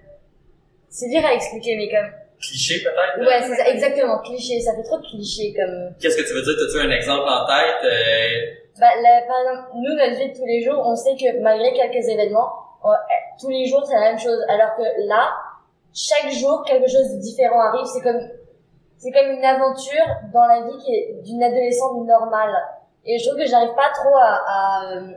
c'est 0.89 1.09
dur 1.09 1.25
à 1.25 1.33
expliquer, 1.35 1.77
mais 1.77 1.89
comme, 1.91 2.11
Cliché 2.41 2.83
peut-être? 2.83 3.21
ouais, 3.27 3.43
c'est 3.43 3.55
ça, 3.55 3.69
exactement, 3.69 4.19
cliché. 4.21 4.61
Ça 4.61 4.75
fait 4.75 4.83
trop 4.83 4.99
de 4.99 5.07
cliché 5.07 5.55
comme, 5.55 5.95
Qu'est-ce 6.01 6.17
que 6.17 6.23
tu 6.27 6.33
veux 6.35 6.43
dire? 6.43 6.53
As-tu 6.53 6.87
un 6.87 6.91
exemple 6.91 7.29
en 7.29 7.47
tête? 7.47 7.85
Euh, 7.85 8.57
bah, 8.81 8.89
par 9.29 9.41
exemple, 9.41 9.69
nous, 9.77 9.95
notre 9.95 10.17
vie 10.19 10.33
de 10.33 10.37
tous 10.39 10.47
les 10.47 10.63
jours, 10.63 10.83
on 10.87 10.97
sait 10.97 11.17
que 11.17 11.41
malgré 11.43 11.73
quelques 11.75 12.07
événements, 12.09 12.51
on- 12.83 12.91
euh, 12.93 12.95
tous 13.39 13.51
les 13.51 13.67
jours, 13.67 13.85
c'est 13.87 13.95
la 13.95 14.01
même 14.13 14.19
chose. 14.19 14.39
Alors 14.49 14.75
que 14.77 14.83
là, 15.07 15.33
chaque 15.95 16.31
jour, 16.31 16.63
quelque 16.65 16.89
chose 16.89 17.13
de 17.15 17.21
différent 17.21 17.61
arrive. 17.61 17.85
C'est 17.87 18.01
comme, 18.03 18.21
c'est 18.97 19.11
comme 19.13 19.31
une 19.33 19.45
aventure 19.45 20.07
dans 20.33 20.47
la 20.47 20.63
vie 20.63 20.79
qui 20.85 20.95
est 20.95 21.15
d'une 21.23 21.43
adolescente 21.43 22.07
normale. 22.07 22.55
Et 23.05 23.19
je 23.19 23.29
trouve 23.29 23.39
que 23.41 23.47
j'arrive 23.47 23.75
pas 23.75 23.91
trop 23.95 24.15
à, 24.17 24.41
à, 24.47 24.93
euh, 24.97 25.13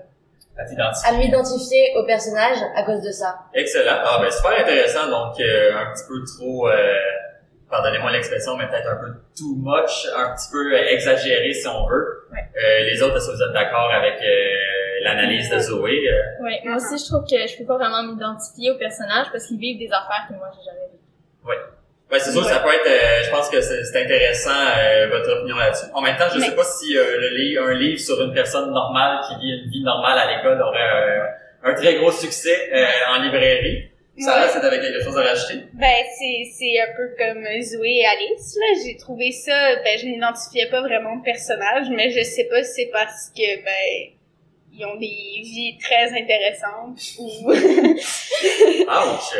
à 1.06 1.12
m'identifier 1.18 1.94
au 1.98 2.06
personnage 2.06 2.58
à 2.76 2.84
cause 2.84 3.02
de 3.02 3.12
ça. 3.12 3.40
Excellent. 3.54 4.00
Ah 4.04 4.20
ben 4.22 4.32
super 4.32 4.52
intéressant. 4.60 5.08
Donc 5.10 5.40
euh, 5.40 5.76
un 5.76 5.92
petit 5.94 6.04
peu 6.08 6.24
trop, 6.38 6.70
euh, 6.70 6.96
pardonnez-moi 7.70 8.12
l'expression, 8.12 8.56
mais 8.56 8.68
peut-être 8.68 8.88
un 8.90 8.96
peu 8.98 9.14
too 9.38 9.56
much, 9.58 10.08
un 10.16 10.36
petit 10.36 10.50
peu 10.52 10.74
euh, 10.74 10.90
exagéré 10.94 11.54
si 11.54 11.68
on 11.68 11.86
veut. 11.88 12.28
Euh, 12.34 12.80
les 12.90 13.02
autres, 13.02 13.18
est-ce 13.18 13.28
que 13.32 13.36
vous 13.36 13.44
êtes 13.44 13.54
d'accord 13.54 13.92
avec 13.92 14.22
euh, 14.22 15.04
l'analyse 15.04 15.50
de 15.50 15.60
Zoé? 15.60 16.08
Euh, 16.08 16.44
Ouais, 16.44 16.62
moi 16.66 16.78
aussi 16.78 16.98
je 17.04 17.10
trouve 17.12 17.26
que 17.26 17.48
je 17.48 17.58
peux 17.58 17.66
pas 17.66 17.78
vraiment 17.78 18.04
m'identifier 18.04 18.72
au 18.72 18.78
personnage 18.78 19.28
parce 19.32 19.46
qu'ils 19.48 19.60
vivent 19.60 19.80
des 19.80 19.92
affaires 19.92 20.26
que 20.30 20.34
moi 20.36 20.50
j'ai 20.56 20.64
jamais 20.66 20.86
vécues. 20.92 21.04
Oui. 21.46 21.56
Ouais, 22.14 22.20
c'est 22.20 22.32
sûr, 22.32 22.45
ça 22.45 22.59
peut 22.59 22.70
être. 22.72 22.86
euh, 22.88 23.24
je 23.26 23.30
pense 23.32 23.49
que 23.49 23.59
c'est 23.59 24.01
intéressant 24.03 24.51
euh, 24.51 25.07
votre 25.09 25.32
opinion 25.39 25.57
là-dessus. 25.57 25.88
En 25.95 26.01
même 26.01 26.16
temps, 26.16 26.28
je 26.32 26.39
Mais- 26.39 26.45
sais 26.45 26.55
pas 26.55 26.64
si 26.64 26.95
euh, 26.95 27.03
le 27.18 27.59
un 27.59 27.74
livre 27.74 27.99
sur 27.99 28.22
une 28.22 28.34
personne 28.34 28.72
normale 28.72 29.20
qui 29.28 29.36
vit 29.43 29.64
une 29.64 29.72
vie 29.72 29.82
normale 29.84 30.20
à 30.20 30.28
l'école 30.38 30.61
aurait 30.61 30.80
euh, 30.80 31.24
un 31.72 31.74
très 31.74 31.95
gros 31.95 32.11
succès 32.11 32.70
euh, 32.72 32.86
en 33.16 33.24
librairie. 33.24 33.89
Sarah, 34.20 34.43
Ouais. 34.45 34.49
c'est 34.53 34.64
avec 34.64 34.80
quelque 34.82 35.03
chose 35.03 35.18
à 35.18 35.24
rajouter? 35.24 35.64
Ben, 35.74 36.03
c'est, 36.20 36.43
c'est 36.55 36.80
un 36.82 36.95
peu 36.95 37.16
comme 37.18 37.43
Zoé 37.64 38.01
et 38.01 38.05
Alice, 38.05 38.57
là. 38.59 38.80
J'ai 38.86 38.95
trouvé 38.95 39.32
ça, 39.32 39.78
ben, 39.84 39.97
je 39.99 40.05
n'identifiais 40.05 40.68
pas 40.70 40.82
vraiment 40.82 41.16
le 41.16 41.24
personnage, 41.24 41.88
mais 41.89 42.11
je 42.11 42.22
sais 42.22 42.43
pas 42.43 42.61
si 42.64 42.74
c'est 42.84 42.89
parce 42.93 43.32
que, 43.36 43.64
ben, 43.66 44.11
ils 44.72 44.86
ont 44.86 44.97
des 44.97 45.07
vies 45.41 45.80
très 45.82 46.09
intéressantes 46.16 46.99
ou... 47.18 47.51
Ouch! 48.88 49.36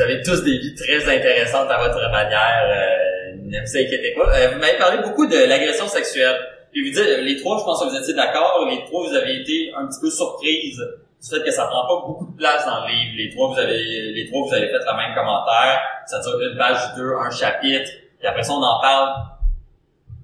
Vous 0.00 0.04
avez 0.06 0.22
tous 0.22 0.42
des 0.44 0.56
vies 0.56 0.74
très 0.74 1.14
intéressantes 1.14 1.70
à 1.70 1.76
votre 1.76 2.00
manière. 2.10 2.64
euh, 2.64 3.36
ne 3.36 3.60
vous 3.60 3.76
inquiétez 3.76 4.14
pas. 4.16 4.34
Euh, 4.34 4.48
vous 4.48 4.58
m'avez 4.58 4.78
parlé 4.78 4.96
beaucoup 5.02 5.26
de 5.26 5.36
l'agression 5.46 5.86
sexuelle. 5.88 6.40
Puis 6.72 6.88
vous 6.88 6.96
dites, 6.96 7.18
les 7.18 7.36
trois, 7.36 7.58
je 7.58 7.64
pense 7.64 7.84
que 7.84 7.90
vous 7.90 7.96
étiez 7.96 8.14
d'accord, 8.14 8.66
les 8.70 8.82
trois, 8.86 9.06
vous 9.06 9.14
avez 9.14 9.42
été 9.42 9.70
un 9.76 9.86
petit 9.88 10.00
peu 10.00 10.08
surprises 10.08 10.80
du 10.80 11.28
fait 11.28 11.44
que 11.44 11.50
ça 11.50 11.66
prend 11.66 11.86
pas 11.86 12.06
beaucoup 12.06 12.32
de 12.32 12.36
place 12.38 12.64
dans 12.64 12.86
le 12.86 12.92
livre. 12.92 13.12
Les 13.14 13.28
trois, 13.28 13.52
vous 13.52 13.58
avez, 13.58 13.76
les 13.76 14.26
trois, 14.26 14.48
vous 14.48 14.54
avez 14.54 14.68
fait 14.68 14.78
le 14.78 14.96
même 14.96 15.14
commentaire. 15.14 15.82
Ça 16.06 16.18
dure 16.20 16.40
une 16.40 16.56
page, 16.56 16.78
deux, 16.96 17.12
un 17.20 17.30
chapitre. 17.30 17.90
Puis 18.18 18.26
après 18.26 18.42
ça, 18.42 18.54
on 18.54 18.62
en 18.62 18.80
parle 18.80 19.12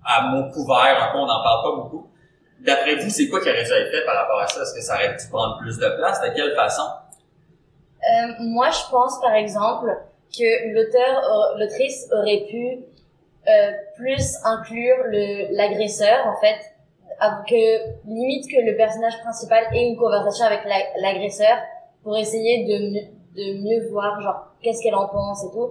à 0.07 0.23
mot 0.23 0.51
couvert. 0.53 1.03
Un 1.03 1.13
peu, 1.13 1.19
on 1.19 1.27
n'en 1.27 1.43
parle 1.43 1.63
pas 1.65 1.83
beaucoup. 1.83 2.11
D'après 2.61 2.95
vous, 2.95 3.11
c'est 3.11 3.29
quoi 3.29 3.43
qui 3.43 3.51
aurait 3.51 3.63
dû 3.63 3.73
être 3.73 3.91
fait 3.91 4.07
par 4.07 4.17
rapport 4.17 4.41
à 4.41 4.47
ça? 4.47 4.63
Est-ce 4.63 4.73
que 4.73 4.81
ça 4.81 4.95
aurait 4.95 5.15
dû 5.15 5.29
prendre 5.31 5.59
plus 5.59 5.77
de 5.77 5.89
place? 5.99 6.23
De 6.23 6.35
quelle 6.35 6.55
façon? 6.55 6.85
Euh, 8.07 8.33
moi, 8.41 8.71
je 8.71 8.91
pense, 8.91 9.21
par 9.21 9.35
exemple, 9.35 9.89
que 10.37 10.73
l'auteur, 10.75 11.57
l'autrice 11.59 12.09
aurait 12.13 12.45
pu 12.49 12.79
euh, 13.49 13.71
plus 13.97 14.37
inclure 14.45 14.97
le 15.07 15.57
l'agresseur, 15.57 16.27
en 16.27 16.37
fait, 16.41 16.59
que 17.49 18.07
limite 18.07 18.47
que 18.51 18.61
le 18.61 18.77
personnage 18.77 19.19
principal 19.23 19.65
ait 19.73 19.87
une 19.89 19.97
conversation 19.97 20.45
avec 20.47 20.61
la- 20.65 21.01
l'agresseur 21.01 21.57
pour 22.03 22.17
essayer 22.17 22.65
de 22.65 23.17
de 23.37 23.53
mieux 23.63 23.89
voir, 23.91 24.19
genre, 24.23 24.47
qu'est-ce 24.63 24.83
qu'elle 24.83 24.95
en 24.95 25.09
pense 25.09 25.45
et 25.45 25.51
tout. 25.53 25.71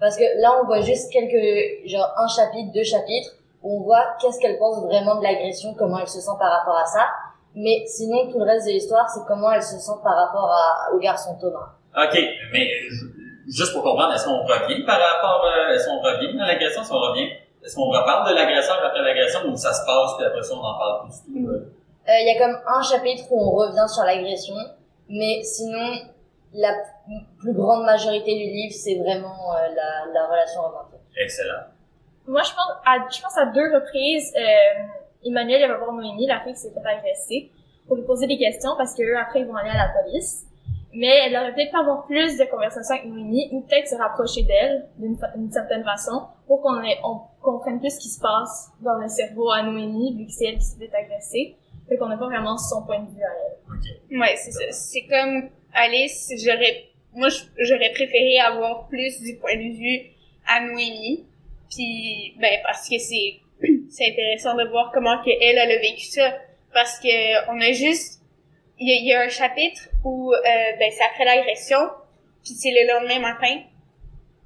Parce 0.00 0.16
que 0.16 0.24
là, 0.40 0.58
on 0.60 0.66
voit 0.66 0.80
juste 0.80 1.12
quelques, 1.12 1.86
genre, 1.88 2.12
un 2.16 2.26
chapitre, 2.26 2.72
deux 2.72 2.82
chapitres, 2.82 3.30
où 3.62 3.78
on 3.78 3.82
voit 3.84 4.04
qu'est-ce 4.20 4.40
qu'elle 4.40 4.58
pense 4.58 4.82
vraiment 4.84 5.16
de 5.16 5.22
l'agression, 5.22 5.74
comment 5.78 5.98
elle 6.00 6.08
se 6.08 6.20
sent 6.20 6.32
par 6.40 6.50
rapport 6.50 6.76
à 6.76 6.86
ça. 6.86 7.06
Mais 7.54 7.84
sinon, 7.86 8.30
tout 8.30 8.38
le 8.38 8.44
reste 8.44 8.66
de 8.66 8.72
l'histoire, 8.72 9.08
c'est 9.08 9.20
comment 9.26 9.50
elle 9.52 9.62
se 9.62 9.78
sent 9.78 9.98
par 10.02 10.14
rapport 10.16 10.50
à, 10.50 10.92
au 10.92 10.98
garçon 10.98 11.36
Thomas. 11.40 11.70
OK, 11.96 12.18
mais 12.52 12.66
euh, 12.66 12.90
juste 13.48 13.72
pour 13.72 13.82
comprendre, 13.84 14.12
est-ce 14.14 14.24
qu'on 14.24 14.42
revient 14.42 14.84
par 14.84 14.98
rapport, 14.98 15.44
euh, 15.46 15.72
est-ce 15.74 15.86
qu'on 15.86 16.00
revient 16.00 16.40
à 16.40 16.46
l'agression, 16.46 16.82
est-ce 16.82 16.90
qu'on 16.90 16.98
revient, 17.10 17.30
est-ce 17.64 17.76
qu'on 17.76 17.90
reparle 17.90 18.28
de 18.30 18.34
l'agresseur 18.34 18.78
après 18.84 19.02
l'agression 19.02 19.40
ou 19.48 19.56
ça 19.56 19.72
se 19.72 19.86
passe 19.86 20.16
puis 20.16 20.26
après 20.26 20.42
ça 20.42 20.54
on 20.54 20.58
en 20.64 20.76
parle 20.78 21.02
plus 21.08 21.32
du 21.32 21.44
tout? 21.44 21.50
euh? 21.50 21.72
Euh, 22.08 22.12
Il 22.20 22.26
y 22.26 22.36
a 22.36 22.44
comme 22.44 22.58
un 22.66 22.82
chapitre 22.82 23.24
où 23.30 23.40
on 23.40 23.50
revient 23.54 23.86
sur 23.88 24.02
l'agression, 24.04 24.56
mais 25.08 25.42
sinon, 25.44 25.94
la 26.52 26.72
p- 26.72 27.14
plus 27.38 27.54
grande 27.54 27.84
majorité 27.84 28.34
du 28.34 28.50
livre, 28.50 28.74
c'est 28.74 28.96
vraiment 28.98 29.54
euh, 29.54 29.68
la, 29.74 30.12
la 30.12 30.26
relation 30.26 30.60
romantique. 30.62 31.00
Excellent. 31.16 31.62
Moi, 32.26 32.42
je 32.42 32.50
pense 32.50 32.72
à, 32.84 32.96
je 33.14 33.22
pense 33.22 33.38
à 33.38 33.46
deux 33.46 33.72
reprises, 33.74 34.32
euh, 34.36 34.82
Emmanuel 35.24 35.62
il 35.62 35.68
va 35.68 35.78
voir 35.78 35.92
Noémie, 35.92 36.26
la 36.26 36.40
fille 36.40 36.54
qui 36.54 36.60
s'est 36.60 36.70
fait 36.70 36.86
agresser, 36.86 37.50
pour 37.86 37.96
lui 37.96 38.04
poser 38.04 38.26
des 38.26 38.38
questions 38.38 38.70
parce 38.76 38.94
que 38.94 39.02
eux, 39.02 39.18
après, 39.18 39.40
ils 39.40 39.46
vont 39.46 39.56
aller 39.56 39.70
à 39.70 39.86
la 39.86 39.92
police. 40.02 40.44
Mais 40.96 41.26
elle 41.26 41.36
aurait 41.36 41.52
peut-être 41.52 41.72
pas 41.72 41.80
avoir 41.80 42.06
plus 42.06 42.38
de 42.38 42.44
conversations 42.44 42.94
avec 42.94 43.06
Noémie 43.06 43.48
ou 43.50 43.62
peut-être 43.62 43.88
se 43.88 43.96
rapprocher 43.96 44.44
d'elle 44.44 44.86
d'une 44.96 45.50
certaine 45.50 45.82
façon 45.82 46.28
pour 46.46 46.62
qu'on 46.62 46.80
on 47.02 47.20
comprenne 47.42 47.80
plus 47.80 47.90
ce 47.90 48.00
qui 48.00 48.08
se 48.08 48.20
passe 48.20 48.70
dans 48.80 48.94
le 48.98 49.08
cerveau 49.08 49.50
à 49.50 49.64
Noémie 49.64 50.16
vu 50.16 50.26
que 50.26 50.32
c'est 50.32 50.46
elle 50.46 50.58
qui 50.58 50.64
s'est 50.64 50.78
fait 50.78 50.94
agresser. 50.94 51.56
Fait 51.88 51.96
qu'on 51.96 52.06
n'a 52.06 52.16
pas 52.16 52.26
vraiment 52.26 52.56
son 52.56 52.82
point 52.84 53.00
de 53.00 53.10
vue 53.10 53.22
à 53.22 53.32
elle. 54.10 54.18
Ouais, 54.18 54.36
c'est 54.36 54.52
ça. 54.52 54.70
C'est 54.70 55.06
comme 55.06 55.50
Alice, 55.74 56.30
j'aurais, 56.44 56.84
moi, 57.12 57.28
j'aurais 57.58 57.90
préféré 57.90 58.38
avoir 58.38 58.86
plus 58.86 59.20
du 59.20 59.36
point 59.36 59.56
de 59.56 59.76
vue 59.76 60.10
à 60.46 60.60
Noémie. 60.60 61.24
Puis, 61.70 62.36
ben, 62.40 62.60
parce 62.62 62.88
que 62.88 62.98
c'est, 62.98 63.40
c'est 63.90 64.10
intéressant 64.10 64.54
de 64.56 64.64
voir 64.68 64.90
comment 64.92 65.18
que 65.24 65.30
elle, 65.30 65.58
elle 65.58 65.72
a 65.72 65.78
vécu 65.80 66.04
ça. 66.06 66.34
Parce 66.72 66.98
que 66.98 67.50
on 67.52 67.60
a 67.60 67.72
juste, 67.72 68.20
il 68.78 68.88
y 68.88 69.06
y 69.08 69.12
a 69.14 69.20
un 69.20 69.28
chapitre 69.28 69.88
où, 70.04 70.32
euh, 70.32 70.38
ben, 70.78 70.90
c'est 70.90 71.04
après 71.04 71.24
l'agression, 71.24 71.78
puis 72.42 72.54
c'est 72.54 72.70
le 72.72 72.86
lendemain 72.92 73.20
matin. 73.20 73.60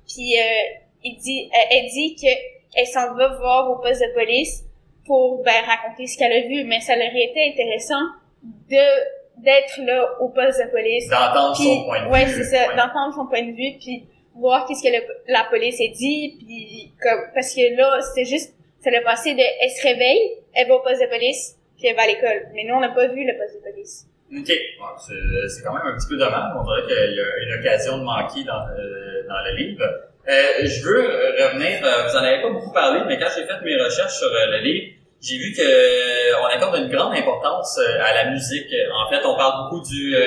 Puis, 0.06 0.38
euh, 0.38 0.78
il 1.04 1.16
dit, 1.16 1.50
euh, 1.52 1.58
elle 1.70 1.86
dit 1.90 2.16
que 2.16 2.28
elle 2.76 2.86
s'en 2.86 3.14
va 3.14 3.28
voir 3.38 3.70
au 3.70 3.76
poste 3.82 4.00
de 4.02 4.12
police 4.14 4.62
pour, 5.06 5.42
ben, 5.42 5.64
raconter 5.66 6.06
ce 6.06 6.18
qu'elle 6.18 6.32
a 6.32 6.40
vu. 6.46 6.64
Mais 6.64 6.80
ça 6.80 6.96
leur 6.96 7.08
été 7.14 7.50
intéressant 7.52 8.02
de 8.42 9.18
d'être 9.38 9.78
là 9.86 10.20
au 10.20 10.28
poste 10.30 10.58
de 10.58 10.68
police 10.70 11.08
D'entendre 11.08 11.54
son 11.56 11.84
point 11.84 12.04
de 12.04 12.10
ouais 12.10 12.24
vue, 12.24 12.42
c'est 12.42 12.56
ça 12.56 12.68
ouais. 12.70 12.76
d'entendre 12.76 13.14
son 13.14 13.26
point 13.28 13.42
de 13.42 13.52
vue 13.52 13.78
puis 13.78 14.04
voir 14.34 14.66
qu'est-ce 14.66 14.82
que 14.82 14.88
le- 14.88 15.32
la 15.32 15.44
police 15.48 15.80
a 15.80 15.86
dit 15.94 16.34
puis 16.40 16.92
comme 17.00 17.20
parce 17.32 17.54
que 17.54 17.76
là 17.76 18.00
c'était 18.02 18.28
juste 18.28 18.52
ça 18.80 18.90
l'a 18.90 19.02
passé 19.02 19.34
de 19.34 19.40
elle 19.40 19.70
se 19.70 19.82
réveille 19.86 20.38
elle 20.54 20.68
va 20.68 20.74
au 20.74 20.80
poste 20.80 21.00
de 21.02 21.06
police 21.08 21.56
puis 21.76 21.86
elle 21.88 21.96
va 21.96 22.02
à 22.02 22.06
l'école 22.06 22.48
mais 22.54 22.64
nous 22.64 22.74
on 22.74 22.80
n'a 22.80 22.90
pas 22.90 23.06
vu 23.08 23.24
le 23.26 23.36
poste 23.38 23.56
de 23.56 23.70
police 23.70 24.06
OK. 24.30 24.52
Bon, 24.78 24.84
c'est 24.98 25.48
c'est 25.48 25.62
quand 25.64 25.72
même 25.72 25.86
un 25.86 25.96
petit 25.96 26.06
peu 26.06 26.18
dommage. 26.18 26.52
On 26.54 26.62
dirait 26.62 26.82
qu'il 26.86 27.16
y 27.16 27.20
a 27.20 27.28
une 27.46 27.60
occasion 27.60 27.96
de 27.96 28.02
manquer 28.02 28.44
dans, 28.44 28.60
euh, 28.76 29.26
dans 29.26 29.40
le 29.46 29.56
livre. 29.56 29.82
Euh, 30.28 30.66
je 30.66 30.84
veux 30.84 31.00
revenir, 31.00 31.80
euh, 31.82 32.06
vous 32.06 32.14
en 32.14 32.22
avez 32.22 32.42
pas 32.42 32.50
beaucoup 32.50 32.70
parlé, 32.70 33.00
mais 33.06 33.18
quand 33.18 33.28
j'ai 33.34 33.46
fait 33.46 33.58
mes 33.64 33.82
recherches 33.82 34.18
sur 34.18 34.28
euh, 34.28 34.46
le 34.52 34.58
livre, 34.58 34.92
j'ai 35.22 35.38
vu 35.38 35.54
que 35.56 35.62
euh, 35.62 36.42
on 36.42 36.44
accorde 36.44 36.76
une 36.76 36.90
grande 36.90 37.14
importance 37.14 37.78
à 37.78 38.12
la 38.12 38.30
musique. 38.30 38.68
En 38.92 39.08
fait, 39.08 39.24
on 39.24 39.34
parle 39.34 39.64
beaucoup 39.64 39.82
du... 39.88 40.14
euh, 40.14 40.20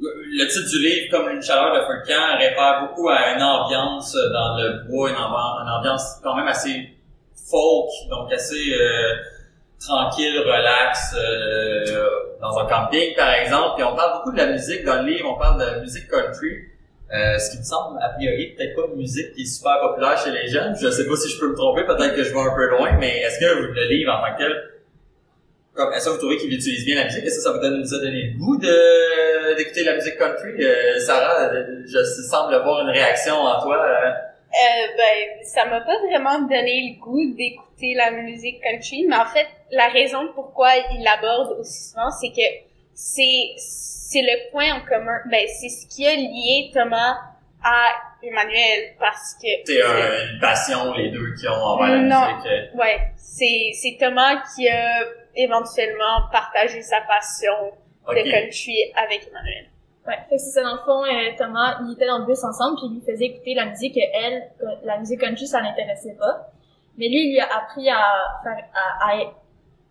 le 0.00 0.46
titre 0.46 0.70
du 0.70 0.78
livre, 0.78 1.10
comme 1.10 1.28
une 1.28 1.42
chaleur 1.42 1.74
de 1.74 1.80
feu 1.84 2.00
de 2.00 2.08
camp, 2.08 2.38
réfère 2.38 2.80
beaucoup 2.80 3.10
à 3.10 3.34
une 3.34 3.42
ambiance 3.42 4.14
dans 4.14 4.56
le 4.56 4.88
bois, 4.88 5.10
une 5.10 5.68
ambiance 5.68 6.18
quand 6.22 6.34
même 6.34 6.48
assez 6.48 6.88
folk, 7.52 7.90
donc 8.08 8.32
assez 8.32 8.72
euh, 8.72 9.14
tranquille, 9.78 10.38
relax, 10.40 11.14
euh, 11.16 12.08
dans 12.40 12.58
un 12.58 12.66
camping 12.66 13.14
par 13.14 13.32
exemple. 13.34 13.74
Puis 13.76 13.84
on 13.84 13.94
parle 13.94 14.18
beaucoup 14.18 14.32
de 14.32 14.38
la 14.38 14.46
musique 14.46 14.84
dans 14.84 15.02
le 15.02 15.10
livre, 15.10 15.30
on 15.36 15.38
parle 15.38 15.60
de 15.60 15.80
musique 15.80 16.08
country. 16.08 16.68
Euh, 17.12 17.38
ce 17.38 17.50
qui 17.50 17.58
me 17.58 17.62
semble, 17.62 17.98
a 18.02 18.08
priori, 18.08 18.54
peut-être 18.56 18.74
pas 18.74 18.88
une 18.88 18.96
musique 18.96 19.34
qui 19.34 19.42
est 19.42 19.44
super 19.44 19.78
populaire 19.82 20.16
chez 20.16 20.30
les 20.30 20.48
jeunes. 20.48 20.74
Je 20.80 20.88
sais 20.88 21.06
pas 21.06 21.14
si 21.16 21.28
je 21.28 21.38
peux 21.38 21.50
me 21.50 21.54
tromper, 21.54 21.84
peut-être 21.84 22.16
que 22.16 22.24
je 22.24 22.32
vais 22.32 22.40
un 22.40 22.54
peu 22.54 22.70
loin, 22.70 22.96
mais 22.98 23.20
est-ce 23.20 23.38
que 23.38 23.44
le 23.44 23.88
livre 23.88 24.10
en 24.12 24.26
tant 24.26 24.32
que 24.34 24.38
tel, 24.38 24.52
comme, 25.74 25.92
est-ce 25.92 26.06
que 26.06 26.10
vous 26.10 26.18
trouvez 26.18 26.38
qu'il 26.38 26.52
utilise 26.52 26.86
bien 26.86 26.96
la 26.96 27.04
musique? 27.04 27.24
Est-ce 27.24 27.36
que 27.36 27.42
ça 27.42 27.52
vous, 27.52 27.60
donne, 27.60 27.82
vous 27.82 27.94
a 27.94 27.98
donné 27.98 28.32
le 28.32 28.38
goût 28.38 28.56
d'écouter 28.56 29.84
la 29.84 29.94
musique 29.94 30.16
country? 30.16 30.64
Sarah, 31.00 31.50
je 31.86 32.02
semble 32.30 32.54
voir 32.62 32.80
une 32.80 32.90
réaction 32.90 33.34
en 33.34 33.60
toi. 33.60 33.76
Euh, 34.52 34.86
ben, 34.98 35.44
ça 35.44 35.64
m'a 35.64 35.80
pas 35.80 35.98
vraiment 36.00 36.40
donné 36.40 36.94
le 36.94 37.00
goût 37.00 37.34
d'écouter 37.34 37.94
la 37.94 38.10
musique 38.10 38.60
country, 38.62 39.06
mais 39.08 39.16
en 39.16 39.24
fait, 39.24 39.46
la 39.70 39.88
raison 39.88 40.28
pourquoi 40.34 40.70
il 40.92 41.02
l'aborde 41.02 41.58
aussi 41.58 41.88
souvent, 41.90 42.10
c'est 42.10 42.28
que 42.30 42.46
c'est, 42.94 43.54
c'est 43.56 44.20
le 44.22 44.50
point 44.50 44.74
en 44.74 44.80
commun, 44.84 45.20
ben, 45.30 45.46
c'est 45.48 45.70
ce 45.70 45.86
qui 45.86 46.06
a 46.06 46.14
lié 46.14 46.70
Thomas 46.74 47.16
à 47.64 47.88
Emmanuel, 48.22 48.94
parce 49.00 49.34
que... 49.42 49.48
C'est 49.64 49.80
un- 49.82 50.32
une 50.34 50.38
passion, 50.40 50.92
les 50.94 51.10
deux, 51.10 51.34
qui 51.40 51.48
ont 51.48 51.52
envers 51.52 51.88
la 51.88 51.96
Non. 52.02 52.34
musique. 52.36 52.50
euh. 52.52 52.76
Ouais, 52.76 52.98
c'est, 53.16 53.70
c'est 53.72 53.96
Thomas 53.98 54.42
qui 54.54 54.68
a 54.68 55.00
éventuellement 55.34 56.28
partagé 56.30 56.82
sa 56.82 57.00
passion 57.02 57.54
de 58.08 58.30
country 58.30 58.92
avec 58.96 59.26
Emmanuel. 59.28 59.66
Ouais, 60.06 60.16
fait 60.28 60.36
que 60.36 60.42
c'est 60.42 60.50
ça, 60.50 60.62
dans 60.62 60.72
le 60.72 60.80
fond, 60.80 61.04
euh, 61.04 61.30
Thomas, 61.38 61.78
il 61.86 61.92
était 61.92 62.06
dans 62.08 62.18
le 62.18 62.24
bus 62.26 62.42
ensemble, 62.42 62.76
puis 62.76 62.86
il 62.90 62.94
lui 62.94 63.00
faisait 63.02 63.26
écouter 63.26 63.54
la 63.54 63.66
musique, 63.66 63.94
que 63.94 64.00
elle, 64.00 64.50
la 64.82 64.98
musique 64.98 65.20
country, 65.20 65.46
ça 65.46 65.60
l'intéressait 65.60 66.16
pas. 66.18 66.50
Mais 66.98 67.08
lui, 67.08 67.28
il 67.28 67.32
lui 67.34 67.40
a 67.40 67.46
appris 67.56 67.88
à 67.88 68.02
faire, 68.42 68.64
à, 68.74 69.10
à- 69.12 69.32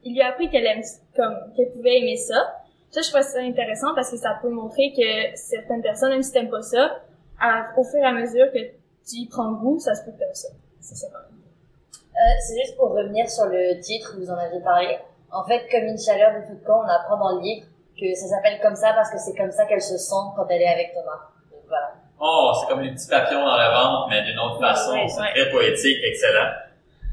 il 0.03 0.13
lui 0.13 0.21
a 0.21 0.29
appris 0.29 0.49
qu'elle 0.49 0.65
aime, 0.65 0.81
comme, 1.15 1.37
qu'elle 1.55 1.71
pouvait 1.71 1.99
aimer 1.99 2.17
ça. 2.17 2.57
Ça, 2.89 3.01
je 3.01 3.09
trouve 3.09 3.21
ça 3.21 3.39
intéressant 3.39 3.95
parce 3.95 4.11
que 4.11 4.17
ça 4.17 4.37
peut 4.41 4.49
montrer 4.49 4.91
que 4.91 5.35
certaines 5.37 5.81
personnes, 5.81 6.09
même 6.09 6.23
si 6.23 6.33
t'aimes 6.33 6.49
pas 6.49 6.61
ça, 6.61 6.99
à- 7.39 7.71
au 7.77 7.83
fur 7.85 7.99
et 7.99 8.03
à 8.05 8.11
mesure 8.11 8.51
que 8.51 8.59
tu 8.59 9.15
y 9.15 9.27
prends 9.29 9.53
goût, 9.53 9.79
ça 9.79 9.95
se 9.95 10.03
peut 10.03 10.11
t'aimes 10.11 10.33
ça. 10.33 10.49
C'est 10.81 10.95
ça. 10.95 11.07
Euh, 11.07 12.19
c'est 12.45 12.59
juste 12.59 12.75
pour 12.75 12.89
revenir 12.91 13.29
sur 13.29 13.45
le 13.45 13.79
titre, 13.79 14.15
vous 14.19 14.29
en 14.29 14.35
aviez 14.37 14.59
parlé. 14.59 14.97
En 15.31 15.45
fait, 15.45 15.65
comme 15.71 15.85
une 15.85 15.97
chaleur 15.97 16.35
de 16.35 16.45
feu 16.45 16.55
de 16.55 16.65
camp, 16.65 16.81
on 16.83 16.89
apprend 16.89 17.17
dans 17.17 17.37
le 17.37 17.41
livre 17.41 17.67
que 18.01 18.15
ça 18.15 18.27
s'appelle 18.27 18.59
comme 18.61 18.75
ça 18.75 18.93
parce 18.93 19.11
que 19.11 19.17
c'est 19.19 19.35
comme 19.37 19.51
ça 19.51 19.65
qu'elle 19.65 19.81
se 19.81 19.97
sent 19.97 20.25
quand 20.35 20.47
elle 20.49 20.61
est 20.63 20.67
avec 20.73 20.91
Thomas. 20.93 21.29
Donc 21.51 21.61
voilà. 21.69 21.93
Oh, 22.19 22.51
c'est 22.59 22.67
comme 22.73 22.81
les 22.81 22.91
petits 22.91 23.07
papillons 23.07 23.45
dans 23.45 23.57
le 23.57 23.69
ventre, 23.71 24.07
mais 24.09 24.23
d'une 24.23 24.37
autre 24.39 24.59
façon. 24.59 24.93
Ouais, 24.93 25.07
c'est 25.07 25.21
ouais. 25.21 25.31
très 25.33 25.51
poétique, 25.51 25.97
excellent. 26.03 26.49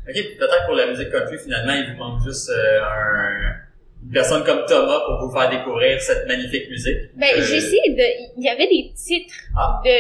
Ok, 0.09 0.15
puis 0.15 0.37
peut-être 0.39 0.65
pour 0.67 0.75
la 0.75 0.87
musique 0.87 1.11
country, 1.11 1.37
finalement, 1.39 1.73
il 1.75 1.93
vous 1.93 1.99
manque 1.99 2.23
juste 2.25 2.49
euh, 2.51 2.81
un, 2.83 3.53
une 4.05 4.11
personne 4.13 4.43
comme 4.45 4.65
Thomas 4.67 5.01
pour 5.07 5.27
vous 5.29 5.31
faire 5.39 5.51
découvrir 5.51 6.01
cette 6.01 6.27
magnifique 6.27 6.69
musique. 6.71 7.13
Ben, 7.17 7.29
Euh, 7.37 7.43
j'ai 7.43 7.57
essayé 7.57 7.95
de, 7.95 8.05
il 8.39 8.43
y 8.45 8.49
avait 8.49 8.67
des 8.69 8.93
titres 8.97 9.35
Ah. 9.57 9.81
de, 9.85 9.91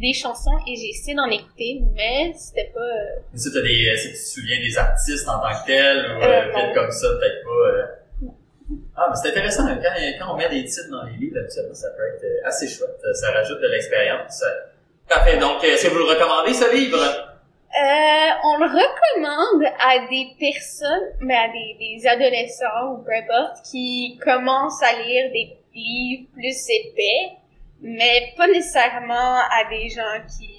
des 0.00 0.12
chansons 0.12 0.58
et 0.66 0.74
j'ai 0.76 0.88
essayé 0.90 1.14
d'en 1.16 1.26
écouter, 1.30 1.80
mais 1.94 2.32
c'était 2.34 2.70
pas, 2.74 2.80
euh, 2.80 3.34
Est-ce 3.34 3.48
que 3.50 3.54
t'as 3.54 3.62
des, 3.62 3.84
que 3.96 4.02
tu 4.02 4.12
te 4.12 4.18
souviens 4.18 4.58
des 4.60 4.76
artistes 4.78 5.28
en 5.28 5.38
tant 5.40 5.54
que 5.62 5.66
tels, 5.66 5.98
ou 5.98 6.22
Euh, 6.22 6.26
euh, 6.26 6.46
non. 6.46 6.52
peut-être 6.52 6.74
comme 6.74 6.90
ça, 6.90 7.06
peut-être 7.18 7.42
pas. 7.44 8.05
Euh. 8.70 8.74
Ah, 8.96 9.06
mais 9.10 9.16
c'est 9.20 9.30
intéressant, 9.30 9.66
quand, 9.66 10.32
on 10.32 10.36
met 10.36 10.48
des 10.48 10.64
titres 10.64 10.90
dans 10.90 11.04
les 11.04 11.12
livres, 11.12 11.38
ça 11.48 11.62
peut 11.90 12.06
être 12.14 12.24
euh, 12.24 12.48
assez 12.48 12.68
chouette, 12.68 13.00
ça 13.14 13.30
rajoute 13.32 13.60
de 13.60 13.68
l'expérience. 13.68 14.42
Parfait, 15.08 15.38
donc 15.38 15.62
est-ce 15.62 15.86
que 15.86 15.92
vous 15.92 15.98
le 15.98 16.04
recommandez, 16.04 16.52
ce 16.52 16.74
livre? 16.74 16.98
Euh, 16.98 18.30
on 18.44 18.58
le 18.58 18.66
recommande 18.66 19.64
à 19.78 20.08
des 20.08 20.28
personnes, 20.40 21.12
mais 21.20 21.36
à 21.36 21.48
des, 21.48 21.76
des 21.78 22.06
adolescents 22.08 22.92
ou 22.92 23.04
peu 23.04 23.12
importe, 23.12 23.62
qui 23.70 24.18
commencent 24.24 24.82
à 24.82 24.92
lire 25.02 25.30
des 25.30 25.56
livres 25.74 26.26
plus 26.32 26.70
épais, 26.70 27.36
mais 27.82 28.32
pas 28.36 28.48
nécessairement 28.48 29.36
à 29.50 29.68
des 29.68 29.88
gens 29.90 30.24
qui 30.26 30.55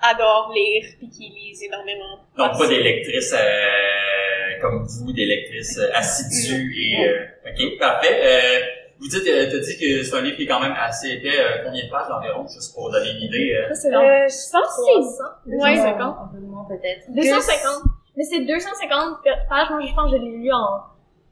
adorent 0.00 0.52
lire 0.54 0.84
puis 0.98 1.08
qui 1.10 1.28
lisent 1.28 1.62
énormément. 1.64 2.18
Donc 2.36 2.58
pas 2.58 2.66
des 2.68 2.82
lectrices 2.82 3.34
euh, 3.34 4.60
comme 4.60 4.84
vous, 4.86 5.12
des 5.12 5.26
lectrices 5.26 5.78
euh, 5.78 5.90
assidues 5.94 6.74
et 6.76 7.08
euh, 7.08 7.24
ok, 7.50 7.78
parfait. 7.78 8.20
Euh, 8.22 8.60
vous 9.00 9.06
dites, 9.08 9.26
euh, 9.28 9.46
t'as 9.50 9.58
dit 9.58 9.78
que 9.78 10.02
c'est 10.02 10.16
un 10.16 10.20
livre 10.22 10.36
qui 10.36 10.42
est 10.42 10.46
quand 10.46 10.60
même 10.60 10.74
assez 10.76 11.08
épais. 11.12 11.38
euh, 11.38 11.62
combien 11.64 11.84
de 11.84 11.90
pages 11.90 12.10
environ, 12.10 12.46
juste 12.48 12.74
pour 12.74 12.90
donner 12.90 13.10
une 13.10 13.22
idée? 13.22 13.54
euh? 13.54 13.68
Ça, 13.68 13.74
c'est 13.74 13.94
Euh, 13.94 14.26
je 14.26 14.50
pense 14.50 14.66
que 14.66 14.82
c'est 14.84 14.92
300, 14.92 15.24
Ouais. 15.46 15.76
250. 15.76 16.00
Un 16.00 16.28
peu 16.34 16.40
moins 16.46 16.66
peut-être. 16.68 17.06
250. 17.14 17.82
Mais 18.16 18.24
c'est 18.24 18.40
250 18.40 19.18
pages. 19.48 19.70
Moi, 19.70 19.80
je 19.86 19.94
pense 19.94 20.10
que 20.10 20.18
je 20.18 20.22
l'ai 20.24 20.38
lu 20.38 20.50
en 20.52 20.80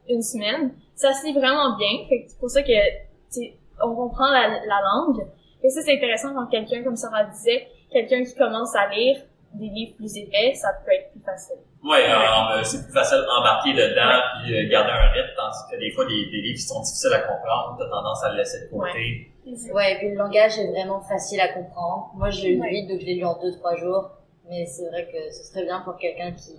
une 0.09 0.23
semaine. 0.23 0.73
Ça 0.95 1.13
se 1.13 1.27
lit 1.27 1.33
vraiment 1.33 1.77
bien. 1.77 2.07
Fait 2.09 2.23
que 2.23 2.31
c'est 2.31 2.39
pour 2.39 2.49
ça 2.51 2.63
que, 2.63 2.69
tu 2.69 3.41
sais, 3.43 3.55
on 3.83 3.93
comprend 3.97 4.31
la, 4.31 4.47
la 4.49 4.79
langue. 4.95 5.27
Et 5.65 5.69
ça, 5.69 5.83
c'est 5.83 5.95
intéressant 5.97 6.33
quand 6.35 6.47
quelqu'un, 6.47 6.85
comme 6.85 6.95
Sarah 6.95 7.25
disait, 7.25 7.67
quelqu'un 7.97 8.25
qui 8.25 8.35
commence 8.35 8.75
à 8.77 8.89
lire 8.89 9.17
des 9.55 9.69
livres 9.69 9.97
plus 9.97 10.15
épais, 10.19 10.53
ça 10.55 10.69
peut 10.85 10.93
être 10.93 11.11
plus 11.13 11.21
facile. 11.25 11.57
Ouais, 11.83 12.05
euh, 12.05 12.63
c'est 12.63 12.85
plus 12.85 12.93
facile 12.93 13.19
d'embarquer 13.27 13.73
dedans 13.73 14.21
puis 14.43 14.53
euh, 14.55 14.69
garder 14.69 14.91
un 14.93 15.09
rythme, 15.13 15.33
tandis 15.37 15.59
que 15.71 15.77
des 15.79 15.91
fois, 15.93 16.05
des, 16.05 16.27
des 16.31 16.41
livres 16.45 16.57
qui 16.59 16.67
sont 16.67 16.81
difficiles 16.83 17.15
à 17.15 17.21
comprendre, 17.21 17.77
t'as 17.79 17.89
tendance 17.89 18.23
à 18.25 18.31
le 18.33 18.37
laisser 18.39 18.67
de 18.67 18.71
côté. 18.71 19.31
Ouais, 19.73 19.93
et 19.95 19.99
puis 19.99 20.11
le 20.11 20.17
langage 20.17 20.59
est 20.59 20.67
vraiment 20.71 21.01
facile 21.01 21.41
à 21.41 21.49
comprendre. 21.49 22.11
Moi, 22.17 22.29
je 22.31 22.43
l'ai 22.43 22.55
lu 22.57 22.61
Ouais. 22.61 22.71
vite, 22.71 22.89
donc 22.91 23.01
je 23.01 23.07
l'ai 23.07 23.15
lu 23.15 23.25
en 23.25 23.35
2-3 23.35 23.77
jours. 23.79 24.11
Mais 24.49 24.67
c'est 24.67 24.87
vrai 24.89 25.07
que 25.07 25.31
ce 25.33 25.43
serait 25.45 25.65
bien 25.65 25.81
pour 25.81 25.97
quelqu'un 25.97 26.33
qui 26.33 26.55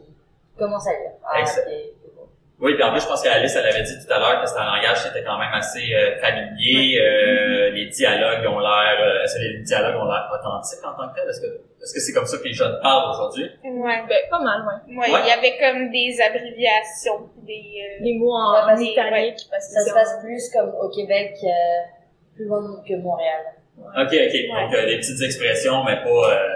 commence 0.57 0.87
à 0.87 0.91
lire. 0.91 1.11
Ah, 1.25 1.39
Excellent. 1.41 1.67
Oui, 2.59 2.73
puis 2.73 2.81
en 2.83 2.91
plus, 2.91 3.01
je 3.01 3.05
pense 3.05 3.21
qu'Alice, 3.21 3.55
elle 3.55 3.67
avait 3.67 3.83
dit 3.83 3.93
tout 4.03 4.11
à 4.11 4.17
l'heure 4.17 4.41
que 4.41 4.47
c'était 4.49 4.61
un 4.61 4.65
langage 4.65 5.03
qui 5.03 5.09
était 5.09 5.23
quand 5.23 5.37
même 5.37 5.53
assez 5.53 5.93
euh, 5.93 6.17
familier. 6.19 6.97
euh, 6.99 7.69
les 7.69 7.85
dialogues 7.85 8.47
ont 8.49 8.57
l'air, 8.59 8.97
euh, 8.99 9.21
est-ce 9.23 9.35
que 9.35 9.41
les 9.43 9.61
dialogues 9.61 9.95
ont 10.01 10.05
l'air 10.09 10.25
authentiques 10.33 10.83
en 10.83 10.97
tant 10.97 11.07
que 11.13 11.19
tel? 11.19 11.29
Est-ce 11.29 11.41
que 11.41 11.45
est-ce 11.47 11.93
que 11.93 11.99
c'est 12.01 12.13
comme 12.13 12.25
ça 12.25 12.37
que 12.39 12.43
les 12.45 12.53
jeunes 12.53 12.79
parlent 12.81 13.11
aujourd'hui? 13.11 13.45
Ouais. 13.63 14.01
Ben, 14.09 14.17
pas 14.31 14.39
mal, 14.41 14.65
ouais. 14.65 14.97
Ouais, 14.97 15.13
Ouais. 15.13 15.19
il 15.21 15.27
y 15.27 15.31
avait 15.31 15.55
comme 15.61 15.91
des 15.91 16.17
abréviations, 16.19 17.29
des, 17.45 17.53
euh, 17.77 18.03
Les 18.03 18.17
mots 18.17 18.33
en, 18.33 18.53
Ouais, 18.53 18.59
en 18.63 18.65
parce 18.65 18.79
que- 18.81 18.85
italique, 18.91 19.37
parce 19.51 19.67
que 19.67 19.73
Ça 19.73 19.81
se 19.85 19.93
passe 19.93 20.17
plus 20.23 20.49
comme 20.51 20.73
au 20.81 20.89
Québec, 20.89 21.35
euh, 21.43 21.49
plus 22.35 22.45
loin 22.45 22.61
que 22.87 22.95
Montréal. 22.95 23.53
Ok, 23.77 24.09
ok. 24.09 24.35
Donc, 24.49 24.73
euh, 24.73 24.85
des 24.87 24.97
petites 24.97 25.21
expressions, 25.21 25.83
mais 25.83 25.97
pas, 26.01 26.09
euh, 26.09 26.47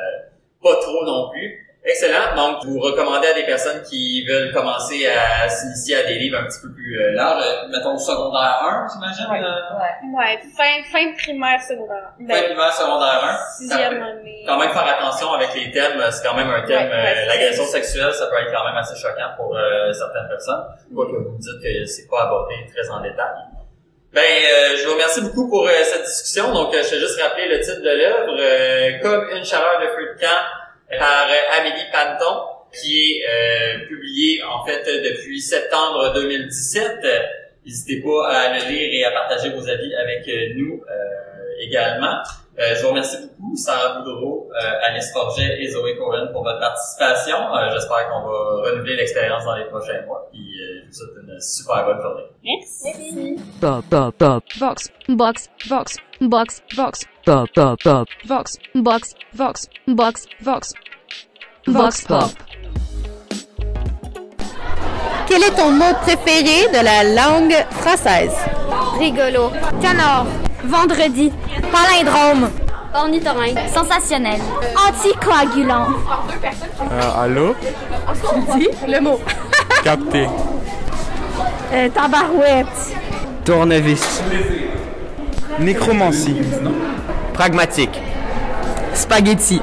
pas 0.64 0.76
trop 0.82 1.06
non 1.06 1.30
plus. 1.30 1.70
Excellent. 1.84 2.36
Donc, 2.36 2.64
vous 2.66 2.80
recommandez 2.80 3.28
à 3.28 3.34
des 3.34 3.44
personnes 3.46 3.82
qui 3.82 4.24
veulent 4.28 4.54
commencer 4.54 5.08
à 5.08 5.50
s'initier 5.50 5.96
à 5.96 6.04
des 6.04 6.14
livres 6.20 6.38
un 6.38 6.46
petit 6.46 6.60
peu 6.62 6.72
plus 6.72 6.94
euh, 7.02 7.14
larges, 7.14 7.42
euh, 7.44 7.68
mettons 7.70 7.98
secondaire 7.98 8.62
1, 8.62 8.88
j'imagine? 8.94 9.26
Ouais. 9.32 9.42
euh, 9.42 9.82
Ouais. 9.82 10.14
ouais, 10.14 10.40
fin, 10.56 10.84
fin 10.92 11.12
primaire, 11.18 11.60
secondaire. 11.60 12.14
Fin 12.20 12.44
primaire, 12.44 12.72
secondaire 12.74 13.24
1. 13.24 13.38
sixième 13.58 14.04
année. 14.04 14.44
Quand 14.46 14.60
même 14.60 14.70
faire 14.70 14.86
attention 14.96 15.34
avec 15.34 15.56
les 15.56 15.72
thèmes, 15.72 16.00
c'est 16.12 16.24
quand 16.28 16.36
même 16.36 16.52
un 16.52 16.62
thème, 16.62 16.86
Ouais, 16.88 16.94
ouais, 16.94 17.08
euh, 17.08 17.14
c'est 17.16 17.26
l'agression 17.26 17.66
sexuelle, 17.66 18.14
ça 18.14 18.28
peut 18.28 18.38
être 18.38 18.54
quand 18.54 18.64
même 18.66 18.78
assez 18.78 18.96
choquant 18.96 19.32
pour 19.36 19.58
euh, 19.58 19.92
certaines 19.92 20.28
personnes. 20.30 20.64
Quoique 20.94 21.12
vous 21.14 21.32
me 21.32 21.40
dites 21.40 21.64
que 21.64 21.86
c'est 21.86 22.08
pas 22.08 22.26
abordé 22.26 22.56
très 22.72 22.88
en 22.92 23.02
détail. 23.02 23.34
Ben, 24.14 24.22
euh, 24.22 24.76
je 24.78 24.86
vous 24.86 24.94
remercie 24.94 25.22
beaucoup 25.22 25.50
pour 25.50 25.66
euh, 25.66 25.72
cette 25.84 26.04
discussion. 26.04 26.54
Donc, 26.54 26.76
euh, 26.76 26.84
je 26.84 26.94
vais 26.96 27.00
juste 27.00 27.20
rappeler 27.22 27.48
le 27.48 27.60
titre 27.62 27.82
de 27.82 27.90
l'œuvre, 27.90 28.36
euh, 28.38 29.00
Comme 29.02 29.30
une 29.36 29.46
chaleur 29.46 29.80
de 29.82 29.88
feu 29.88 30.14
de 30.14 30.20
camp, 30.20 30.44
par 31.00 31.28
euh, 31.30 31.60
Amélie 31.60 31.86
Panton, 31.92 32.42
qui 32.74 33.00
est 33.00 33.24
euh, 33.28 33.88
publié 33.88 34.42
en 34.44 34.66
fait 34.66 34.84
depuis 34.86 35.42
septembre 35.42 36.14
2017. 36.14 37.00
Euh, 37.04 37.20
N'hésitez 37.64 38.02
pas 38.02 38.28
à 38.28 38.54
le 38.58 38.70
lire 38.72 38.89
et 38.92 39.04
à 39.06 39.12
partager 39.12 39.50
vos 39.50 39.70
avis 39.70 39.94
avec 39.94 40.28
euh, 40.28 40.54
nous 40.56 40.82
également. 41.60 42.18
Euh, 42.60 42.76
je 42.76 42.82
vous 42.82 42.89
remercie 42.89 43.18
beaucoup, 43.22 43.56
Sarah 43.56 44.00
Boudreau, 44.00 44.50
euh, 44.52 44.88
Alice 44.88 45.12
Forget 45.14 45.62
et 45.62 45.68
Zoé 45.70 45.96
Cohen 45.96 46.28
pour 46.34 46.44
votre 46.44 46.60
participation. 46.60 47.38
Euh, 47.56 47.70
J'espère 47.74 48.10
qu'on 48.10 48.22
va 48.22 48.70
renouveler 48.70 48.96
l'expérience 48.98 49.46
dans 49.46 49.56
les 49.56 49.66
prochains 49.66 50.02
mois. 50.06 50.28
Puis 50.32 50.39
vous 50.92 50.98
souhaite 50.98 51.24
une 51.24 51.39
super 51.39 51.86
bonne 51.86 52.02
journée. 52.02 52.24
Merci. 52.44 53.36
Pop, 53.60 53.86
pop, 53.89 54.16
pop. 54.18 54.44
Vox, 54.60 54.89
box, 55.08 55.50
vox, 55.68 55.98
box, 56.20 56.62
vox. 56.76 57.02
Pop, 57.26 57.50
pop, 57.54 57.84
pop. 57.84 58.08
Vox, 58.26 58.58
box, 58.76 59.16
vox, 59.34 59.68
box, 59.88 60.26
vox. 60.42 60.74
Vox 61.68 62.02
pop. 62.02 62.30
Quel 65.28 65.44
est 65.44 65.56
ton 65.56 65.72
mot 65.72 65.94
préféré 66.02 66.68
de 66.72 66.84
la 66.84 67.04
langue 67.04 67.56
française? 67.72 68.36
Rigolo. 69.00 69.52
Canard. 69.82 70.26
Vendredi. 70.66 71.32
Palindrome. 71.72 72.50
Ornithorynque. 72.94 73.60
Sensationnel. 73.74 74.42
Anticoagulant. 74.76 75.88
Euh, 76.92 77.24
allô? 77.24 77.56
Dis 78.58 78.68
le 78.88 79.00
mot. 79.00 79.20
Capté. 79.84 80.28
Euh, 81.74 81.88
tabarouette. 81.89 82.67
Tournevis. 83.45 84.22
Nécromancie. 85.59 86.36
Pragmatique. 87.34 88.01
Spaghetti. 88.93 89.61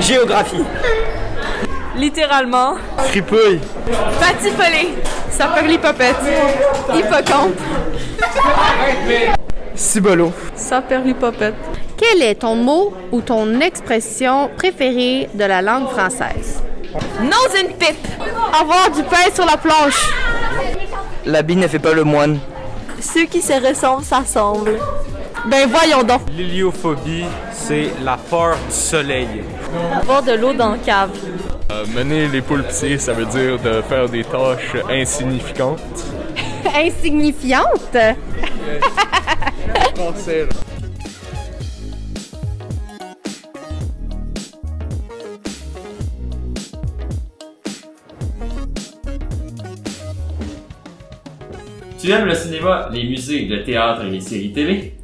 Géographie. 0.00 0.64
Littéralement. 1.96 2.74
Fripouille. 2.98 3.60
Patifolé. 4.18 4.94
Saperlipopette. 5.30 6.16
Hippocampe. 6.92 7.60
Cibolo. 9.76 10.32
Saperlipopette. 10.56 11.54
Quel 11.96 12.22
est 12.22 12.34
ton 12.36 12.56
mot 12.56 12.92
ou 13.12 13.20
ton 13.20 13.60
expression 13.60 14.50
préférée 14.56 15.28
de 15.34 15.44
la 15.44 15.62
langue 15.62 15.88
française? 15.88 16.64
Nose 17.22 17.62
and 17.62 17.68
pipe. 17.78 18.06
Avoir 18.52 18.90
du 18.90 19.02
pain 19.04 19.30
sur 19.32 19.46
la 19.46 19.56
planche. 19.56 20.08
L'habit 21.24 21.56
ne 21.56 21.68
fait 21.68 21.78
pas 21.78 21.92
le 21.92 22.04
moine. 22.04 22.38
Ceux 23.00 23.26
qui 23.26 23.40
se 23.40 23.52
ressemblent 23.52 24.04
s'assemblent. 24.04 24.78
Ben 25.46 25.68
voyons 25.68 26.02
donc. 26.02 26.22
L'héliophobie, 26.36 27.24
c'est 27.52 27.90
la 28.02 28.16
peur 28.16 28.56
du 28.68 28.74
soleil. 28.74 29.28
Avoir 30.00 30.22
de 30.22 30.32
l'eau 30.32 30.52
dans 30.52 30.72
le 30.72 30.78
cave. 30.78 31.10
Euh, 31.70 31.84
mener 31.94 32.26
les 32.28 32.42
poules 32.42 32.64
petits, 32.64 32.98
ça 32.98 33.12
veut 33.12 33.26
dire 33.26 33.58
de 33.58 33.80
faire 33.82 34.08
des 34.08 34.24
tâches 34.24 34.76
insignificantes. 34.90 35.80
Insignifiante? 36.74 37.96
Tu 52.00 52.10
aimes 52.10 52.24
le 52.24 52.34
cinéma, 52.34 52.88
les 52.94 53.04
musées, 53.04 53.44
le 53.44 53.62
théâtre 53.62 54.04
et 54.06 54.10
les 54.10 54.20
séries 54.20 54.52
télé? 54.52 54.94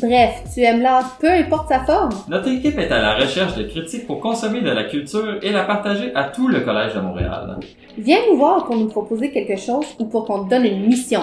Bref, 0.00 0.44
tu 0.54 0.60
aimes 0.60 0.82
l'art, 0.82 1.18
peu 1.20 1.28
importe 1.28 1.68
sa 1.68 1.80
forme. 1.80 2.10
Notre 2.28 2.48
équipe 2.48 2.78
est 2.78 2.92
à 2.92 3.00
la 3.00 3.16
recherche 3.16 3.56
de 3.56 3.64
critiques 3.64 4.06
pour 4.06 4.20
consommer 4.20 4.60
de 4.60 4.70
la 4.70 4.84
culture 4.84 5.38
et 5.42 5.50
la 5.50 5.64
partager 5.64 6.14
à 6.14 6.24
tout 6.24 6.46
le 6.46 6.60
Collège 6.60 6.94
de 6.94 7.00
Montréal. 7.00 7.58
Viens 7.98 8.18
nous 8.30 8.36
voir 8.36 8.66
pour 8.66 8.76
nous 8.76 8.86
proposer 8.86 9.32
quelque 9.32 9.56
chose 9.56 9.86
ou 9.98 10.04
pour 10.04 10.26
qu'on 10.26 10.44
te 10.44 10.50
donne 10.50 10.64
une 10.64 10.86
mission. 10.86 11.22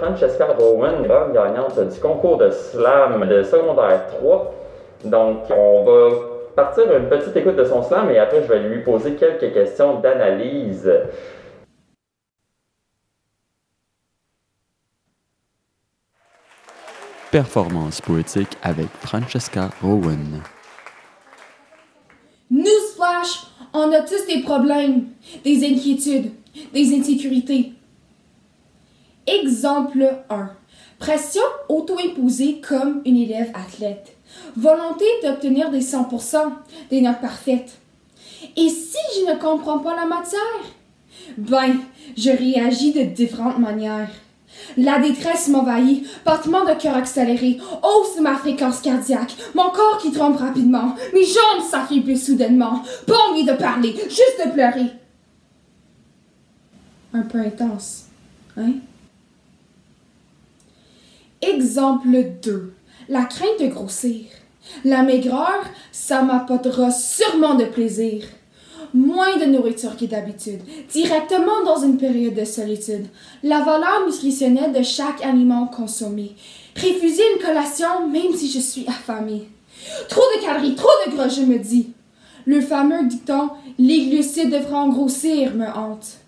Francesca 0.00 0.46
Rowan, 0.46 1.02
grande 1.02 1.34
gagnante 1.34 1.78
du 1.78 2.00
concours 2.00 2.38
de 2.38 2.50
slam 2.50 3.28
de 3.28 3.42
secondaire 3.42 4.06
3. 4.18 4.54
Donc, 5.04 5.42
on 5.50 5.84
va 5.84 6.16
partir 6.56 6.84
une 6.96 7.06
petite 7.06 7.36
écoute 7.36 7.56
de 7.56 7.64
son 7.64 7.82
slam 7.82 8.10
et 8.10 8.18
après, 8.18 8.42
je 8.42 8.48
vais 8.48 8.60
lui 8.60 8.82
poser 8.82 9.14
quelques 9.16 9.52
questions 9.52 10.00
d'analyse. 10.00 10.90
Performance 17.30 18.00
poétique 18.00 18.56
avec 18.62 18.88
Francesca 19.02 19.68
Rowan. 19.82 20.40
Newsflash, 22.50 23.46
on 23.74 23.92
a 23.92 24.00
tous 24.00 24.26
des 24.26 24.42
problèmes, 24.42 25.08
des 25.44 25.58
inquiétudes, 25.58 26.32
des 26.72 26.98
insécurités. 26.98 27.74
Exemple 29.30 30.16
1. 30.28 30.50
Pression 30.98 31.42
auto-imposée 31.68 32.60
comme 32.66 33.00
une 33.04 33.16
élève 33.16 33.52
athlète. 33.54 34.16
Volonté 34.56 35.04
d'obtenir 35.22 35.70
des 35.70 35.80
100%, 35.80 36.36
des 36.90 37.00
notes 37.00 37.20
parfaites. 37.20 37.78
Et 38.56 38.68
si 38.68 38.98
je 39.16 39.30
ne 39.30 39.38
comprends 39.38 39.78
pas 39.78 39.94
la 39.94 40.06
matière? 40.06 40.40
Ben, 41.38 41.76
je 42.16 42.30
réagis 42.30 42.92
de 42.92 43.02
différentes 43.02 43.58
manières. 43.58 44.10
La 44.76 44.98
détresse 44.98 45.48
m'envahit, 45.48 46.06
battement 46.24 46.64
de 46.64 46.74
cœur 46.74 46.96
accéléré, 46.96 47.58
hausse 47.82 48.16
de 48.16 48.22
ma 48.22 48.34
fréquence 48.34 48.80
cardiaque, 48.80 49.36
mon 49.54 49.70
corps 49.70 49.98
qui 50.02 50.10
tremble 50.10 50.38
rapidement, 50.38 50.94
mes 51.14 51.24
jambes 51.24 51.64
s'affaiblissent 51.68 52.26
soudainement, 52.26 52.82
pas 53.06 53.16
envie 53.30 53.44
de 53.44 53.52
parler, 53.52 53.94
juste 54.08 54.42
de 54.44 54.50
pleurer. 54.50 54.90
Un 57.14 57.22
peu 57.22 57.38
intense, 57.38 58.06
hein? 58.56 58.72
Exemple 61.42 62.08
2. 62.42 62.74
La 63.08 63.24
crainte 63.24 63.60
de 63.60 63.68
grossir. 63.68 64.26
La 64.84 65.02
maigreur, 65.02 65.64
ça 65.90 66.20
m'apportera 66.20 66.90
sûrement 66.90 67.54
de 67.54 67.64
plaisir. 67.64 68.24
Moins 68.92 69.38
de 69.38 69.46
nourriture 69.46 69.96
que 69.96 70.04
d'habitude, 70.04 70.60
directement 70.92 71.64
dans 71.64 71.82
une 71.82 71.96
période 71.96 72.34
de 72.34 72.44
solitude. 72.44 73.06
La 73.42 73.60
valeur 73.60 74.06
nutritionnelle 74.06 74.74
de 74.74 74.82
chaque 74.82 75.24
aliment 75.24 75.66
consommé. 75.66 76.36
Refuser 76.76 77.22
une 77.34 77.42
collation 77.42 78.06
même 78.06 78.34
si 78.34 78.50
je 78.50 78.58
suis 78.58 78.86
affamée. 78.86 79.48
Trop 80.10 80.20
de 80.36 80.42
calories, 80.42 80.74
trop 80.74 80.90
de 81.06 81.16
gras, 81.16 81.28
je 81.28 81.40
me 81.40 81.58
dis. 81.58 81.92
Le 82.44 82.60
fameux 82.60 83.06
dicton 83.06 83.48
Les 83.78 84.08
glucides 84.08 84.50
devront 84.50 84.88
grossir 84.88 85.54
me 85.54 85.68
hante. 85.68 86.18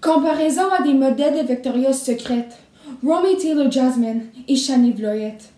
Comparaison 0.00 0.70
à 0.78 0.84
des 0.84 0.94
modèles 0.94 1.42
de 1.42 1.48
Victoria's 1.48 2.04
Secret. 2.04 2.46
Romy 3.04 3.36
Taylor 3.36 3.70
Jasmine 3.70 4.26
et 4.48 4.56
Shani 4.56 4.92
Bloyette. 4.92 5.50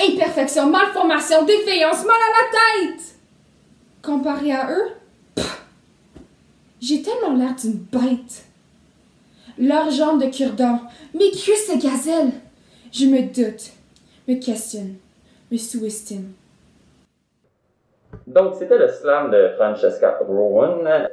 Imperfection, 0.00 0.70
malformation, 0.70 1.44
défaillance, 1.44 2.04
mal 2.04 2.16
à 2.16 2.86
la 2.86 2.94
tête! 2.94 3.02
Comparé 4.02 4.52
à 4.52 4.70
eux, 4.70 5.42
j'ai 6.80 7.02
tellement 7.02 7.34
l'air 7.34 7.54
d'une 7.56 7.72
bête. 7.72 8.44
Leurs 9.58 9.90
jambes 9.90 10.22
de 10.22 10.30
cure-dent, 10.30 10.80
mes 11.14 11.30
cuisses 11.30 11.68
de 11.68 11.82
gazelle. 11.82 12.32
Je 12.92 13.06
me 13.06 13.22
doute, 13.22 13.72
me 14.28 14.34
questionne, 14.36 14.96
me 15.50 15.56
sous-estime. 15.56 16.32
Donc, 18.26 18.54
c'était 18.58 18.78
le 18.78 18.88
slam 18.88 19.30
de 19.30 19.50
Francesca 19.56 20.18
Rowan. 20.26 21.08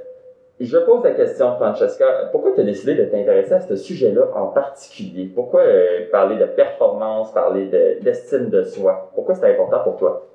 Je 0.59 0.77
pose 0.77 1.03
la 1.03 1.11
question, 1.11 1.55
Francesca, 1.57 2.29
pourquoi 2.31 2.53
tu 2.53 2.61
as 2.61 2.63
décidé 2.63 2.95
de 2.95 3.05
t'intéresser 3.05 3.53
à 3.53 3.59
ce 3.61 3.75
sujet-là 3.75 4.29
en 4.35 4.47
particulier? 4.47 5.25
Pourquoi 5.25 5.61
euh, 5.61 6.09
parler 6.11 6.37
de 6.37 6.45
performance, 6.45 7.31
parler 7.33 7.65
de- 7.67 7.99
d'estime 8.01 8.49
de, 8.49 8.63
soi? 8.63 9.11
Pourquoi 9.15 9.35
c'est 9.35 9.51
important 9.51 9.79
pour 9.83 9.97
toi? 9.97 10.32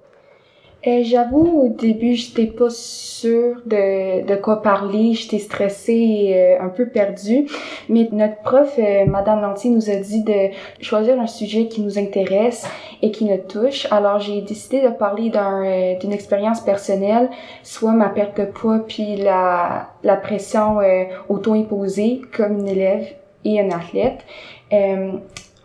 Euh, 0.87 1.01
J'avoue, 1.03 1.63
au 1.65 1.69
début, 1.69 2.15
j'étais 2.15 2.47
pas 2.47 2.71
sûre 2.71 3.57
de, 3.67 4.25
de 4.25 4.37
quoi 4.37 4.63
parler. 4.63 5.13
J'étais 5.13 5.41
stressée 5.41 5.93
et 5.93 6.37
euh, 6.37 6.63
un 6.63 6.69
peu 6.69 6.87
perdue. 6.87 7.49
Mais 7.89 8.09
notre 8.13 8.37
prof, 8.43 8.73
euh, 8.79 9.05
Madame 9.07 9.41
Lantier, 9.41 9.71
nous 9.71 9.91
a 9.91 9.97
dit 9.97 10.23
de 10.23 10.51
choisir 10.81 11.19
un 11.21 11.27
sujet 11.27 11.67
qui 11.67 11.81
nous 11.81 11.99
intéresse 11.99 12.65
et 13.03 13.11
qui 13.11 13.25
nous 13.25 13.39
touche. 13.39 13.89
Alors, 13.91 14.21
j'ai 14.21 14.41
décidé 14.43 14.81
de 14.81 14.91
parler 14.91 15.33
euh, 15.35 15.99
d'une 15.99 16.13
expérience 16.13 16.61
personnelle, 16.61 17.29
soit 17.65 17.93
ma 17.93 18.09
perte 18.09 18.39
de 18.39 18.45
poids 18.45 18.79
puis 18.87 19.17
la, 19.17 19.89
la 20.05 20.17
pression 20.17 20.79
euh, 20.79 21.05
auto-imposée 21.29 22.23
comme 22.37 22.61
une 22.61 22.69
élève 22.69 23.09
et 23.45 23.61
un 23.61 23.71
athlète. 23.71 24.21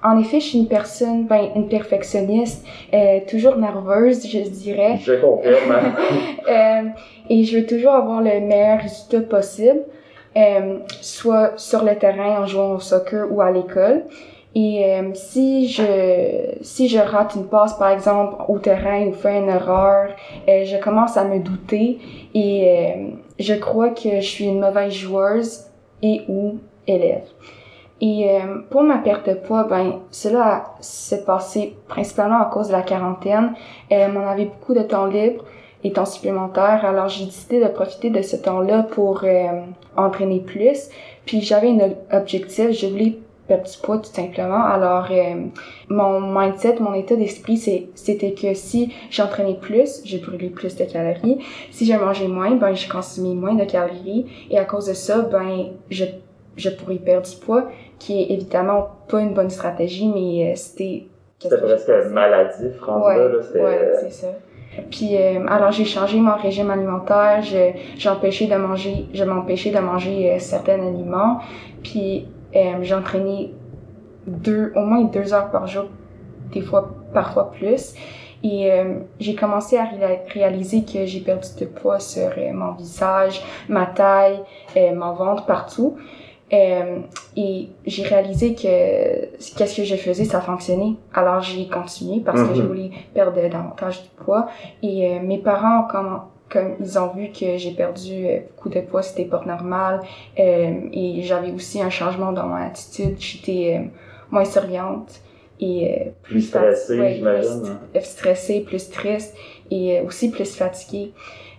En 0.03 0.19
effet, 0.19 0.39
je 0.39 0.47
suis 0.47 0.59
une 0.59 0.67
personne, 0.67 1.25
ben, 1.25 1.49
une 1.55 1.69
perfectionniste, 1.69 2.65
euh, 2.93 3.19
toujours 3.27 3.55
nerveuse, 3.55 4.27
je 4.27 4.39
dirais. 4.39 4.97
Je 5.01 5.13
confirme. 5.13 5.75
Euh, 6.45 6.89
et 7.29 7.45
je 7.45 7.57
veux 7.57 7.65
toujours 7.65 7.93
avoir 7.93 8.21
le 8.21 8.41
meilleur 8.41 8.81
résultat 8.81 9.21
possible, 9.21 9.79
euh, 10.35 10.79
soit 10.99 11.53
sur 11.57 11.85
le 11.85 11.95
terrain 11.95 12.41
en 12.41 12.45
jouant 12.45 12.73
au 12.73 12.79
soccer 12.79 13.31
ou 13.31 13.39
à 13.39 13.49
l'école. 13.49 14.03
Et 14.55 14.85
euh, 14.85 15.13
si 15.15 15.67
je 15.67 15.83
si 16.61 16.87
je 16.87 16.99
rate 16.99 17.33
une 17.35 17.47
passe 17.47 17.73
par 17.75 17.89
exemple 17.89 18.43
au 18.47 18.59
terrain 18.59 19.07
ou 19.07 19.13
fais 19.13 19.39
une 19.39 19.49
erreur, 19.49 20.09
euh, 20.47 20.63
je 20.63 20.77
commence 20.77 21.17
à 21.17 21.23
me 21.23 21.39
douter 21.39 21.97
et 22.35 22.69
euh, 22.69 23.07
je 23.39 23.55
crois 23.55 23.89
que 23.89 24.21
je 24.21 24.27
suis 24.27 24.45
une 24.45 24.59
mauvaise 24.59 24.93
joueuse 24.93 25.65
et 26.03 26.21
ou 26.27 26.59
élève. 26.85 27.23
Et 28.05 28.29
euh, 28.29 28.57
pour 28.69 28.83
ma 28.83 28.97
perte 28.97 29.29
de 29.29 29.35
poids, 29.35 29.63
ben 29.63 30.01
cela 30.11 30.75
s'est 30.81 31.23
passé 31.23 31.77
principalement 31.87 32.41
à 32.41 32.49
cause 32.53 32.67
de 32.67 32.73
la 32.73 32.81
quarantaine. 32.81 33.53
Euh, 33.93 34.07
on 34.13 34.27
avait 34.27 34.49
beaucoup 34.53 34.73
de 34.73 34.81
temps 34.81 35.05
libre 35.05 35.45
et 35.85 35.93
temps 35.93 36.05
supplémentaire, 36.05 36.83
alors 36.85 37.07
j'ai 37.07 37.25
décidé 37.25 37.61
de 37.61 37.69
profiter 37.69 38.09
de 38.09 38.21
ce 38.21 38.35
temps-là 38.35 38.83
pour 38.83 39.21
euh, 39.23 39.61
entraîner 39.95 40.41
plus. 40.41 40.89
Puis 41.25 41.39
j'avais 41.39 41.69
un 41.69 41.79
ob- 41.79 41.97
objectif, 42.11 42.71
je 42.71 42.87
voulais 42.87 43.13
perdre 43.47 43.69
du 43.71 43.77
poids 43.77 43.99
tout 43.99 44.11
simplement. 44.11 44.63
Alors 44.65 45.07
euh, 45.09 45.45
mon 45.87 46.19
mindset, 46.19 46.75
mon 46.81 46.93
état 46.93 47.15
d'esprit, 47.15 47.57
c'était 47.95 48.33
que 48.33 48.53
si 48.53 48.93
j'entraînais 49.11 49.59
plus, 49.61 50.01
je 50.03 50.17
brûlais 50.17 50.49
plus 50.49 50.75
de 50.75 50.83
calories. 50.83 51.39
Si 51.71 51.85
je 51.85 51.93
mangeais 51.93 52.27
moins, 52.27 52.51
ben 52.55 52.73
je 52.73 52.89
consommais 52.89 53.35
moins 53.35 53.55
de 53.55 53.63
calories 53.63 54.25
et 54.49 54.57
à 54.59 54.65
cause 54.65 54.87
de 54.87 54.93
ça, 54.93 55.21
ben 55.21 55.67
je 55.89 56.05
je 56.55 56.69
pourrais 56.69 56.97
perdre 56.97 57.27
du 57.27 57.35
poids, 57.37 57.63
qui 58.03 58.21
est 58.21 58.31
évidemment 58.33 58.87
pas 59.07 59.19
une 59.21 59.33
bonne 59.33 59.49
stratégie, 59.49 60.07
mais 60.07 60.51
euh, 60.51 60.55
c'était... 60.55 61.05
C'était 61.39 61.57
presque 61.57 61.89
maladif, 62.11 62.81
rendu 62.81 63.03
là, 63.17 63.41
c'était- 63.43 63.61
ouais, 63.63 63.91
c'est 64.01 64.11
ça. 64.11 64.27
Puis 64.89 65.15
euh, 65.17 65.45
alors 65.47 65.71
j'ai 65.71 65.85
changé 65.85 66.17
mon 66.19 66.35
régime 66.35 66.71
alimentaire, 66.71 67.41
je 67.43 67.71
j'empêchais 67.97 68.47
de 68.47 68.55
manger, 68.55 69.05
je 69.13 69.23
m'empêchais 69.23 69.69
de 69.71 69.79
manger 69.79 70.31
euh, 70.33 70.39
certains 70.39 70.79
aliments. 70.81 71.39
Puis 71.83 72.27
euh, 72.55 72.59
j'entraînais 72.81 73.51
deux 74.25 74.71
au 74.75 74.79
moins 74.81 75.03
deux 75.03 75.33
heures 75.33 75.51
par 75.51 75.67
jour, 75.67 75.85
des 76.53 76.61
fois 76.61 76.89
parfois 77.13 77.51
plus. 77.51 77.93
Et 78.43 78.71
euh, 78.71 78.95
j'ai 79.19 79.35
commencé 79.35 79.77
à 79.77 79.83
réa- 79.85 80.19
réaliser 80.33 80.83
que 80.83 81.05
j'ai 81.05 81.19
perdu 81.21 81.47
de 81.59 81.65
poids 81.65 81.99
sur 81.99 82.29
euh, 82.37 82.51
mon 82.53 82.71
visage, 82.73 83.43
ma 83.69 83.85
taille, 83.85 84.39
euh, 84.75 84.93
mon 84.95 85.13
ventre, 85.13 85.45
partout. 85.45 85.97
Euh, 86.53 86.99
et 87.35 87.69
j'ai 87.85 88.03
réalisé 88.03 88.53
que 88.53 88.63
qu'est-ce 89.57 89.75
que 89.77 89.83
je 89.83 89.95
faisais, 89.95 90.25
ça 90.25 90.39
fonctionnait. 90.39 90.93
Alors 91.13 91.41
j'ai 91.41 91.67
continué 91.67 92.19
parce 92.21 92.41
que 92.47 92.53
je 92.53 92.61
Mhm. 92.61 92.67
voulais 92.67 92.91
perdre 93.13 93.41
davantage 93.49 94.03
de 94.03 94.23
poids. 94.23 94.47
Et 94.83 95.07
euh, 95.07 95.19
mes 95.21 95.39
parents, 95.39 95.87
comme, 95.89 96.21
comme 96.49 96.75
ils 96.79 96.99
ont 96.99 97.07
vu 97.15 97.29
que 97.31 97.57
j'ai 97.57 97.71
perdu 97.71 98.27
euh, 98.27 98.39
beaucoup 98.49 98.69
de 98.69 98.81
poids, 98.81 99.01
c'était 99.01 99.25
pas 99.25 99.41
normal. 99.45 100.01
Euh, 100.39 100.73
et 100.91 101.23
j'avais 101.23 101.51
aussi 101.51 101.81
un 101.81 101.89
changement 101.89 102.31
dans 102.31 102.45
mon 102.45 102.55
attitude. 102.55 103.15
J'étais 103.19 103.89
moins 104.29 104.45
souriante 104.45 105.21
et 105.59 106.11
Plus 106.23 106.41
stressée, 106.41 106.99
ouais, 106.99 107.13
j'imagine, 107.15 107.61
plus 107.61 107.69
hein. 107.71 107.79
st- 107.95 108.03
stressée, 108.05 108.59
plus 108.61 108.89
triste 108.91 109.35
et 109.71 110.01
aussi 110.01 110.29
plus 110.29 110.55
fatiguée. 110.55 111.13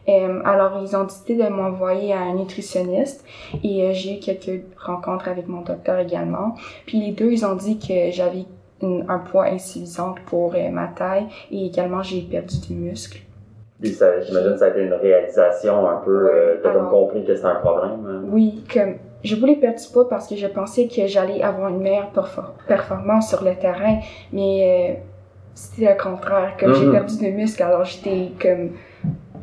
Euh, 0.08 0.40
alors, 0.44 0.80
ils 0.82 0.94
ont 0.96 1.04
décidé 1.04 1.36
de 1.42 1.48
m'envoyer 1.48 2.12
à 2.12 2.20
un 2.20 2.34
nutritionniste 2.34 3.24
et 3.62 3.84
euh, 3.84 3.92
j'ai 3.92 4.16
eu 4.16 4.20
quelques 4.20 4.62
rencontres 4.78 5.28
avec 5.28 5.48
mon 5.48 5.62
docteur 5.62 5.98
également. 5.98 6.54
Puis 6.86 7.00
les 7.00 7.12
deux, 7.12 7.32
ils 7.32 7.44
ont 7.46 7.54
dit 7.54 7.78
que 7.78 8.10
j'avais 8.10 8.44
une- 8.82 9.06
un 9.08 9.18
poids 9.18 9.44
insuffisant 9.46 10.14
pour 10.26 10.54
euh, 10.54 10.68
ma 10.70 10.88
taille 10.88 11.26
et 11.50 11.66
également 11.66 12.02
j'ai 12.02 12.20
perdu 12.20 12.56
du 12.68 12.74
muscle. 12.74 13.20
Puis 13.80 13.92
ça, 13.92 14.20
j'imagine 14.20 14.52
que 14.52 14.58
ça 14.58 14.66
a 14.66 14.68
été 14.68 14.82
une 14.82 14.92
réalisation 14.92 15.88
un 15.88 15.96
peu, 15.96 16.28
euh, 16.30 16.56
t'as 16.62 16.72
comme 16.72 16.88
compris 16.90 17.24
que 17.24 17.34
c'était 17.34 17.48
un 17.48 17.54
problème. 17.56 18.06
hein? 18.06 18.22
Oui, 18.30 18.62
comme 18.72 18.94
je 19.24 19.36
voulais 19.36 19.56
perdre 19.56 19.78
du 19.80 19.88
poids 19.92 20.08
parce 20.08 20.28
que 20.28 20.36
je 20.36 20.46
pensais 20.46 20.86
que 20.86 21.06
j'allais 21.06 21.42
avoir 21.42 21.70
une 21.70 21.80
meilleure 21.80 22.10
perfor- 22.14 22.52
performance 22.68 23.30
sur 23.30 23.42
le 23.42 23.54
terrain, 23.56 23.98
mais 24.32 25.02
c'était 25.54 25.92
le 25.94 26.02
contraire. 26.02 26.56
Comme 26.58 26.74
j'ai 26.74 26.86
Mhm. 26.86 26.92
perdu 26.92 27.16
de 27.18 27.30
muscle, 27.30 27.62
alors 27.62 27.84
j'étais 27.84 28.28
comme 28.40 28.70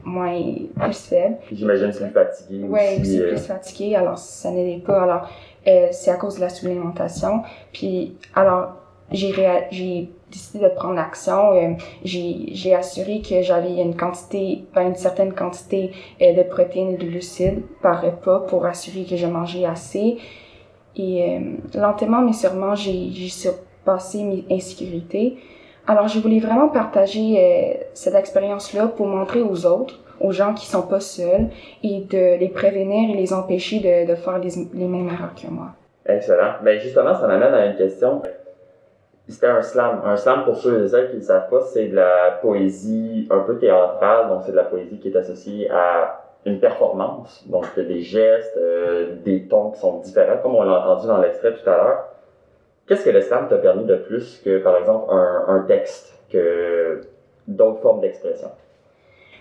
moins 0.03 0.39
plus 0.79 1.07
faible. 1.07 1.37
J'imagine 1.51 1.91
plus 1.91 2.09
fatigué 2.09 2.63
aussi. 2.63 3.01
aussi 3.01 3.21
euh, 3.21 3.29
plus 3.29 3.45
fatiguée, 3.45 3.95
alors 3.95 4.17
ça 4.17 4.51
n'aidait 4.51 4.81
pas. 4.81 5.03
Alors, 5.03 5.29
euh, 5.67 5.87
c'est 5.91 6.11
à 6.11 6.15
cause 6.15 6.35
de 6.35 6.41
la 6.41 6.49
supplémentation. 6.49 7.43
Puis, 7.71 8.17
alors, 8.35 8.77
j'ai 9.11 10.09
décidé 10.31 10.63
de 10.63 10.69
prendre 10.69 10.95
l'action. 10.95 11.53
Euh, 11.53 11.73
j'ai 12.03 12.75
assuré 12.75 13.21
que 13.21 13.41
j'avais 13.41 13.75
une 13.81 13.95
quantité, 13.95 14.63
ben, 14.73 14.87
une 14.89 14.95
certaine 14.95 15.33
quantité 15.33 15.91
euh, 16.21 16.33
de 16.33 16.43
protéines 16.43 16.91
et 16.91 16.97
de 16.97 17.05
glucides 17.05 17.61
par 17.81 18.01
repas 18.01 18.39
pour 18.39 18.65
assurer 18.65 19.03
que 19.03 19.15
je 19.15 19.27
mangeais 19.27 19.65
assez. 19.65 20.17
Et 20.97 21.39
lentement, 21.73 22.21
mais 22.21 22.33
sûrement, 22.33 22.75
j'ai 22.75 23.29
surpassé 23.29 24.23
mes 24.23 24.43
insécurités. 24.51 25.37
Alors, 25.91 26.07
je 26.07 26.19
voulais 26.21 26.39
vraiment 26.39 26.69
partager 26.69 27.35
euh, 27.37 27.83
cette 27.93 28.15
expérience-là 28.15 28.87
pour 28.95 29.07
montrer 29.07 29.41
aux 29.41 29.65
autres, 29.65 29.99
aux 30.21 30.31
gens 30.31 30.53
qui 30.53 30.65
sont 30.65 30.83
pas 30.83 31.01
seuls, 31.01 31.49
et 31.83 32.05
de 32.09 32.39
les 32.39 32.47
prévenir 32.47 33.09
et 33.09 33.17
les 33.17 33.33
empêcher 33.33 33.79
de, 33.81 34.09
de 34.09 34.15
faire 34.15 34.39
les, 34.39 34.51
les 34.73 34.87
mêmes 34.87 35.09
erreurs 35.09 35.35
que 35.35 35.51
moi. 35.51 35.71
Excellent. 36.05 36.53
Ben 36.63 36.79
justement, 36.79 37.13
ça 37.13 37.27
m'amène 37.27 37.53
à 37.53 37.65
une 37.65 37.75
question. 37.75 38.21
C'était 39.27 39.47
un 39.47 39.61
slam. 39.61 40.01
Un 40.05 40.15
slam, 40.15 40.45
pour 40.45 40.55
ceux 40.55 40.85
et 40.85 40.87
celles 40.87 41.11
qui 41.11 41.17
ne 41.17 41.23
savent 41.23 41.49
pas, 41.49 41.59
c'est 41.59 41.87
de 41.87 41.95
la 41.97 42.39
poésie 42.41 43.27
un 43.29 43.39
peu 43.39 43.59
théâtrale. 43.59 44.29
Donc, 44.29 44.43
c'est 44.45 44.53
de 44.53 44.57
la 44.57 44.63
poésie 44.63 44.97
qui 44.97 45.09
est 45.09 45.17
associée 45.17 45.69
à 45.71 46.21
une 46.45 46.61
performance. 46.61 47.43
Donc, 47.49 47.65
des 47.77 47.99
gestes, 47.99 48.55
euh, 48.55 49.15
des 49.25 49.45
tons 49.49 49.71
qui 49.71 49.81
sont 49.81 49.97
différents, 49.99 50.37
comme 50.41 50.55
on 50.55 50.63
l'a 50.63 50.87
entendu 50.87 51.07
dans 51.07 51.17
l'extrait 51.17 51.51
tout 51.51 51.69
à 51.69 51.75
l'heure. 51.75 52.05
Qu'est-ce 52.91 53.05
que 53.05 53.09
le 53.11 53.21
slam 53.21 53.47
t'a 53.47 53.55
permis 53.55 53.85
de 53.85 53.95
plus 53.95 54.41
que, 54.43 54.57
par 54.57 54.75
exemple, 54.75 55.05
un, 55.13 55.45
un 55.47 55.61
texte, 55.61 56.13
que 56.29 56.99
d'autres 57.47 57.79
formes 57.79 58.01
d'expression? 58.01 58.49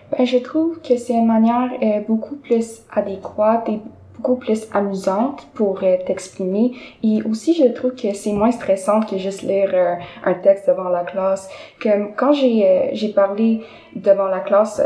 Ben, 0.09 0.25
je 0.25 0.37
trouve 0.37 0.79
que 0.79 0.95
c'est 0.95 1.11
une 1.11 1.27
manière 1.27 1.69
euh, 1.83 1.99
beaucoup 2.07 2.37
plus 2.37 2.81
adéquate 2.93 3.67
et 3.67 3.81
beaucoup 4.15 4.37
plus 4.37 4.69
amusante 4.73 5.49
pour 5.53 5.83
euh, 5.83 5.97
t'exprimer. 6.05 6.71
Et 7.03 7.21
aussi, 7.23 7.53
je 7.53 7.67
trouve 7.73 7.93
que 7.93 8.13
c'est 8.13 8.31
moins 8.31 8.51
stressant 8.51 9.01
que 9.01 9.17
juste 9.17 9.41
lire 9.41 9.71
euh, 9.73 9.95
un 10.23 10.35
texte 10.35 10.69
devant 10.69 10.87
la 10.87 11.03
classe. 11.03 11.49
Comme 11.83 12.15
quand 12.15 12.31
j'ai 12.31 12.91
j'ai 12.93 13.09
parlé 13.09 13.65
devant 13.97 14.27
la 14.27 14.39
classe 14.39 14.81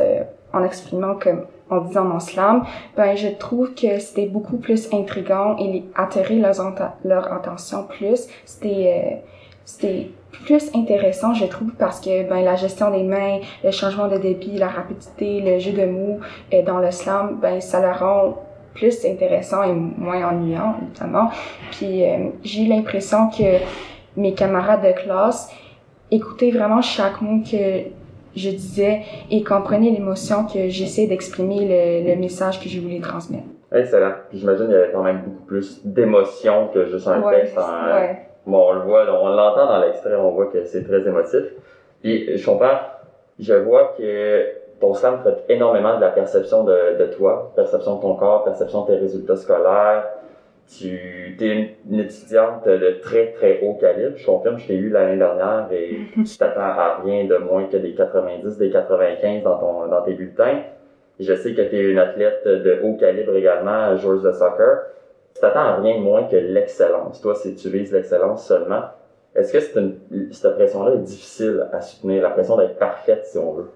en 0.54 0.64
exprimant 0.64 1.14
comme 1.14 1.46
en 1.70 1.82
disant 1.82 2.04
mon 2.04 2.20
slam, 2.20 2.64
ben 2.96 3.16
je 3.16 3.28
trouve 3.28 3.74
que 3.74 4.00
c'était 4.00 4.28
beaucoup 4.28 4.58
plus 4.58 4.94
intrigant 4.94 5.58
et 5.58 5.84
attirer 5.96 6.36
leur 6.36 7.34
attention 7.34 7.84
plus. 7.84 8.28
C'était 8.46 9.14
euh, 9.14 9.16
c'était 9.66 10.12
plus 10.32 10.70
intéressant, 10.76 11.34
je 11.34 11.46
trouve, 11.46 11.72
parce 11.72 12.00
que 12.00 12.28
ben, 12.30 12.44
la 12.44 12.56
gestion 12.56 12.92
des 12.92 13.02
mains, 13.02 13.40
le 13.64 13.72
changement 13.72 14.08
de 14.08 14.18
débit, 14.18 14.58
la 14.58 14.68
rapidité, 14.68 15.42
le 15.42 15.58
jeu 15.58 15.72
de 15.72 15.86
mots 15.86 16.20
euh, 16.54 16.62
dans 16.62 16.78
le 16.78 16.92
slam, 16.92 17.40
ben, 17.42 17.60
ça 17.60 17.82
le 17.82 17.92
rend 17.92 18.38
plus 18.76 19.04
intéressant 19.06 19.64
et 19.64 19.74
moins 19.74 20.30
ennuyant, 20.30 20.76
notamment. 20.82 21.32
Puis 21.72 22.04
euh, 22.04 22.30
j'ai 22.44 22.64
eu 22.64 22.68
l'impression 22.68 23.30
que 23.30 23.60
mes 24.18 24.34
camarades 24.34 24.84
de 24.84 24.92
classe 24.92 25.52
écoutaient 26.12 26.52
vraiment 26.52 26.82
chaque 26.82 27.22
mot 27.22 27.42
que 27.42 27.86
je 28.36 28.50
disais 28.50 29.02
et 29.32 29.44
comprenaient 29.44 29.92
l'émotion 29.92 30.46
que 30.46 30.68
j'essaie 30.70 31.08
d'exprimer, 31.08 31.62
le, 31.62 32.10
le 32.14 32.20
message 32.20 32.62
que 32.62 32.70
je 32.70 32.80
voulais 32.80 33.00
transmettre. 33.00 33.46
Excellent. 33.74 34.12
Puis 34.30 34.40
j'imagine 34.40 34.66
qu'il 34.68 34.76
y 34.76 34.78
avait 34.78 34.92
quand 34.92 35.04
même 35.04 35.22
beaucoup 35.26 35.46
plus 35.46 35.82
d'émotion 35.86 36.70
que 36.74 36.86
juste 36.86 37.08
un 37.08 37.22
Ouais, 37.22 37.42
texte. 37.42 37.58
En, 37.58 37.96
ouais. 37.96 38.20
Bon, 38.46 38.70
on 38.70 38.74
le 38.74 38.82
voit, 38.82 39.04
on 39.10 39.30
l'entend 39.30 39.66
dans 39.66 39.80
l'extrait, 39.80 40.16
on 40.16 40.32
voit 40.32 40.48
que 40.48 40.64
c'est 40.66 40.84
très 40.84 41.02
émotif. 41.08 41.42
Puis 42.02 42.38
je 42.38 42.46
comprends, 42.46 42.78
je 43.40 43.54
vois 43.54 43.96
que 43.98 44.46
ton 44.80 44.94
slam 44.94 45.20
traite 45.22 45.44
énormément 45.50 45.96
de 45.96 46.02
la 46.02 46.10
perception 46.10 46.64
de, 46.64 46.98
de 47.00 47.06
toi, 47.08 47.52
perception 47.56 47.96
de 47.96 48.02
ton 48.02 48.16
corps, 48.16 48.44
perception 48.44 48.84
de 48.84 48.88
tes 48.88 48.98
résultats 48.98 49.36
scolaires. 49.36 50.06
Tu 50.68 51.38
es 51.40 51.76
une, 51.90 52.00
étudiante 52.00 52.68
de 52.68 53.00
très 53.02 53.34
très 53.34 53.62
haut 53.62 53.76
calibre. 53.76 54.18
Je 54.18 54.26
confirme, 54.26 54.58
je 54.58 54.68
t'ai 54.68 54.76
eu 54.76 54.90
l'année 54.90 55.18
dernière 55.18 55.68
et 55.72 56.00
tu 56.16 56.38
t'attends 56.38 56.62
à 56.62 57.02
rien 57.04 57.26
de 57.26 57.38
moins 57.38 57.66
que 57.66 57.78
des 57.78 57.94
90, 57.94 58.58
des 58.58 58.72
95 58.72 59.44
dans, 59.44 59.60
ton, 59.60 59.88
dans 59.88 60.02
tes 60.02 60.14
bulletins. 60.14 60.64
Je 61.20 61.34
sais 61.34 61.54
que 61.54 61.62
tu 61.62 61.76
es 61.76 61.92
une 61.92 62.00
athlète 62.00 62.46
de 62.46 62.80
haut 62.84 62.96
calibre 62.96 63.36
également, 63.36 63.96
joueuse 63.96 64.24
de 64.24 64.32
soccer. 64.32 64.86
Tu 65.36 65.42
t'attends 65.42 65.60
à 65.60 65.76
rien 65.76 65.98
de 65.98 66.02
moins 66.02 66.24
que 66.24 66.36
l'excellence. 66.36 67.22
Toi, 67.22 67.36
si 67.36 67.56
tu 67.56 67.70
vises 67.70 67.94
l'excellence 67.94 68.48
seulement, 68.48 68.84
est-ce 69.36 69.52
que 69.52 69.60
c'est 69.60 69.80
une, 69.80 70.32
cette 70.32 70.56
pression-là 70.56 70.96
est 70.96 71.00
difficile 71.00 71.68
à 71.74 71.82
soutenir, 71.82 72.24
la 72.24 72.30
pression 72.30 72.58
d'être 72.58 72.78
parfaite, 72.78 73.26
si 73.26 73.38
on 73.38 73.54
veut? 73.54 73.70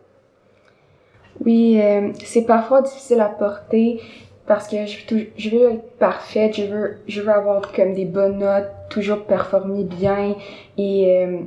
Oui, 1.45 1.79
euh, 1.81 2.11
c'est 2.23 2.45
parfois 2.45 2.81
difficile 2.81 3.19
à 3.19 3.29
porter 3.29 4.01
parce 4.49 4.67
que 4.67 4.77
je, 4.87 5.49
veux 5.51 5.73
être 5.73 5.97
parfaite, 5.99 6.55
je 6.55 6.63
veux, 6.63 6.97
je 7.07 7.21
veux 7.21 7.29
avoir 7.29 7.71
comme 7.71 7.93
des 7.93 8.05
bonnes 8.05 8.39
notes, 8.39 8.65
toujours 8.89 9.25
performer 9.25 9.83
bien 9.83 10.33
et 10.75 11.23
euh, 11.23 11.41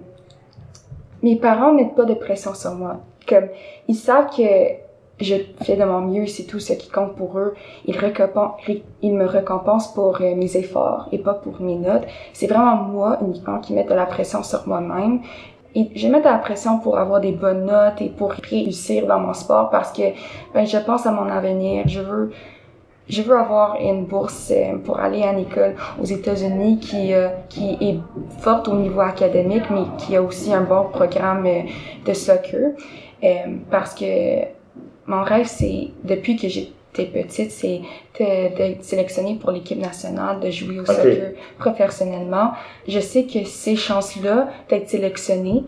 mes 1.20 1.34
parents 1.34 1.72
mettent 1.72 1.96
pas 1.96 2.05
de 2.05 2.14
pression 2.14 2.55
sur 2.55 2.76
moi. 2.76 3.00
Comme 3.28 3.48
ils 3.88 3.96
savent 3.96 4.30
que 4.30 4.44
je 5.20 5.34
fais 5.62 5.74
de 5.74 5.82
mon 5.82 6.03
mieux, 6.03 6.26
c'est 6.26 6.44
tout 6.44 6.61
ce 6.61 6.74
qui 6.74 6.90
compte 6.90 7.16
pour 7.16 7.36
eux. 7.40 7.55
Ils 7.86 7.96
me 9.14 9.24
récompensent 9.24 9.94
pour 9.94 10.20
euh, 10.20 10.36
mes 10.36 10.57
efforts 10.57 11.09
et 11.11 11.18
pas 11.18 11.34
pour 11.34 11.61
mes 11.61 11.74
notes. 11.74 12.05
C'est 12.32 12.46
vraiment 12.46 12.76
moi 12.76 13.18
uniquement 13.20 13.59
qui 13.59 13.72
met 13.72 13.82
de 13.82 13.94
la 13.94 14.07
pression 14.07 14.44
sur 14.44 14.68
moi-même. 14.68 15.22
Et 15.74 15.88
je 15.96 16.07
mets 16.07 16.20
de 16.20 16.26
la 16.26 16.38
pression 16.38 16.78
pour 16.78 16.98
avoir 16.98 17.20
des 17.20 17.32
bonnes 17.32 17.64
notes 17.64 18.00
et 18.00 18.11
pour 18.11 18.30
réussir 18.30 19.09
dans 19.09 19.18
mon 19.18 19.32
sport 19.32 19.70
parce 19.70 19.90
que 19.90 20.03
ben, 20.55 20.64
je 20.64 20.78
pense 20.78 21.05
à 21.05 21.11
mon 21.11 21.28
avenir. 21.28 21.88
Je 21.88 22.00
veux, 22.00 22.30
je 23.13 23.21
veux 23.21 23.37
avoir 23.37 23.77
une 23.79 24.07
bourse 24.07 24.51
euh, 24.51 24.79
pour 24.79 24.99
aller 24.99 25.23
à 25.23 25.33
une 25.33 25.41
école 25.41 25.75
aux 26.01 26.05
États-Unis 26.05 26.81
qui, 26.81 27.13
euh, 27.13 27.29
qui 27.51 27.77
est 27.79 27.99
forte 28.41 28.69
au 28.69 28.75
niveau 28.75 29.01
académique, 29.01 29.65
mais 29.71 29.85
qui 29.99 30.17
a 30.17 30.23
aussi 30.23 30.53
un 30.53 30.63
bon 30.63 30.85
programme 30.89 31.47
euh, 31.47 31.63
de 32.07 32.15
soccer. 32.15 32.73
Parce 33.71 33.95
que 33.95 34.41
mon 35.07 35.23
rêve, 35.23 35.47
c'est, 35.47 35.91
depuis 36.03 36.37
que 36.37 36.49
j'étais 36.49 37.05
petite, 37.05 37.53
c'est 37.53 37.83
d'être 38.19 38.83
sélectionnée 38.83 39.37
pour 39.41 39.53
l'équipe 39.53 39.79
nationale, 39.79 40.41
de 40.41 40.51
jouer 40.51 40.81
au 40.81 40.85
soccer 40.85 41.35
professionnellement. 41.57 42.51
Je 42.89 42.99
sais 42.99 43.25
que 43.25 43.45
ces 43.45 43.77
chances-là 43.77 44.49
d'être 44.69 44.89
sélectionnée 44.89 45.63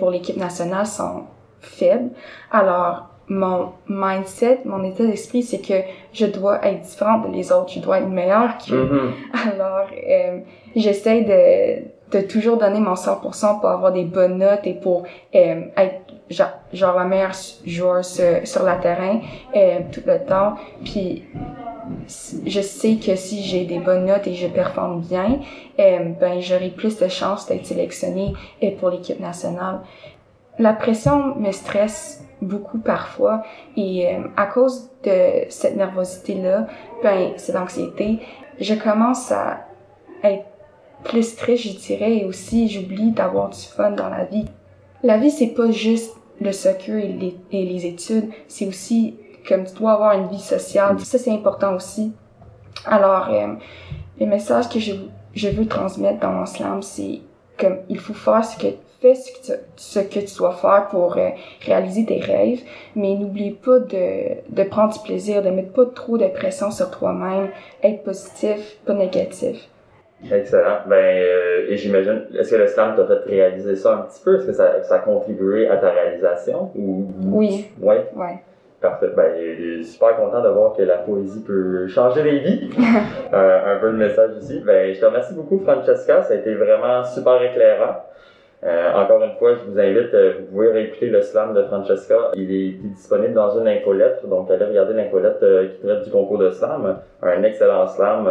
pour 0.00 0.10
l'équipe 0.10 0.36
nationale 0.36 0.86
sont 0.86 1.24
faibles. 1.60 2.10
Alors, 2.50 3.15
mon 3.28 3.70
mindset, 3.88 4.60
mon 4.64 4.84
état 4.84 5.04
d'esprit, 5.04 5.42
c'est 5.42 5.58
que 5.58 5.74
je 6.12 6.26
dois 6.26 6.64
être 6.64 6.82
différente 6.82 7.30
des 7.32 7.50
autres. 7.52 7.72
Je 7.72 7.80
dois 7.80 7.98
être 7.98 8.08
meilleure 8.08 8.56
qu'eux. 8.58 8.84
Mhm. 8.84 9.12
Alors, 9.52 9.86
euh, 10.08 10.38
j'essaie 10.74 11.22
de, 11.22 12.16
de 12.16 12.26
toujours 12.26 12.56
donner 12.56 12.80
mon 12.80 12.94
100% 12.94 13.60
pour 13.60 13.68
avoir 13.68 13.92
des 13.92 14.04
bonnes 14.04 14.38
notes 14.38 14.64
et 14.66 14.74
pour 14.74 15.04
euh, 15.34 15.62
être 15.76 16.00
genre, 16.30 16.52
genre 16.72 16.96
la 16.96 17.04
meilleure 17.04 17.34
joueur 17.64 18.04
sur, 18.04 18.46
sur 18.46 18.62
la 18.62 18.76
terrain 18.76 19.20
euh, 19.56 19.80
tout 19.90 20.02
le 20.06 20.24
temps. 20.24 20.54
Puis 20.84 21.24
je 22.46 22.60
sais 22.60 22.96
que 22.96 23.14
si 23.16 23.42
j'ai 23.42 23.64
des 23.64 23.78
bonnes 23.78 24.06
notes 24.06 24.26
et 24.26 24.34
je 24.34 24.48
performe 24.48 25.00
bien, 25.02 25.38
ben 25.78 26.40
j'aurai 26.40 26.70
plus 26.70 26.98
de 26.98 27.06
chances 27.06 27.46
d'être 27.46 27.64
sélectionnée 27.64 28.32
pour 28.80 28.90
l'équipe 28.90 29.20
nationale. 29.20 29.82
La 30.58 30.72
pression 30.72 31.36
me 31.36 31.52
stresse 31.52 32.24
beaucoup 32.42 32.78
parfois 32.78 33.42
et 33.76 34.08
euh, 34.08 34.20
à 34.36 34.46
cause 34.46 34.90
de 35.04 35.44
cette 35.48 35.76
nervosité 35.76 36.34
là, 36.34 36.66
ben 37.02 37.32
cette 37.36 37.56
anxiété, 37.56 38.20
je 38.60 38.74
commence 38.74 39.32
à 39.32 39.66
être 40.22 40.44
plus 41.04 41.36
triste, 41.36 41.68
je 41.68 41.78
dirais, 41.78 42.18
et 42.18 42.24
aussi 42.24 42.68
j'oublie 42.68 43.12
d'avoir 43.12 43.50
du 43.50 43.60
fun 43.60 43.90
dans 43.90 44.08
la 44.08 44.24
vie. 44.24 44.46
La 45.02 45.18
vie 45.18 45.30
c'est 45.30 45.54
pas 45.54 45.70
juste 45.70 46.14
le 46.40 46.52
soccer 46.52 46.96
et 46.96 47.08
les, 47.08 47.36
et 47.52 47.64
les 47.64 47.86
études, 47.86 48.30
c'est 48.48 48.66
aussi 48.66 49.16
comme 49.46 49.64
tu 49.64 49.74
dois 49.74 49.92
avoir 49.92 50.12
une 50.12 50.28
vie 50.28 50.40
sociale. 50.40 50.98
Ça, 51.00 51.18
c'est 51.18 51.30
important 51.30 51.74
aussi. 51.74 52.12
Alors, 52.84 53.28
euh, 53.30 53.54
le 54.20 54.26
message 54.26 54.68
que 54.68 54.78
je, 54.78 54.92
je 55.34 55.48
veux 55.48 55.66
transmettre 55.66 56.20
dans 56.20 56.32
mon 56.32 56.46
slam, 56.46 56.82
c'est 56.82 57.20
comme 57.58 57.78
il 57.88 57.98
faut 57.98 58.14
faire 58.14 58.44
ce 58.44 58.58
que 58.58 58.66
fais 59.00 59.14
ce 59.14 59.32
que 59.32 59.46
tu, 59.46 59.52
ce 59.76 60.00
que 60.00 60.20
tu 60.20 60.36
dois 60.38 60.52
faire 60.52 60.88
pour 60.90 61.16
euh, 61.16 61.30
réaliser 61.64 62.06
tes 62.06 62.20
rêves, 62.20 62.60
mais 62.94 63.14
n'oublie 63.14 63.52
pas 63.52 63.78
de, 63.78 64.36
de 64.48 64.62
prendre 64.64 64.92
du 64.92 65.00
plaisir, 65.00 65.42
de 65.42 65.50
mettre 65.50 65.72
pas 65.72 65.86
trop 65.86 66.18
de 66.18 66.26
pression 66.26 66.70
sur 66.70 66.90
toi-même, 66.90 67.48
être 67.82 68.02
positif, 68.02 68.78
pas 68.84 68.94
négatif. 68.94 69.68
Excellent. 70.30 70.78
Ben, 70.86 70.96
euh, 70.96 71.66
et 71.68 71.76
j'imagine, 71.76 72.22
est-ce 72.38 72.50
que 72.50 72.56
le 72.56 72.66
slam 72.66 72.96
t'a 72.96 73.06
fait 73.06 73.28
réaliser 73.28 73.76
ça 73.76 73.94
un 73.94 73.98
petit 74.02 74.22
peu? 74.24 74.36
Est-ce 74.36 74.46
que 74.46 74.52
ça, 74.52 74.82
ça 74.82 74.94
a 74.96 74.98
contribué 75.00 75.68
à 75.68 75.76
ta 75.76 75.90
réalisation? 75.90 76.70
Ou... 76.74 77.06
Oui. 77.32 77.70
Ouais. 77.80 78.06
Ouais. 78.16 78.38
Parfait. 78.80 79.08
Ben, 79.14 79.32
je 79.36 79.82
suis 79.82 79.84
super 79.84 80.16
content 80.16 80.42
de 80.42 80.48
voir 80.48 80.74
que 80.74 80.82
la 80.82 80.98
poésie 80.98 81.42
peut 81.42 81.86
changer 81.88 82.22
les 82.22 82.38
vies. 82.40 82.70
euh, 83.32 83.76
un 83.76 83.78
peu 83.78 83.90
de 83.90 83.96
message 83.96 84.30
ici. 84.40 84.62
Ben, 84.64 84.94
je 84.94 85.00
te 85.00 85.04
remercie 85.04 85.34
beaucoup, 85.34 85.58
Francesca. 85.58 86.22
Ça 86.22 86.34
a 86.34 86.36
été 86.36 86.54
vraiment 86.54 87.04
super 87.04 87.42
éclairant. 87.42 87.96
Euh, 88.64 88.92
encore 88.94 89.22
une 89.22 89.36
fois, 89.38 89.54
je 89.54 89.70
vous 89.70 89.78
invite, 89.78 90.14
euh, 90.14 90.34
vous 90.40 90.46
pouvez 90.46 90.72
réécouter 90.72 91.06
le 91.06 91.20
slam 91.20 91.52
de 91.54 91.62
Francesca. 91.64 92.30
Il 92.34 92.50
est, 92.50 92.70
disponible 92.94 93.34
dans 93.34 93.58
une 93.58 93.68
infolettre, 93.68 94.26
donc 94.26 94.50
allez 94.50 94.64
regarder 94.64 94.94
l'infolettre 94.94 95.38
euh, 95.42 95.68
qui 95.68 95.86
traite 95.86 96.02
du 96.04 96.10
concours 96.10 96.38
de 96.38 96.50
slam. 96.50 96.98
Un 97.22 97.42
excellent 97.42 97.86
slam 97.86 98.28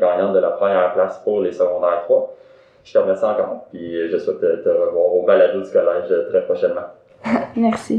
gagnant 0.00 0.32
de 0.32 0.38
la 0.38 0.50
première 0.50 0.92
place 0.92 1.20
pour 1.22 1.40
les 1.40 1.52
secondaires 1.52 2.02
3. 2.04 2.36
Je 2.84 2.92
te 2.92 2.98
remercie 2.98 3.24
encore, 3.24 3.66
puis 3.70 4.08
je 4.08 4.16
souhaite 4.16 4.40
te, 4.40 4.68
revoir 4.68 5.14
au 5.14 5.22
balado 5.24 5.60
du 5.60 5.70
collège 5.70 6.12
très 6.30 6.42
prochainement. 6.42 6.86
Merci. 7.56 7.98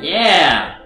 Yeah! 0.00 0.83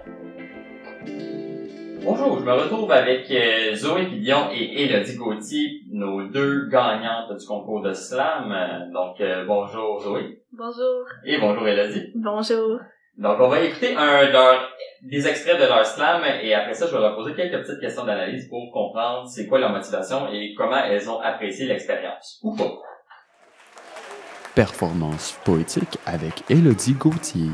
Bonjour, 2.04 2.38
je 2.38 2.44
me 2.44 2.52
retrouve 2.52 2.90
avec 2.92 3.30
euh, 3.30 3.74
Zoé 3.74 4.06
Pillon 4.06 4.50
et 4.52 4.84
Elodie 4.84 5.16
Gauthier, 5.16 5.82
nos 5.90 6.22
deux 6.28 6.68
gagnantes 6.68 7.36
du 7.36 7.46
concours 7.46 7.82
de 7.82 7.92
slam. 7.92 8.90
Donc, 8.92 9.20
euh, 9.20 9.44
bonjour 9.46 10.00
Zoé. 10.00 10.40
Bonjour. 10.52 11.04
Et 11.24 11.38
bonjour 11.38 11.66
Elodie. 11.66 12.12
Bonjour. 12.14 12.78
Donc, 13.16 13.40
on 13.40 13.48
va 13.48 13.60
écouter 13.60 13.96
un 13.96 14.30
leur, 14.30 14.68
des 15.02 15.26
extraits 15.26 15.60
de 15.60 15.64
leur 15.64 15.84
slam 15.84 16.22
et 16.42 16.54
après 16.54 16.74
ça, 16.74 16.86
je 16.86 16.94
vais 16.94 17.00
leur 17.00 17.16
poser 17.16 17.34
quelques 17.34 17.64
petites 17.64 17.80
questions 17.80 18.04
d'analyse 18.04 18.48
pour 18.48 18.70
comprendre 18.72 19.26
c'est 19.28 19.48
quoi 19.48 19.58
leur 19.58 19.70
motivation 19.70 20.28
et 20.32 20.54
comment 20.56 20.84
elles 20.84 21.10
ont 21.10 21.20
apprécié 21.20 21.66
l'expérience. 21.66 22.38
Ou 22.44 22.54
pas. 22.54 22.70
Performance 24.54 25.38
poétique 25.44 25.98
avec 26.06 26.48
Elodie 26.48 26.94
Gauthier. 26.94 27.50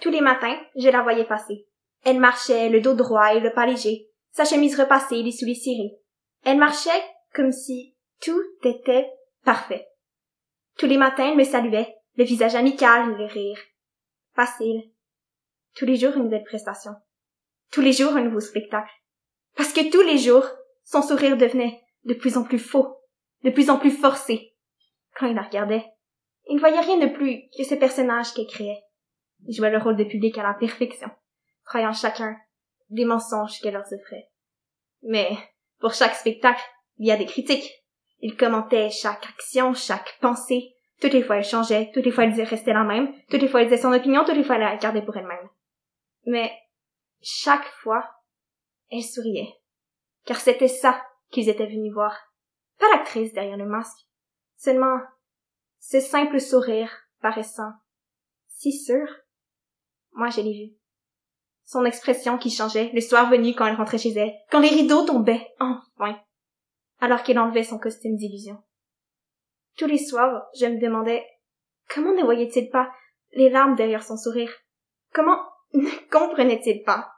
Tous 0.00 0.10
les 0.10 0.20
matins, 0.20 0.56
je 0.76 0.88
la 0.88 1.02
voyais 1.02 1.24
passer. 1.24 1.66
Elle 2.06 2.20
marchait, 2.20 2.68
le 2.68 2.80
dos 2.80 2.94
droit 2.94 3.34
et 3.34 3.40
le 3.40 3.52
pas 3.52 3.66
léger, 3.66 4.08
sa 4.30 4.44
chemise 4.44 4.78
repassée, 4.78 5.24
les 5.24 5.32
souliers 5.32 5.56
cirés. 5.56 5.98
Elle 6.44 6.56
marchait 6.56 7.02
comme 7.34 7.50
si 7.50 7.96
tout 8.22 8.40
était 8.62 9.10
parfait. 9.44 9.88
Tous 10.78 10.86
les 10.86 10.98
matins, 10.98 11.30
elle 11.30 11.36
me 11.36 11.42
saluait, 11.42 11.96
le 12.14 12.22
visage 12.22 12.54
amical, 12.54 13.16
le 13.16 13.24
rire. 13.24 13.58
Facile. 14.36 14.92
Tous 15.74 15.84
les 15.84 15.96
jours, 15.96 16.16
une 16.16 16.22
nouvelle 16.22 16.44
prestation. 16.44 16.92
Tous 17.72 17.80
les 17.80 17.92
jours, 17.92 18.12
un 18.12 18.22
nouveau 18.22 18.38
spectacle. 18.38 18.92
Parce 19.56 19.72
que 19.72 19.90
tous 19.90 20.02
les 20.02 20.18
jours, 20.18 20.46
son 20.84 21.02
sourire 21.02 21.36
devenait 21.36 21.82
de 22.04 22.14
plus 22.14 22.36
en 22.36 22.44
plus 22.44 22.60
faux, 22.60 22.98
de 23.42 23.50
plus 23.50 23.68
en 23.68 23.80
plus 23.80 23.90
forcé, 23.90 24.54
quand 25.18 25.26
il 25.26 25.34
la 25.34 25.42
regardait, 25.42 25.84
il 26.48 26.54
ne 26.54 26.60
voyait 26.60 26.78
rien 26.78 26.98
de 26.98 27.12
plus 27.12 27.48
que 27.58 27.64
ce 27.64 27.74
personnage 27.74 28.32
qu'elle 28.32 28.46
créait. 28.46 28.84
Il 29.48 29.56
jouait 29.56 29.72
le 29.72 29.78
rôle 29.78 29.96
de 29.96 30.04
public 30.04 30.38
à 30.38 30.44
la 30.44 30.54
perfection, 30.54 31.10
croyant 31.66 31.92
chacun 31.92 32.36
des 32.88 33.04
mensonges 33.04 33.60
qu'elle 33.60 33.74
leur 33.74 33.92
offrait. 33.92 34.30
Mais, 35.02 35.36
pour 35.80 35.92
chaque 35.92 36.14
spectacle, 36.14 36.62
il 36.98 37.06
y 37.06 37.12
a 37.12 37.16
des 37.16 37.26
critiques. 37.26 37.70
Il 38.20 38.36
commentait 38.36 38.90
chaque 38.90 39.26
action, 39.26 39.74
chaque 39.74 40.18
pensée. 40.20 40.74
Toutes 41.00 41.12
les 41.12 41.22
fois, 41.22 41.36
elle 41.36 41.44
changeait, 41.44 41.90
toutes 41.92 42.06
les 42.06 42.10
fois, 42.10 42.24
elle 42.24 42.42
restait 42.42 42.72
la 42.72 42.84
même, 42.84 43.12
toutes 43.28 43.42
les 43.42 43.48
fois, 43.48 43.60
elle 43.60 43.68
disait 43.68 43.82
son 43.82 43.92
opinion, 43.92 44.24
toutes 44.24 44.36
les 44.36 44.44
fois, 44.44 44.54
elle 44.54 44.62
la 44.62 44.76
gardait 44.76 45.02
pour 45.02 45.16
elle-même. 45.16 45.48
Mais, 46.24 46.50
chaque 47.20 47.66
fois, 47.82 48.08
elle 48.90 49.02
souriait. 49.02 49.52
Car 50.24 50.40
c'était 50.40 50.68
ça 50.68 51.04
qu'ils 51.30 51.50
étaient 51.50 51.66
venus 51.66 51.92
voir. 51.92 52.16
Pas 52.78 52.88
l'actrice 52.96 53.32
derrière 53.34 53.58
le 53.58 53.66
masque, 53.66 54.06
Seulement, 54.56 55.00
ce 55.78 56.00
simple 56.00 56.40
sourire 56.40 56.90
paraissant 57.20 57.72
si 58.48 58.72
sûr, 58.72 59.06
moi 60.12 60.30
je 60.30 60.40
l'ai 60.40 60.52
vu. 60.52 60.76
Son 61.66 61.84
expression 61.84 62.38
qui 62.38 62.50
changeait 62.50 62.90
le 62.94 63.00
soir 63.00 63.28
venu 63.28 63.52
quand 63.52 63.66
elle 63.66 63.74
rentrait 63.74 63.98
chez 63.98 64.12
elle, 64.12 64.32
quand 64.50 64.60
les 64.60 64.68
rideaux 64.68 65.04
tombaient, 65.04 65.48
enfin, 65.58 66.16
alors 67.00 67.22
qu'elle 67.22 67.38
enlevait 67.38 67.64
son 67.64 67.78
costume 67.78 68.16
d'illusion. 68.16 68.62
Tous 69.76 69.86
les 69.86 69.98
soirs, 69.98 70.46
je 70.58 70.66
me 70.66 70.80
demandais 70.80 71.26
comment 71.92 72.12
ne 72.12 72.22
voyait-il 72.22 72.70
pas 72.70 72.90
les 73.32 73.50
larmes 73.50 73.74
derrière 73.74 74.04
son 74.04 74.16
sourire? 74.16 74.52
Comment 75.12 75.38
ne 75.74 75.90
comprenait-il 76.10 76.82
pas 76.84 77.10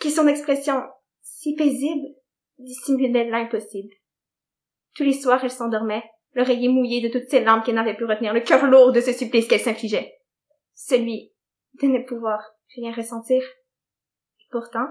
que 0.00 0.10
son 0.10 0.28
expression 0.28 0.82
si 1.22 1.54
paisible 1.54 2.06
dissimulait 2.58 3.28
l'impossible? 3.30 3.92
Tous 4.94 5.02
les 5.02 5.14
soirs, 5.14 5.42
elle 5.42 5.50
s'endormait, 5.50 6.04
l'oreiller 6.34 6.68
mouillé 6.68 7.00
de 7.00 7.08
toutes 7.08 7.28
ces 7.28 7.42
larmes 7.42 7.62
qu'elle 7.62 7.74
n'avait 7.74 7.96
pu 7.96 8.04
retenir, 8.04 8.32
le 8.32 8.40
cœur 8.40 8.66
lourd 8.66 8.92
de 8.92 9.00
ce 9.00 9.12
supplice 9.12 9.48
qu'elle 9.48 9.60
s'infligeait. 9.60 10.14
Celui 10.74 11.32
de 11.80 11.86
ne 11.86 12.04
pouvoir 12.06 12.40
rien 12.76 12.92
ressentir. 12.92 13.42
Pourtant, 14.54 14.86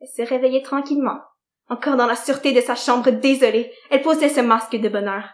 elle 0.00 0.08
se 0.08 0.22
réveillait 0.22 0.62
tranquillement. 0.62 1.20
Encore 1.68 1.98
dans 1.98 2.06
la 2.06 2.16
sûreté 2.16 2.54
de 2.54 2.62
sa 2.62 2.74
chambre 2.74 3.10
désolée, 3.10 3.70
elle 3.90 4.00
posait 4.00 4.30
ce 4.30 4.40
masque 4.40 4.74
de 4.74 4.88
bonheur. 4.88 5.28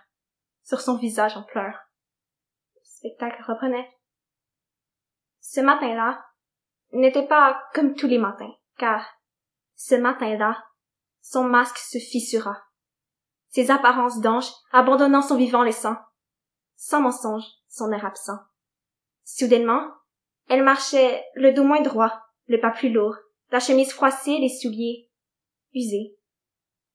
Sur 0.65 0.81
son 0.81 0.97
visage 0.97 1.37
en 1.37 1.45
pleurs. 1.45 1.79
Le 2.75 2.81
spectacle 2.83 3.41
reprenait. 3.47 3.89
Ce 5.39 5.61
matin-là 5.61 6.27
n'était 6.91 7.29
pas 7.29 7.63
comme 7.73 7.95
tous 7.95 8.09
les 8.09 8.19
matins, 8.19 8.53
car 8.79 9.07
ce 9.77 9.95
matin-là, 9.95 10.61
son 11.21 11.45
masque 11.45 11.79
se 11.79 11.99
fissura 11.99 12.65
ses 13.51 13.71
apparences 13.71 14.21
d'ange, 14.21 14.51
abandonnant 14.73 15.23
son 15.23 15.37
vivant 15.37 15.63
laissant, 15.63 15.95
sans 16.75 17.01
mensonge, 17.01 17.47
son 17.69 17.93
air 17.93 18.05
absent. 18.05 18.41
Soudainement, 19.23 19.89
elle 20.49 20.65
marchait 20.65 21.25
le 21.37 21.53
dos 21.53 21.63
moins 21.63 21.81
droit, 21.81 22.13
le 22.49 22.59
pas 22.59 22.73
plus 22.73 22.91
lourd, 22.91 23.17
la 23.51 23.61
chemise 23.61 23.93
froissée, 23.93 24.39
les 24.39 24.49
souliers 24.49 25.09
usés. 25.75 26.17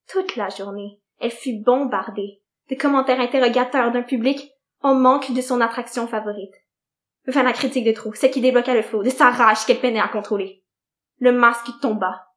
Toute 0.08 0.36
la 0.36 0.49
journée, 0.49 0.99
elle 1.20 1.32
fut 1.32 1.60
bombardée 1.60 2.41
de 2.70 2.76
commentaires 2.76 3.20
interrogateurs 3.20 3.91
d'un 3.91 4.02
public 4.02 4.52
en 4.82 4.95
manque 4.95 5.32
de 5.32 5.41
son 5.41 5.62
attraction 5.62 6.08
favorite. 6.08 6.54
Enfin 7.28 7.43
la 7.43 7.54
critique 7.54 7.86
de 7.86 7.91
trop, 7.91 8.14
celle 8.14 8.32
qui 8.32 8.41
débloqua 8.41 8.74
le 8.74 8.82
flot 8.82 9.04
de 9.04 9.10
sa 9.10 9.30
rage 9.30 9.66
qu'elle 9.66 9.80
peinait 9.80 9.99
à 9.99 10.08
contrôler. 10.08 10.64
Le 11.20 11.32
masque 11.32 11.68
tomba, 11.82 12.28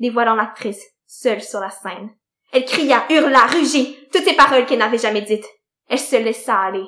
dévoilant 0.00 0.34
l'actrice, 0.34 0.82
seule 1.06 1.42
sur 1.42 1.60
la 1.60 1.70
scène. 1.70 2.10
Elle 2.52 2.64
cria, 2.64 3.04
hurla, 3.10 3.46
rugit, 3.46 3.96
toutes 4.12 4.24
ces 4.24 4.34
paroles 4.34 4.66
qu'elle 4.66 4.78
n'avait 4.78 4.98
jamais 4.98 5.22
dites. 5.22 5.46
Elle 5.88 5.98
se 5.98 6.16
laissa 6.16 6.58
aller, 6.58 6.86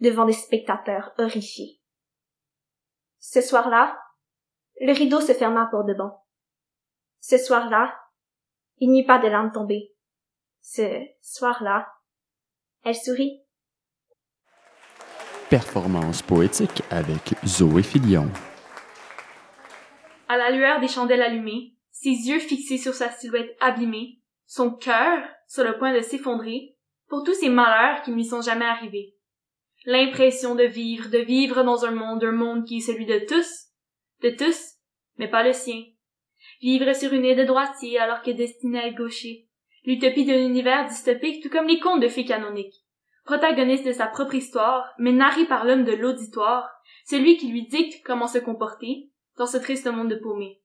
devant 0.00 0.24
des 0.24 0.32
spectateurs 0.32 1.12
horrifiés. 1.18 1.80
Ce 3.18 3.40
soir-là, 3.40 3.98
le 4.80 4.92
rideau 4.92 5.20
se 5.20 5.32
ferma 5.32 5.66
pour 5.70 5.84
de 5.84 5.94
bon. 5.94 6.10
Ce 7.20 7.38
soir-là, 7.38 7.94
il 8.78 8.90
n'y 8.90 9.02
eut 9.02 9.06
pas 9.06 9.18
de 9.18 9.28
larmes 9.28 9.52
tombées. 9.52 9.92
Ce 10.60 10.82
soir-là, 11.20 11.88
elle 12.84 12.94
sourit. 12.94 13.42
Performance 15.50 16.22
poétique 16.22 16.82
avec 16.90 17.34
Zoé 17.44 17.82
Filion. 17.82 18.28
À 20.28 20.36
la 20.36 20.50
lueur 20.50 20.80
des 20.80 20.88
chandelles 20.88 21.22
allumées, 21.22 21.74
ses 21.90 22.10
yeux 22.10 22.38
fixés 22.38 22.78
sur 22.78 22.94
sa 22.94 23.10
silhouette 23.10 23.56
abîmée, 23.60 24.20
son 24.46 24.70
cœur 24.70 25.26
sur 25.46 25.64
le 25.64 25.78
point 25.78 25.94
de 25.94 26.00
s'effondrer 26.00 26.76
pour 27.08 27.24
tous 27.24 27.34
ces 27.34 27.48
malheurs 27.48 28.02
qui 28.02 28.10
ne 28.10 28.16
lui 28.16 28.24
sont 28.24 28.42
jamais 28.42 28.66
arrivés. 28.66 29.16
L'impression 29.86 30.54
de 30.54 30.64
vivre, 30.64 31.08
de 31.08 31.18
vivre 31.18 31.62
dans 31.62 31.84
un 31.84 31.92
monde, 31.92 32.22
un 32.22 32.32
monde 32.32 32.64
qui 32.64 32.78
est 32.78 32.80
celui 32.80 33.06
de 33.06 33.20
tous, 33.26 33.67
de 34.22 34.30
tous, 34.30 34.74
mais 35.16 35.28
pas 35.28 35.42
le 35.42 35.52
sien. 35.52 35.84
Vivre 36.60 36.92
sur 36.94 37.12
une 37.12 37.24
île 37.24 37.36
de 37.36 37.44
droitier 37.44 37.98
alors 37.98 38.22
que 38.22 38.30
destiné 38.30 38.78
à 38.80 38.86
être 38.88 38.96
gaucher. 38.96 39.46
L'utopie 39.84 40.24
d'un 40.24 40.38
univers 40.38 40.86
dystopique 40.86 41.42
tout 41.42 41.50
comme 41.50 41.66
les 41.66 41.80
contes 41.80 42.02
de 42.02 42.08
fées 42.08 42.24
canoniques. 42.24 42.84
Protagoniste 43.24 43.86
de 43.86 43.92
sa 43.92 44.06
propre 44.06 44.34
histoire, 44.34 44.92
mais 44.98 45.12
narré 45.12 45.44
par 45.44 45.64
l'homme 45.64 45.84
de 45.84 45.92
l'auditoire, 45.92 46.70
celui 47.04 47.36
qui 47.36 47.48
lui 47.48 47.66
dicte 47.66 48.04
comment 48.04 48.26
se 48.26 48.38
comporter 48.38 49.10
dans 49.36 49.46
ce 49.46 49.58
triste 49.58 49.86
monde 49.86 50.10
de 50.10 50.16
paumés. 50.16 50.60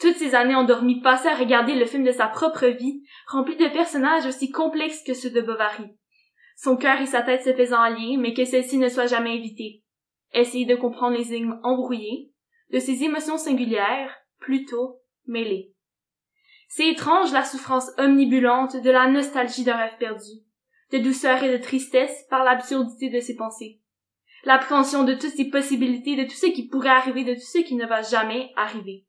Toutes 0.00 0.16
ces 0.16 0.34
années 0.34 0.54
endormies 0.54 1.00
passées 1.00 1.28
à 1.28 1.36
regarder 1.36 1.74
le 1.74 1.86
film 1.86 2.02
de 2.02 2.10
sa 2.10 2.26
propre 2.26 2.66
vie, 2.66 3.04
rempli 3.28 3.56
de 3.56 3.68
personnages 3.68 4.26
aussi 4.26 4.50
complexes 4.50 5.04
que 5.06 5.14
ceux 5.14 5.30
de 5.30 5.40
Bovary. 5.40 5.94
Son 6.56 6.76
cœur 6.76 7.00
et 7.00 7.06
sa 7.06 7.22
tête 7.22 7.42
se 7.42 7.52
faisant 7.52 7.80
allier, 7.80 8.16
mais 8.16 8.34
que 8.34 8.44
celle-ci 8.44 8.78
ne 8.78 8.88
soit 8.88 9.06
jamais 9.06 9.36
évitée. 9.36 9.82
Essayer 10.32 10.64
de 10.64 10.74
comprendre 10.74 11.16
les 11.16 11.34
énigmes 11.34 11.60
embrouillées, 11.62 12.31
de 12.72 12.78
ses 12.78 13.04
émotions 13.04 13.38
singulières, 13.38 14.16
plutôt 14.40 15.00
mêlées. 15.26 15.72
C'est 16.68 16.88
étrange 16.88 17.32
la 17.32 17.44
souffrance 17.44 17.90
omnibulante 17.98 18.76
de 18.76 18.90
la 18.90 19.06
nostalgie 19.06 19.64
d'un 19.64 19.76
rêve 19.76 19.98
perdu, 19.98 20.40
de 20.90 20.98
douceur 20.98 21.42
et 21.42 21.52
de 21.52 21.62
tristesse 21.62 22.26
par 22.30 22.44
l'absurdité 22.44 23.10
de 23.10 23.20
ses 23.20 23.36
pensées. 23.36 23.80
L'appréhension 24.44 25.04
de 25.04 25.12
toutes 25.12 25.36
ces 25.36 25.50
possibilités, 25.50 26.16
de 26.16 26.24
tout 26.24 26.36
ce 26.36 26.46
qui 26.46 26.66
pourrait 26.66 26.88
arriver, 26.88 27.24
de 27.24 27.34
tout 27.34 27.40
ce 27.40 27.58
qui 27.58 27.76
ne 27.76 27.86
va 27.86 28.00
jamais 28.02 28.50
arriver. 28.56 29.04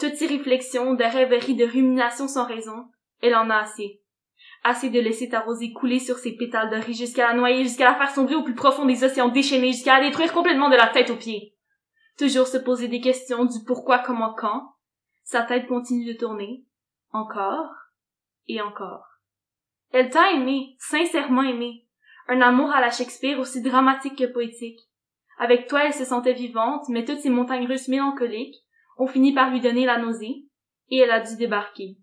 Toutes 0.00 0.14
ces 0.14 0.26
réflexions, 0.26 0.94
de 0.94 1.04
rêveries, 1.04 1.54
de 1.54 1.64
ruminations 1.64 2.26
sans 2.26 2.46
raison, 2.46 2.86
elle 3.20 3.36
en 3.36 3.50
a 3.50 3.56
assez. 3.56 4.00
Assez 4.64 4.90
de 4.90 4.98
laisser 4.98 5.28
ta 5.28 5.40
rosée 5.40 5.72
couler 5.72 5.98
sur 5.98 6.16
ses 6.16 6.36
pétales 6.36 6.70
de 6.70 6.76
riz 6.76 6.94
jusqu'à 6.94 7.28
la 7.28 7.34
noyer, 7.34 7.62
jusqu'à 7.62 7.84
la 7.84 7.96
faire 7.96 8.10
sombrer 8.10 8.34
au 8.34 8.42
plus 8.42 8.54
profond 8.54 8.86
des 8.86 9.04
océans 9.04 9.28
déchaînés, 9.28 9.72
jusqu'à 9.72 9.98
la 9.98 10.06
détruire 10.06 10.32
complètement 10.32 10.70
de 10.70 10.76
la 10.76 10.88
tête 10.88 11.10
aux 11.10 11.16
pieds. 11.16 11.54
Toujours 12.18 12.48
se 12.48 12.58
poser 12.58 12.88
des 12.88 13.00
questions 13.00 13.44
du 13.44 13.62
pourquoi, 13.64 14.00
comment, 14.00 14.34
quand. 14.34 14.74
Sa 15.22 15.42
tête 15.42 15.68
continue 15.68 16.12
de 16.12 16.18
tourner. 16.18 16.64
Encore. 17.12 17.72
Et 18.48 18.60
encore. 18.60 19.06
Elle 19.92 20.10
t'a 20.10 20.32
aimé, 20.32 20.76
sincèrement 20.80 21.42
aimé. 21.42 21.86
Un 22.26 22.40
amour 22.40 22.70
à 22.70 22.80
la 22.80 22.90
Shakespeare 22.90 23.38
aussi 23.38 23.62
dramatique 23.62 24.18
que 24.18 24.32
poétique. 24.32 24.80
Avec 25.38 25.68
toi, 25.68 25.84
elle 25.84 25.94
se 25.94 26.04
sentait 26.04 26.32
vivante, 26.32 26.88
mais 26.88 27.04
toutes 27.04 27.20
ces 27.20 27.30
montagnes 27.30 27.68
russes 27.68 27.88
mélancoliques 27.88 28.64
ont 28.96 29.06
fini 29.06 29.32
par 29.32 29.50
lui 29.50 29.60
donner 29.60 29.86
la 29.86 29.98
nausée, 29.98 30.44
et 30.90 30.98
elle 30.98 31.12
a 31.12 31.20
dû 31.20 31.36
débarquer. 31.36 31.98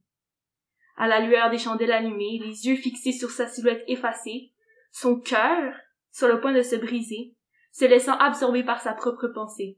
À 0.96 1.08
la 1.08 1.20
lueur 1.20 1.50
des 1.50 1.58
chandelles 1.58 1.92
allumées, 1.92 2.40
les 2.42 2.68
yeux 2.68 2.78
fixés 2.78 3.12
sur 3.12 3.30
sa 3.30 3.48
silhouette 3.48 3.84
effacée, 3.88 4.54
son 4.92 5.20
cœur, 5.20 5.74
sur 6.12 6.30
le 6.30 6.40
point 6.40 6.54
de 6.54 6.62
se 6.62 6.78
briser, 6.78 7.36
se 7.74 7.84
laissant 7.84 8.18
absorber 8.18 8.64
par 8.64 8.80
sa 8.80 8.94
propre 8.94 9.28
pensée. 9.28 9.78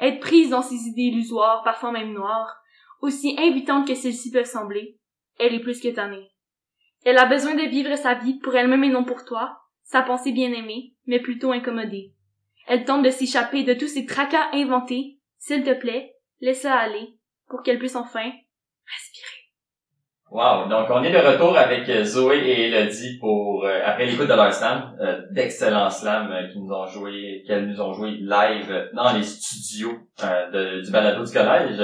Être 0.00 0.20
prise 0.20 0.50
dans 0.50 0.62
ses 0.62 0.74
idées 0.74 1.02
illusoires, 1.02 1.62
parfois 1.62 1.92
même 1.92 2.12
noires, 2.12 2.62
aussi 3.00 3.36
invitantes 3.38 3.86
que 3.86 3.94
celles-ci 3.94 4.30
peuvent 4.30 4.44
sembler, 4.44 4.98
elle 5.38 5.54
est 5.54 5.60
plus 5.60 5.80
que 5.80 5.88
tannée. 5.88 6.30
Elle 7.04 7.18
a 7.18 7.26
besoin 7.26 7.54
de 7.54 7.68
vivre 7.68 7.96
sa 7.96 8.14
vie 8.14 8.38
pour 8.38 8.54
elle-même 8.54 8.84
et 8.84 8.88
non 8.88 9.04
pour 9.04 9.24
toi, 9.24 9.58
sa 9.82 10.02
pensée 10.02 10.32
bien-aimée, 10.32 10.94
mais 11.06 11.20
plutôt 11.20 11.52
incommodée. 11.52 12.12
Elle 12.66 12.84
tente 12.84 13.02
de 13.02 13.10
s'échapper 13.10 13.64
de 13.64 13.74
tous 13.74 13.88
ces 13.88 14.06
tracas 14.06 14.50
inventés. 14.52 15.18
S'il 15.38 15.64
te 15.64 15.74
plaît, 15.74 16.14
laisse-la 16.40 16.78
aller, 16.78 17.18
pour 17.48 17.62
qu'elle 17.62 17.78
puisse 17.78 17.96
enfin 17.96 18.30
respirer. 18.86 19.41
Wow! 20.32 20.66
Donc, 20.66 20.86
on 20.88 21.02
est 21.02 21.12
de 21.12 21.18
retour 21.18 21.58
avec 21.58 21.86
euh, 21.90 22.04
Zoé 22.04 22.38
et 22.38 22.68
Elodie 22.68 23.18
pour, 23.20 23.66
euh, 23.66 23.80
après 23.84 24.06
l'écoute 24.06 24.28
de 24.28 24.32
leur 24.32 24.50
slam, 24.50 24.96
euh, 24.98 25.20
d'excellents 25.30 25.90
slams 25.90 26.32
euh, 26.32 26.48
qui 26.48 26.58
nous 26.58 26.72
ont 26.72 26.86
joué, 26.86 27.44
qu'elles 27.46 27.66
nous 27.66 27.78
ont 27.82 27.92
joué 27.92 28.12
live 28.12 28.88
dans 28.94 29.12
les 29.12 29.24
studios 29.24 29.98
de, 30.22 30.80
du 30.82 30.90
balado 30.90 31.22
du 31.22 31.30
collège. 31.30 31.78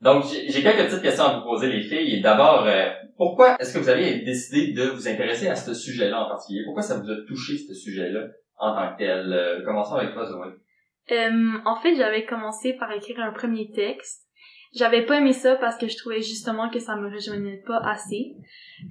Donc, 0.00 0.24
j'ai 0.24 0.62
quelques 0.62 0.88
petites 0.88 1.02
questions 1.02 1.24
à 1.24 1.38
vous 1.38 1.44
poser, 1.44 1.68
les 1.68 1.82
filles. 1.82 2.20
D'abord, 2.20 2.64
euh, 2.66 2.90
pourquoi 3.16 3.56
est-ce 3.60 3.72
que 3.72 3.78
vous 3.78 3.88
avez 3.88 4.24
décidé 4.24 4.72
de 4.72 4.88
vous 4.88 5.06
intéresser 5.06 5.46
à 5.46 5.54
ce 5.54 5.72
sujet-là 5.72 6.24
en 6.24 6.28
particulier? 6.28 6.64
Pourquoi 6.64 6.82
ça 6.82 6.98
vous 6.98 7.08
a 7.08 7.14
touché, 7.28 7.56
ce 7.56 7.74
sujet-là, 7.74 8.26
en 8.58 8.74
tant 8.74 8.92
que 8.92 8.98
tel? 8.98 9.32
Euh, 9.32 9.64
commençons 9.64 9.94
avec 9.94 10.12
toi, 10.12 10.24
Zoé. 10.24 10.48
Euh, 11.12 11.58
en 11.64 11.76
fait, 11.76 11.94
j'avais 11.94 12.24
commencé 12.24 12.72
par 12.72 12.90
écrire 12.90 13.20
un 13.20 13.32
premier 13.32 13.70
texte. 13.70 14.23
J'avais 14.74 15.06
pas 15.06 15.18
aimé 15.18 15.32
ça 15.32 15.54
parce 15.56 15.78
que 15.78 15.86
je 15.86 15.96
trouvais 15.96 16.20
justement 16.20 16.68
que 16.68 16.80
ça 16.80 16.96
me 16.96 17.08
rejoignait 17.08 17.62
pas 17.64 17.78
assez. 17.78 18.34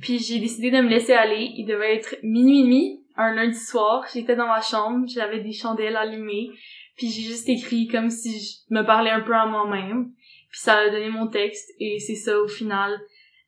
Puis 0.01 0.19
j'ai 0.19 0.39
décidé 0.39 0.71
de 0.71 0.81
me 0.81 0.89
laisser 0.89 1.13
aller. 1.13 1.51
Il 1.55 1.65
devait 1.65 1.95
être 1.95 2.15
minuit 2.23 2.61
et 2.61 2.63
demi, 2.63 3.03
un 3.17 3.35
lundi 3.35 3.59
soir. 3.59 4.05
J'étais 4.13 4.35
dans 4.35 4.47
ma 4.47 4.61
chambre, 4.61 5.05
j'avais 5.07 5.41
des 5.41 5.51
chandelles 5.51 5.97
allumées. 5.97 6.51
Puis 6.95 7.09
j'ai 7.09 7.23
juste 7.23 7.49
écrit 7.49 7.87
comme 7.87 8.09
si 8.09 8.39
je 8.39 8.73
me 8.73 8.85
parlais 8.85 9.09
un 9.09 9.21
peu 9.21 9.33
à 9.33 9.45
moi-même. 9.45 10.11
Puis 10.49 10.59
ça 10.61 10.77
a 10.77 10.89
donné 10.89 11.09
mon 11.09 11.27
texte 11.27 11.69
et 11.79 11.99
c'est 11.99 12.15
ça 12.15 12.39
au 12.39 12.47
final 12.47 12.97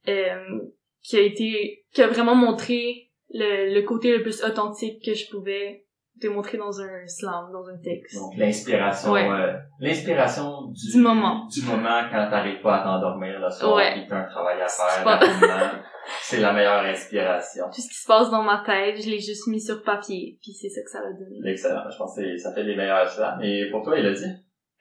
euh, 0.10 0.60
qui 1.04 1.16
a 1.16 1.22
été 1.22 1.86
qui 1.94 2.02
a 2.02 2.08
vraiment 2.08 2.36
montré 2.36 3.12
le, 3.30 3.74
le 3.74 3.82
côté 3.84 4.12
le 4.12 4.24
plus 4.24 4.44
authentique 4.44 5.04
que 5.06 5.14
je 5.14 5.30
pouvais 5.30 5.85
démontrer 6.22 6.58
dans 6.58 6.80
un 6.82 7.08
slam, 7.08 7.52
dans 7.52 7.68
un 7.68 7.78
texte. 7.84 8.16
Donc, 8.16 8.36
l'inspiration, 8.38 9.12
Ouais. 9.12 9.28
euh, 9.30 9.54
l'inspiration 9.80 10.68
du, 10.72 10.92
Du 10.94 10.98
moment. 11.00 11.46
du 11.48 11.62
moment 11.64 12.02
quand 12.12 12.30
t'arrives 12.30 12.62
pas 12.62 12.78
à 12.78 12.84
t'endormir 12.84 13.40
le 13.40 13.50
soir 13.50 13.76
Ouais. 13.76 14.00
et 14.00 14.06
que 14.06 14.10
t'as 14.10 14.20
un 14.20 14.30
travail 14.30 14.62
à 14.62 14.68
faire. 14.68 15.84
C'est 16.22 16.40
la 16.40 16.54
meilleure 16.54 16.84
inspiration. 16.84 17.66
Tout 17.74 17.82
ce 17.82 17.88
qui 17.90 17.96
se 17.96 18.08
passe 18.08 18.30
dans 18.30 18.44
ma 18.44 18.64
tête, 18.66 19.02
je 19.02 19.10
l'ai 19.10 19.20
juste 19.20 19.48
mis 19.48 19.60
sur 19.60 19.82
papier, 19.84 20.38
puis 20.42 20.54
c'est 20.54 20.70
ça 20.70 20.82
que 20.84 20.90
ça 20.90 21.00
a 21.00 21.12
donné. 21.12 21.40
Excellent. 21.52 21.90
Je 21.90 21.98
pense 21.98 22.16
que 22.16 22.38
ça 22.38 22.54
fait 22.54 22.64
les 22.64 22.76
meilleurs 22.76 23.10
slams. 23.10 23.42
Et 23.42 23.70
pour 23.72 23.84
toi, 23.84 23.98
Elodie? 23.98 24.24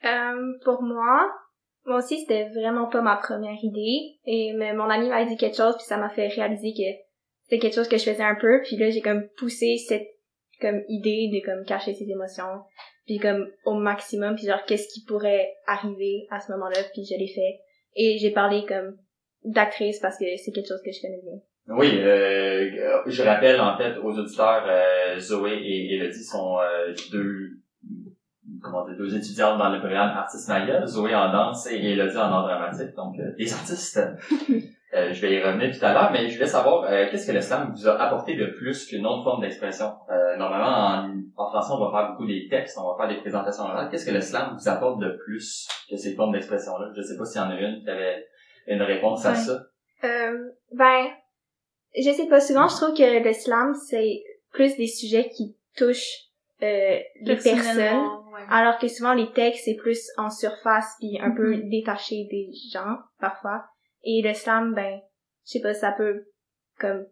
Euh, 0.05 0.53
pour 0.63 0.83
moi, 0.83 1.31
moi 1.85 1.97
aussi, 1.97 2.19
c'était 2.19 2.49
vraiment 2.49 2.87
pas 2.89 3.01
ma 3.01 3.15
première 3.17 3.57
idée. 3.61 4.19
Et 4.25 4.53
mais 4.55 4.73
mon 4.73 4.89
ami 4.89 5.09
m'a 5.09 5.25
dit 5.25 5.35
quelque 5.37 5.57
chose, 5.57 5.75
puis 5.77 5.85
ça 5.85 5.97
m'a 5.97 6.09
fait 6.09 6.27
réaliser 6.27 6.73
que 6.73 7.03
c'était 7.43 7.59
quelque 7.59 7.75
chose 7.75 7.87
que 7.87 7.97
je 7.97 8.03
faisais 8.03 8.23
un 8.23 8.35
peu. 8.39 8.61
Puis 8.63 8.77
là, 8.77 8.89
j'ai 8.91 9.01
comme 9.01 9.23
poussé 9.37 9.77
cette 9.87 10.07
comme 10.61 10.81
idée 10.87 11.29
de 11.33 11.45
comme 11.45 11.65
cacher 11.65 11.93
ses 11.93 12.09
émotions, 12.09 12.61
puis 13.05 13.17
comme 13.17 13.47
au 13.65 13.73
maximum, 13.75 14.35
puis 14.35 14.45
genre 14.45 14.63
qu'est-ce 14.65 14.87
qui 14.93 15.03
pourrait 15.05 15.53
arriver 15.67 16.27
à 16.31 16.39
ce 16.39 16.51
moment-là, 16.53 16.79
puis 16.93 17.05
je 17.05 17.17
l'ai 17.17 17.27
fait. 17.27 17.59
Et 17.95 18.17
j'ai 18.17 18.31
parlé 18.31 18.65
comme 18.67 18.97
d'actrice 19.43 19.99
parce 19.99 20.17
que 20.17 20.25
c'est 20.37 20.51
quelque 20.51 20.67
chose 20.67 20.81
que 20.83 20.91
je 20.91 21.01
connais 21.01 21.21
bien. 21.23 21.39
Oui, 21.67 21.99
euh, 21.99 23.01
je 23.07 23.23
rappelle 23.23 23.59
en 23.59 23.77
fait 23.77 23.97
aux 23.97 24.11
auditeurs, 24.11 24.65
euh, 24.67 25.19
Zoé 25.19 25.53
et 25.53 25.95
Elodie 25.95 26.23
sont 26.23 26.59
euh, 26.59 26.93
deux 27.11 27.59
comment 28.65 28.85
dire, 28.85 28.97
deux 28.97 29.15
étudiantes 29.15 29.57
dans 29.57 29.69
le 29.69 29.79
programme 29.79 30.09
Artistes 30.09 30.47
Maya, 30.49 30.85
Zoé 30.85 31.15
en 31.15 31.31
danse 31.31 31.67
et 31.67 31.75
Elodie 31.75 32.17
en 32.17 32.31
art 32.31 32.47
dramatique, 32.47 32.95
donc 32.95 33.17
euh, 33.19 33.35
des 33.37 33.51
artistes. 33.53 33.99
Euh, 34.95 35.11
je 35.13 35.21
vais 35.21 35.33
y 35.33 35.43
revenir 35.43 35.77
tout 35.77 35.83
à 35.85 35.93
l'heure, 35.93 36.11
mais 36.11 36.29
je 36.29 36.35
voulais 36.35 36.47
savoir 36.47 36.85
euh, 36.85 37.07
qu'est-ce 37.11 37.27
que 37.27 37.33
le 37.33 37.41
slam 37.41 37.73
vous 37.75 37.87
a 37.87 38.01
apporté 38.01 38.35
de 38.35 38.45
plus 38.45 38.85
qu'une 38.87 39.05
autre 39.05 39.23
forme 39.23 39.41
d'expression? 39.41 39.91
Euh, 40.09 40.37
normalement, 40.37 41.09
en, 41.35 41.43
en 41.43 41.49
français, 41.49 41.73
on 41.73 41.83
va 41.85 41.91
faire 41.91 42.11
beaucoup 42.11 42.25
des 42.25 42.47
textes, 42.49 42.77
on 42.81 42.87
va 42.93 42.95
faire 42.97 43.13
des 43.13 43.19
présentations 43.21 43.63
orales. 43.65 43.89
Qu'est-ce 43.89 44.05
que 44.05 44.11
le 44.13 44.21
slam 44.21 44.55
vous 44.57 44.69
apporte 44.69 44.99
de 45.01 45.17
plus 45.25 45.67
que 45.89 45.97
ces 45.97 46.15
formes 46.15 46.31
d'expression-là? 46.31 46.91
Je 46.95 47.01
sais 47.01 47.17
pas 47.17 47.25
s'il 47.25 47.41
y 47.41 47.43
en 47.43 47.49
a 47.49 47.59
une 47.59 47.83
qui 47.83 47.89
avait 47.89 48.25
une 48.67 48.81
réponse 48.81 49.25
à 49.25 49.31
Ouais. 49.31 49.35
ça. 49.35 49.59
Euh, 50.05 50.37
ben, 50.71 51.07
je 51.97 52.09
sais 52.11 52.27
pas, 52.27 52.39
souvent 52.39 52.67
je 52.67 52.75
trouve 52.75 52.95
que 52.97 53.23
le 53.27 53.33
slam, 53.33 53.73
c'est 53.89 54.23
plus 54.51 54.77
des 54.77 54.87
sujets 54.87 55.29
qui 55.29 55.57
touchent 55.75 56.21
euh, 56.63 56.99
les 57.21 57.35
personnes, 57.35 57.73
ouais. 58.33 58.41
alors 58.49 58.77
que 58.77 58.87
souvent 58.87 59.13
les 59.13 59.29
textes, 59.33 59.65
c'est 59.65 59.75
plus 59.75 59.99
en 60.17 60.29
surface 60.29 60.95
puis 60.99 61.19
un 61.21 61.31
peu 61.31 61.53
Mhm. 61.57 61.69
détaché 61.69 62.27
des 62.31 62.49
gens, 62.71 62.97
parfois. 63.19 63.65
Et 64.05 64.21
le 64.23 64.33
slam, 64.33 64.73
ben, 64.73 64.99
je 65.45 65.51
sais 65.51 65.61
pas, 65.61 65.73
ça 65.73 65.91
peut 65.91 66.25
comme 66.79 67.05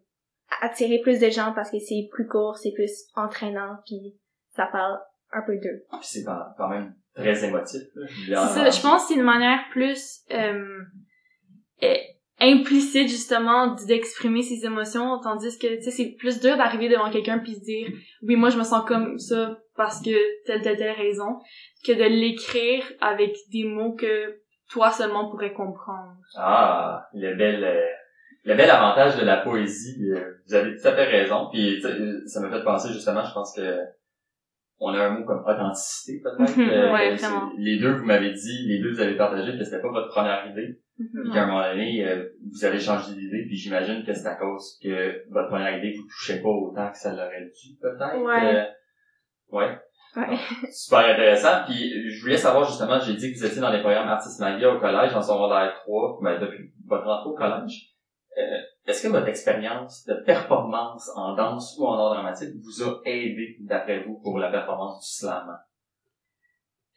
attirer 0.60 1.00
plus 1.00 1.20
de 1.20 1.30
gens 1.30 1.52
parce 1.54 1.70
que 1.70 1.78
c'est 1.78 2.08
plus 2.12 2.26
court, 2.26 2.56
c'est 2.56 2.72
plus 2.72 2.90
entraînant 3.14 3.78
puis 3.86 4.16
ça 4.54 4.66
parle 4.66 4.98
un 5.32 5.42
peu 5.42 5.56
d'eux. 5.56 5.84
Puis 5.90 6.00
c'est 6.02 6.24
quand 6.24 6.54
quand 6.56 6.68
même 6.68 6.94
très 7.14 7.44
émotif. 7.44 7.82
là. 8.28 8.46
Ça, 8.48 8.70
je 8.70 8.80
pense 8.80 9.02
que 9.02 9.08
c'est 9.08 9.14
une 9.14 9.24
manière 9.24 9.60
plus 9.70 10.20
euh, 10.32 10.80
euh, 11.82 11.94
implicite 12.40 13.08
justement 13.08 13.74
d'exprimer 13.86 14.42
ses 14.42 14.64
émotions, 14.64 15.18
tandis 15.20 15.58
que 15.58 15.76
tu 15.76 15.82
sais 15.82 15.90
c'est 15.90 16.10
plus 16.18 16.40
dur 16.40 16.56
d'arriver 16.56 16.88
devant 16.88 17.10
quelqu'un 17.10 17.38
puis 17.38 17.54
se 17.54 17.60
dire 17.60 17.88
oui 18.22 18.36
moi 18.36 18.50
je 18.50 18.58
me 18.58 18.64
sens 18.64 18.84
comme 18.86 19.18
ça 19.18 19.58
parce 19.76 20.00
que 20.02 20.44
telle 20.44 20.62
telle 20.62 20.76
telle 20.76 20.96
raison 20.96 21.40
que 21.84 21.92
de 21.92 22.04
l'écrire 22.04 22.84
avec 23.00 23.36
des 23.52 23.64
mots 23.64 23.94
que 23.94 24.40
toi 24.74 24.90
seulement 24.90 25.30
pourrais 25.30 25.52
comprendre. 25.52 26.16
Ah, 26.36 27.08
le 27.14 27.36
bel, 27.36 27.62
euh, 27.62 27.80
le 28.44 28.54
bel 28.56 28.68
avantage 28.68 29.16
de 29.16 29.24
la 29.24 29.36
poésie. 29.36 30.10
euh, 30.10 30.34
vous 30.46 30.54
avez 30.54 30.76
tout 30.76 30.88
à 30.88 30.92
fait 30.92 31.04
raison. 31.04 31.48
Puis 31.52 31.80
sais, 31.80 31.88
ça 32.26 32.40
m'a 32.40 32.50
fait 32.50 32.64
penser 32.64 32.92
justement, 32.92 33.24
je 33.24 33.32
pense 33.32 33.54
que 33.56 33.78
on 34.80 34.92
a 34.92 34.98
un 35.04 35.10
mot 35.10 35.24
comme 35.24 35.44
authenticité 35.46 36.20
peut-être. 36.20 36.56
Mhm, 36.58 36.68
euh, 36.68 36.92
ouais, 36.92 37.14
vraiment. 37.14 37.52
Les 37.56 37.78
deux, 37.78 37.92
vous 37.92 38.04
m'avez 38.04 38.32
dit, 38.32 38.66
les 38.66 38.80
deux 38.80 38.92
vous 38.92 39.00
avez 39.00 39.16
partagé 39.16 39.56
que 39.56 39.62
c'était 39.64 39.80
pas 39.80 39.90
votre 39.92 40.08
première 40.08 40.44
idée. 40.50 40.80
Puis 40.96 41.30
qu'à 41.32 41.44
un 41.44 41.46
moment 41.46 41.62
donné, 41.70 42.06
euh, 42.06 42.28
vous 42.52 42.64
avez 42.64 42.80
changé 42.80 43.14
d'idée, 43.14 43.44
puis 43.46 43.56
j'imagine 43.56 44.04
que 44.04 44.12
c'est 44.12 44.26
à 44.26 44.34
cause 44.34 44.78
que 44.82 45.22
votre 45.30 45.48
première 45.48 45.78
idée 45.78 45.92
vous 45.96 46.02
touchait 46.08 46.40
pas 46.42 46.48
autant 46.48 46.90
que 46.90 46.98
ça 46.98 47.12
l'aurait 47.12 47.44
dû, 47.44 47.76
peut-être. 47.80 48.18
Ouais. 48.20 48.56
Euh, 48.56 48.64
Ouais. 49.50 49.78
Ouais. 50.16 50.38
Super 50.70 51.00
intéressant. 51.00 51.64
Puis 51.66 52.10
je 52.10 52.20
voulais 52.22 52.36
savoir 52.36 52.64
justement, 52.64 52.98
j'ai 53.00 53.14
dit 53.14 53.32
que 53.32 53.38
vous 53.38 53.44
étiez 53.44 53.60
dans 53.60 53.70
les 53.70 53.80
programmes 53.80 54.08
Artistes 54.08 54.40
Magia 54.40 54.72
au 54.74 54.78
collège, 54.78 55.14
en 55.14 55.22
secondaire 55.22 55.74
3, 55.84 56.18
ben, 56.22 56.40
depuis 56.40 56.72
votre 56.86 57.06
entrée 57.06 57.30
au 57.30 57.34
collège. 57.34 57.90
Euh, 58.38 58.42
Est-ce 58.86 59.02
que 59.06 59.12
votre 59.12 59.28
expérience 59.28 60.04
de 60.06 60.14
performance 60.24 61.10
en 61.16 61.34
danse 61.34 61.76
ou 61.78 61.86
en 61.86 61.94
art 61.98 62.14
dramatique 62.14 62.54
vous 62.62 62.82
a 62.82 63.00
aidé, 63.04 63.56
d'après 63.60 64.02
vous, 64.04 64.20
pour 64.22 64.38
la 64.38 64.50
performance 64.50 65.00
du 65.00 65.26
slam? 65.26 65.56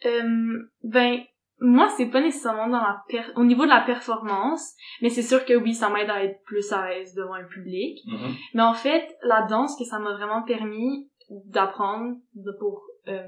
Euh, 0.06 0.70
ben, 0.84 1.20
moi, 1.60 1.88
c'est 1.96 2.08
pas 2.08 2.22
nécessairement 2.22 2.68
dans 2.68 2.82
la 2.82 3.04
per- 3.08 3.32
au 3.36 3.44
niveau 3.44 3.64
de 3.66 3.70
la 3.70 3.82
performance, 3.82 4.74
mais 5.02 5.10
c'est 5.10 5.24
sûr 5.24 5.44
que 5.46 5.54
oui, 5.56 5.74
ça 5.74 5.90
m'aide 5.90 6.10
à 6.10 6.24
être 6.24 6.42
plus 6.44 6.72
à 6.72 6.88
l'aise 6.88 7.14
devant 7.16 7.34
un 7.34 7.46
public. 7.46 8.00
Mm-hmm. 8.08 8.36
Mais 8.54 8.64
en 8.64 8.74
fait, 8.74 9.18
la 9.24 9.44
danse, 9.44 9.76
que 9.78 9.86
ça 9.86 9.98
m'a 10.00 10.14
vraiment 10.14 10.44
permis 10.44 11.10
d'apprendre, 11.46 12.16
pour, 12.60 12.84
euh, 13.08 13.24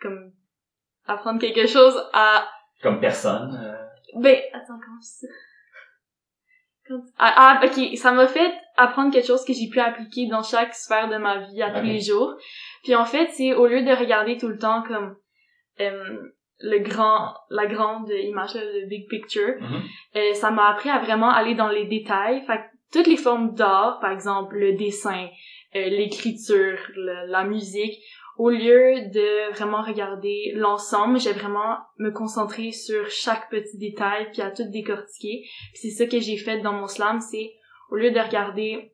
comme, 0.00 0.32
apprendre 1.06 1.40
quelque 1.40 1.66
chose 1.66 1.96
à, 2.12 2.48
Comme 2.82 3.00
personne. 3.00 3.58
euh, 3.62 4.20
ben, 4.20 4.36
attends, 4.52 4.78
comment 4.84 5.00
ça? 5.00 5.26
Ah, 7.18 7.34
ah, 7.36 7.60
ok, 7.64 7.96
ça 7.96 8.12
m'a 8.12 8.26
fait 8.26 8.52
apprendre 8.76 9.12
quelque 9.12 9.26
chose 9.26 9.44
que 9.44 9.52
j'ai 9.52 9.68
pu 9.68 9.80
appliquer 9.80 10.26
dans 10.26 10.42
chaque 10.42 10.74
sphère 10.74 11.08
de 11.08 11.16
ma 11.16 11.38
vie 11.46 11.62
à 11.62 11.70
tous 11.70 11.86
les 11.86 12.00
jours. 12.00 12.34
Puis 12.82 12.94
en 12.94 13.04
fait, 13.04 13.28
c'est 13.30 13.54
au 13.54 13.66
lieu 13.66 13.82
de 13.82 13.92
regarder 13.92 14.36
tout 14.36 14.48
le 14.48 14.58
temps 14.58 14.82
comme 14.82 15.16
euh, 15.80 16.32
le 16.60 16.78
grand, 16.80 17.34
la 17.50 17.66
grande 17.66 18.10
image, 18.10 18.54
le 18.54 18.86
big 18.88 19.08
picture, 19.08 19.54
euh, 20.16 20.34
ça 20.34 20.50
m'a 20.50 20.68
appris 20.70 20.90
à 20.90 20.98
vraiment 20.98 21.30
aller 21.30 21.54
dans 21.54 21.68
les 21.68 21.86
détails. 21.86 22.44
Fait 22.46 22.58
que 22.58 22.62
toutes 22.92 23.06
les 23.06 23.16
formes 23.16 23.54
d'art, 23.54 23.98
par 24.00 24.12
exemple 24.12 24.56
le 24.56 24.74
dessin, 24.74 25.28
euh, 25.74 25.88
l'écriture, 25.88 26.78
la 26.96 27.44
musique, 27.44 27.98
au 28.38 28.50
lieu 28.50 29.08
de 29.12 29.52
vraiment 29.52 29.82
regarder 29.82 30.52
l'ensemble, 30.56 31.18
j'ai 31.20 31.32
vraiment 31.32 31.76
me 31.98 32.10
concentrer 32.10 32.72
sur 32.72 33.08
chaque 33.08 33.50
petit 33.50 33.78
détail 33.78 34.28
puis 34.32 34.42
à 34.42 34.50
tout 34.50 34.68
décortiquer. 34.70 35.44
C'est 35.74 35.90
ça 35.90 36.06
que 36.06 36.18
j'ai 36.20 36.36
fait 36.36 36.60
dans 36.60 36.72
mon 36.72 36.86
slam, 36.86 37.20
c'est 37.20 37.52
au 37.90 37.96
lieu 37.96 38.10
de 38.10 38.18
regarder 38.18 38.88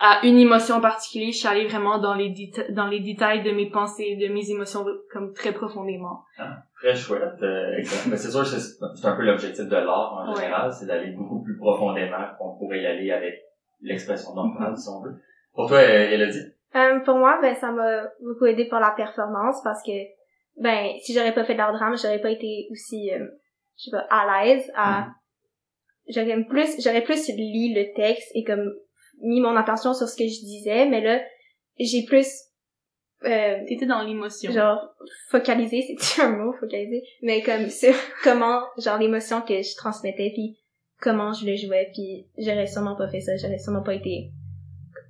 à 0.00 0.24
une 0.24 0.38
émotion 0.38 0.76
en 0.76 0.80
particulier, 0.80 1.32
je 1.32 1.38
suis 1.38 1.48
allée 1.48 1.66
vraiment 1.66 1.98
dans 1.98 2.14
les 2.14 2.32
dans 2.70 2.86
les 2.86 3.00
détails 3.00 3.42
de 3.42 3.50
mes 3.50 3.68
pensées, 3.68 4.14
de 4.14 4.28
mes 4.32 4.48
émotions 4.48 4.84
comme 5.12 5.32
très 5.34 5.52
profondément. 5.52 6.22
Ah, 6.38 6.58
très 6.80 6.94
chouette. 6.94 7.42
euh. 7.42 7.72
Mais 8.08 8.16
c'est 8.16 8.30
sûr 8.30 8.42
que 8.42 8.46
c'est 8.46 9.06
un 9.08 9.16
peu 9.16 9.22
l'objectif 9.24 9.64
de 9.64 9.74
l'art 9.74 10.12
en 10.14 10.34
Ouais. 10.34 10.42
général, 10.42 10.72
c'est 10.72 10.86
d'aller 10.86 11.10
beaucoup 11.10 11.42
plus 11.42 11.56
profondément 11.56 12.24
qu'on 12.38 12.56
pourrait 12.58 12.80
y 12.82 12.86
aller 12.86 13.10
avec 13.10 13.42
l'expression 13.80 14.34
normale, 14.36 14.76
si 14.76 14.88
on 14.88 15.02
veut. 15.02 15.16
Pour 15.52 15.66
toi, 15.66 15.78
euh, 15.78 16.10
Elodie? 16.12 16.52
Euh, 16.74 17.00
pour 17.00 17.16
moi, 17.16 17.38
ben 17.40 17.54
ça 17.54 17.70
m'a 17.72 18.02
beaucoup 18.20 18.46
aidé 18.46 18.66
pour 18.66 18.78
la 18.78 18.90
performance 18.90 19.56
parce 19.64 19.82
que 19.82 19.92
ben 20.56 20.90
si 21.02 21.14
j'aurais 21.14 21.34
pas 21.34 21.44
fait 21.44 21.54
d'art 21.54 21.72
drame, 21.72 21.96
j'aurais 21.96 22.20
pas 22.20 22.30
été 22.30 22.68
aussi 22.70 23.10
euh, 23.12 23.26
je 23.78 23.84
sais 23.84 23.90
pas 23.90 24.06
à 24.10 24.44
l'aise 24.44 24.70
à 24.74 25.08
j'aurais 26.08 26.44
plus 26.44 26.82
j'aurais 26.82 27.02
plus 27.02 27.28
lu 27.28 27.74
le 27.74 27.94
texte 27.94 28.30
et 28.34 28.44
comme 28.44 28.70
mis 29.22 29.40
mon 29.40 29.56
attention 29.56 29.94
sur 29.94 30.08
ce 30.08 30.16
que 30.16 30.24
je 30.24 30.40
disais, 30.44 30.86
mais 30.86 31.00
là 31.00 31.20
j'ai 31.78 32.04
plus 32.04 32.28
euh, 33.24 33.56
t'étais 33.66 33.86
dans 33.86 34.02
l'émotion. 34.02 34.52
Genre 34.52 34.94
focalisé, 35.30 35.96
c'est 35.98 36.22
un 36.22 36.36
mot 36.36 36.52
focalisé, 36.52 37.02
mais 37.22 37.42
comme 37.42 37.68
sur 37.70 37.94
comment 38.22 38.60
genre 38.76 38.98
l'émotion 38.98 39.40
que 39.40 39.62
je 39.62 39.74
transmettais 39.76 40.32
puis 40.34 40.58
comment 41.00 41.32
je 41.32 41.46
le 41.46 41.56
jouais 41.56 41.90
puis 41.94 42.26
j'aurais 42.36 42.66
sûrement 42.66 42.96
pas 42.96 43.08
fait 43.08 43.20
ça, 43.20 43.36
j'aurais 43.36 43.58
sûrement 43.58 43.82
pas 43.82 43.94
été 43.94 44.30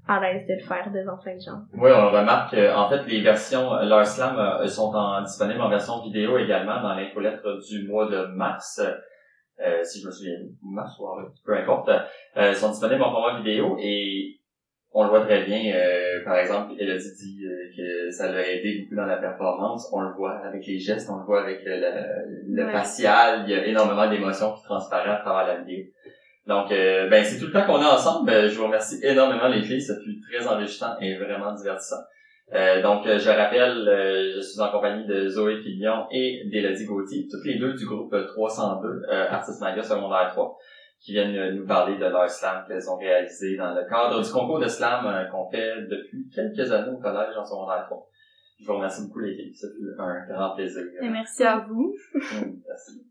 à 0.08 0.20
l'aise 0.20 0.46
de 0.48 0.54
le 0.54 0.60
faire 0.60 0.90
devant 0.90 1.18
plein 1.18 1.34
de 1.36 1.40
gens. 1.40 1.60
Oui, 1.74 1.90
on 1.94 2.10
remarque 2.10 2.52
que, 2.52 2.74
en 2.74 2.88
fait, 2.88 3.04
les 3.06 3.20
versions, 3.20 3.74
euh, 3.74 3.84
leur 3.84 4.06
slam 4.06 4.38
euh, 4.38 4.66
sont 4.66 4.90
en, 4.94 5.22
disponibles 5.22 5.60
en 5.60 5.68
version 5.68 6.02
vidéo 6.02 6.38
également 6.38 6.80
dans 6.80 6.94
l'infolettre 6.94 7.46
du 7.68 7.86
mois 7.86 8.08
de 8.10 8.26
mars. 8.34 8.80
Euh, 9.60 9.82
si 9.82 10.00
je 10.00 10.06
me 10.06 10.12
souviens, 10.12 10.38
mars 10.62 10.98
ou 10.98 11.08
avril, 11.08 11.28
peu 11.44 11.54
importe. 11.56 11.90
Euh, 12.36 12.52
sont 12.54 12.70
disponibles 12.70 13.02
en 13.02 13.10
format 13.10 13.38
vidéo 13.40 13.76
et 13.80 14.36
on 14.92 15.02
le 15.04 15.10
voit 15.10 15.20
très 15.26 15.44
bien. 15.44 15.74
euh, 15.74 16.24
par 16.24 16.36
exemple, 16.38 16.72
Elodie 16.78 17.12
dit 17.20 17.44
euh, 17.44 17.76
que 17.76 18.10
ça 18.10 18.30
l'a 18.32 18.48
aidé 18.48 18.80
beaucoup 18.84 18.96
dans 18.96 19.06
la 19.06 19.16
performance. 19.18 19.90
On 19.92 20.00
le 20.00 20.12
voit 20.14 20.38
avec 20.46 20.64
les 20.66 20.78
gestes, 20.78 21.10
on 21.10 21.18
le 21.18 21.24
voit 21.24 21.42
avec 21.42 21.60
le, 21.64 21.74
le, 21.76 22.54
le 22.54 22.64
Ouais. 22.66 22.72
facial. 22.72 23.42
Il 23.46 23.50
y 23.50 23.54
a 23.54 23.66
énormément 23.66 24.08
d'émotions 24.08 24.54
qui 24.54 24.62
transparaissent 24.62 25.18
à 25.20 25.22
travers 25.22 25.46
la 25.48 25.62
vidéo. 25.62 25.84
Donc, 26.48 26.72
euh, 26.72 27.08
ben 27.10 27.22
c'est 27.22 27.38
tout 27.38 27.46
le 27.46 27.52
temps 27.52 27.66
qu'on 27.66 27.76
a 27.82 27.94
ensemble. 27.94 28.26
Ben, 28.26 28.48
je 28.48 28.56
vous 28.56 28.64
remercie 28.64 28.98
énormément 29.02 29.48
les 29.48 29.62
filles. 29.62 29.82
Ça 29.82 29.94
fut 30.02 30.18
très 30.20 30.46
enrichissant 30.48 30.98
et 30.98 31.16
vraiment 31.16 31.52
divertissant. 31.52 32.02
Euh, 32.54 32.80
donc, 32.80 33.06
euh, 33.06 33.18
je 33.18 33.28
rappelle, 33.28 33.86
euh, 33.86 34.32
je 34.36 34.40
suis 34.40 34.58
en 34.58 34.70
compagnie 34.70 35.06
de 35.06 35.28
Zoé 35.28 35.60
Fillon 35.60 36.06
et 36.10 36.44
d'Élodie 36.50 36.86
Gauthier, 36.86 37.28
toutes 37.30 37.44
les 37.44 37.58
deux 37.58 37.74
du 37.74 37.84
groupe 37.84 38.16
302, 38.28 38.88
euh, 38.88 39.28
Artistes 39.28 39.60
Maga 39.60 39.82
secondaire 39.82 40.30
3, 40.32 40.56
qui 40.98 41.12
viennent 41.12 41.36
euh, 41.36 41.52
nous 41.52 41.66
parler 41.66 41.98
de 41.98 42.06
leur 42.06 42.30
slam 42.30 42.64
qu'elles 42.66 42.88
ont 42.88 42.96
réalisé 42.96 43.58
dans 43.58 43.74
le 43.74 43.86
cadre 43.86 44.22
du 44.22 44.32
concours 44.32 44.58
de 44.58 44.68
slam 44.68 45.04
euh, 45.06 45.24
qu'on 45.26 45.50
fait 45.50 45.82
depuis 45.82 46.26
quelques 46.34 46.72
années 46.72 46.90
au 46.90 46.96
collège 46.96 47.36
en 47.36 47.44
secondaire 47.44 47.84
3. 47.84 48.08
Je 48.60 48.66
vous 48.66 48.74
remercie 48.76 49.06
beaucoup 49.06 49.20
les 49.20 49.34
filles. 49.36 49.54
Ça 49.54 49.68
fut 49.68 50.00
un 50.00 50.26
grand 50.34 50.54
plaisir. 50.56 50.84
Et 51.02 51.08
merci 51.10 51.44
à 51.44 51.58
vous. 51.68 51.94
Mm, 52.14 52.56
Merci. 52.66 53.02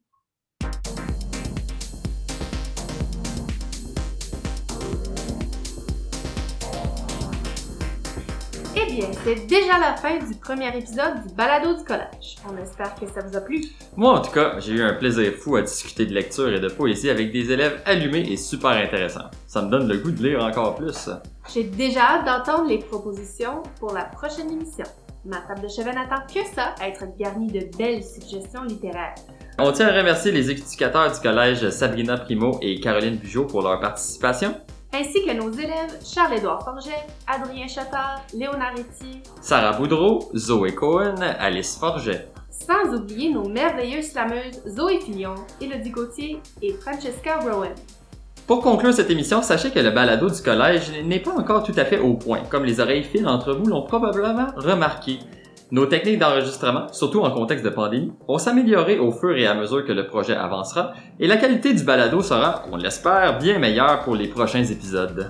Bien, 8.97 9.09
c'est 9.23 9.45
déjà 9.45 9.77
la 9.79 9.95
fin 9.95 10.17
du 10.17 10.35
premier 10.35 10.75
épisode 10.75 11.27
du 11.27 11.33
Balado 11.35 11.75
du 11.75 11.83
collège. 11.83 12.37
On 12.49 12.57
espère 12.61 12.95
que 12.95 13.05
ça 13.07 13.21
vous 13.25 13.37
a 13.37 13.41
plu. 13.41 13.63
Moi, 13.95 14.11
en 14.11 14.21
tout 14.21 14.31
cas, 14.31 14.59
j'ai 14.59 14.73
eu 14.73 14.81
un 14.81 14.93
plaisir 14.93 15.33
fou 15.33 15.55
à 15.55 15.61
discuter 15.61 16.05
de 16.05 16.13
lecture 16.13 16.51
et 16.51 16.59
de 16.59 16.67
poésie 16.67 17.09
avec 17.09 17.31
des 17.31 17.51
élèves 17.51 17.79
allumés 17.85 18.27
et 18.31 18.37
super 18.37 18.71
intéressants. 18.71 19.29
Ça 19.45 19.61
me 19.61 19.69
donne 19.69 19.87
le 19.87 19.97
goût 19.97 20.11
de 20.11 20.27
lire 20.27 20.43
encore 20.43 20.75
plus. 20.75 21.09
J'ai 21.53 21.63
déjà 21.63 22.01
hâte 22.01 22.25
d'entendre 22.25 22.67
les 22.67 22.79
propositions 22.79 23.61
pour 23.79 23.93
la 23.93 24.05
prochaine 24.05 24.51
émission. 24.51 24.85
Ma 25.25 25.37
table 25.41 25.61
de 25.61 25.67
chevet 25.67 25.93
n'attend 25.93 26.25
que 26.33 26.39
ça, 26.55 26.73
à 26.81 26.87
être 26.87 27.03
garnie 27.19 27.51
de 27.51 27.67
belles 27.77 28.03
suggestions 28.03 28.63
littéraires. 28.63 29.15
On 29.59 29.71
tient 29.71 29.87
à 29.87 29.97
remercier 29.97 30.31
les 30.31 30.49
éducateurs 30.49 31.11
du 31.11 31.19
collège 31.19 31.69
Sabrina 31.69 32.17
Primo 32.17 32.57
et 32.61 32.79
Caroline 32.79 33.17
Bugeaud 33.17 33.45
pour 33.45 33.61
leur 33.61 33.79
participation. 33.79 34.55
Ainsi 34.99 35.23
que 35.23 35.31
nos 35.31 35.51
élèves 35.51 35.95
Charles-Édouard 36.03 36.63
Forget, 36.63 37.05
Adrien 37.27 37.67
Chattard, 37.67 38.23
Léonard 38.33 38.73
Etier, 38.73 39.21
Sarah 39.41 39.77
Boudreau, 39.77 40.31
Zoé 40.35 40.73
Cohen, 40.73 41.13
Alice 41.39 41.77
Forget. 41.79 42.29
sans 42.49 42.95
oublier 42.95 43.31
nos 43.31 43.47
merveilleuses 43.47 44.07
slameuses 44.11 44.59
Zoé 44.67 44.99
Fillon, 44.99 45.35
Élodie 45.61 45.91
Gauthier 45.91 46.41
et 46.63 46.73
Francesca 46.73 47.37
Rowan. 47.39 47.75
Pour 48.47 48.61
conclure 48.61 48.91
cette 48.91 49.11
émission, 49.11 49.43
sachez 49.43 49.69
que 49.69 49.79
le 49.79 49.91
balado 49.91 50.31
du 50.31 50.41
collège 50.41 50.91
n'est 51.03 51.19
pas 51.19 51.31
encore 51.37 51.61
tout 51.61 51.75
à 51.77 51.85
fait 51.85 51.99
au 51.99 52.15
point, 52.15 52.39
comme 52.49 52.65
les 52.65 52.79
oreilles 52.79 53.03
fines 53.03 53.25
d'entre 53.25 53.53
vous 53.53 53.65
l'ont 53.65 53.83
probablement 53.83 54.47
remarqué. 54.55 55.19
Nos 55.69 55.85
techniques 55.85 56.19
d'enregistrement, 56.19 56.87
surtout 56.93 57.19
en 57.21 57.31
contexte 57.31 57.65
de 57.65 57.69
pandémie, 57.69 58.13
vont 58.25 58.37
s'améliorer 58.37 58.99
au 58.99 59.11
fur 59.11 59.35
et 59.35 59.45
à 59.45 59.53
mesure 59.53 59.85
que 59.85 59.91
le 59.91 60.07
projet 60.07 60.33
avancera, 60.33 60.93
et 61.19 61.27
la 61.27 61.35
qualité 61.35 61.73
du 61.73 61.83
balado 61.83 62.21
sera, 62.21 62.63
on 62.71 62.77
l'espère, 62.77 63.37
bien 63.37 63.59
meilleure 63.59 64.03
pour 64.03 64.15
les 64.15 64.29
prochains 64.29 64.63
épisodes. 64.63 65.29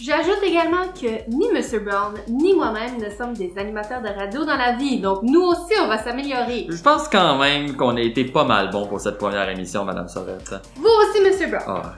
J'ajoute 0.00 0.40
également 0.44 0.88
que 0.92 1.30
ni 1.30 1.48
Mr. 1.52 1.78
Brown 1.78 2.14
ni 2.28 2.52
moi-même 2.52 2.98
ne 2.98 3.08
sommes 3.10 3.32
des 3.32 3.52
animateurs 3.56 4.02
de 4.02 4.08
radio 4.08 4.44
dans 4.44 4.56
la 4.56 4.72
vie, 4.72 5.00
donc 5.00 5.22
nous 5.22 5.40
aussi 5.40 5.72
on 5.80 5.86
va 5.86 5.98
s'améliorer. 5.98 6.66
Je 6.68 6.82
pense 6.82 7.08
quand 7.08 7.38
même 7.38 7.76
qu'on 7.76 7.96
a 7.96 8.00
été 8.00 8.24
pas 8.24 8.44
mal 8.44 8.70
bon 8.70 8.86
pour 8.86 9.00
cette 9.00 9.18
première 9.18 9.48
émission, 9.48 9.84
Madame 9.84 10.08
Sorette. 10.08 10.52
Vous 10.74 10.84
aussi, 10.84 11.22
Mr. 11.22 11.46
Brown. 11.46 11.62
Ah, 11.68 11.94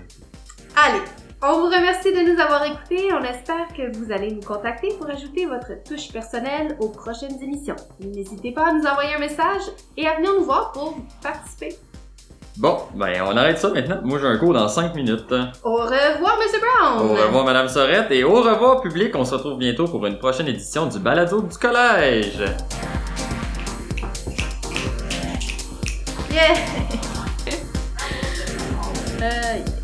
Allez, 0.76 1.00
on 1.42 1.60
vous 1.60 1.66
remercie 1.66 2.12
de 2.12 2.32
nous 2.32 2.40
avoir 2.40 2.64
écoutés. 2.64 3.12
On 3.12 3.22
espère 3.22 3.68
que 3.76 3.96
vous 3.96 4.12
allez 4.12 4.32
nous 4.32 4.40
contacter 4.40 4.88
pour 4.98 5.08
ajouter 5.08 5.46
votre 5.46 5.82
touche 5.84 6.12
personnelle 6.12 6.76
aux 6.80 6.88
prochaines 6.88 7.40
émissions. 7.42 7.76
N'hésitez 8.00 8.52
pas 8.52 8.68
à 8.68 8.72
nous 8.72 8.84
envoyer 8.84 9.14
un 9.14 9.20
message 9.20 9.62
et 9.96 10.06
à 10.06 10.16
venir 10.16 10.32
nous 10.38 10.44
voir 10.44 10.72
pour 10.72 10.96
participer. 11.22 11.76
Bon, 12.56 12.78
ben 12.94 13.22
on 13.24 13.36
arrête 13.36 13.58
ça 13.58 13.68
maintenant. 13.68 14.00
Moi 14.02 14.18
j'ai 14.18 14.26
un 14.26 14.36
cours 14.36 14.52
dans 14.52 14.66
5 14.68 14.92
minutes. 14.96 15.32
Au 15.62 15.76
revoir, 15.76 16.38
Mr. 16.38 16.58
Brown! 16.58 17.08
Au 17.08 17.14
revoir 17.14 17.44
Madame 17.44 17.68
Sorette 17.68 18.10
et 18.10 18.24
au 18.24 18.42
revoir 18.42 18.80
public. 18.80 19.14
On 19.14 19.24
se 19.24 19.36
retrouve 19.36 19.58
bientôt 19.58 19.84
pour 19.84 20.04
une 20.06 20.18
prochaine 20.18 20.48
édition 20.48 20.86
du 20.86 20.98
Balado 20.98 21.40
du 21.40 21.56
collège. 21.56 22.42
Yeah! 26.32 26.54
Aïe. 29.20 29.64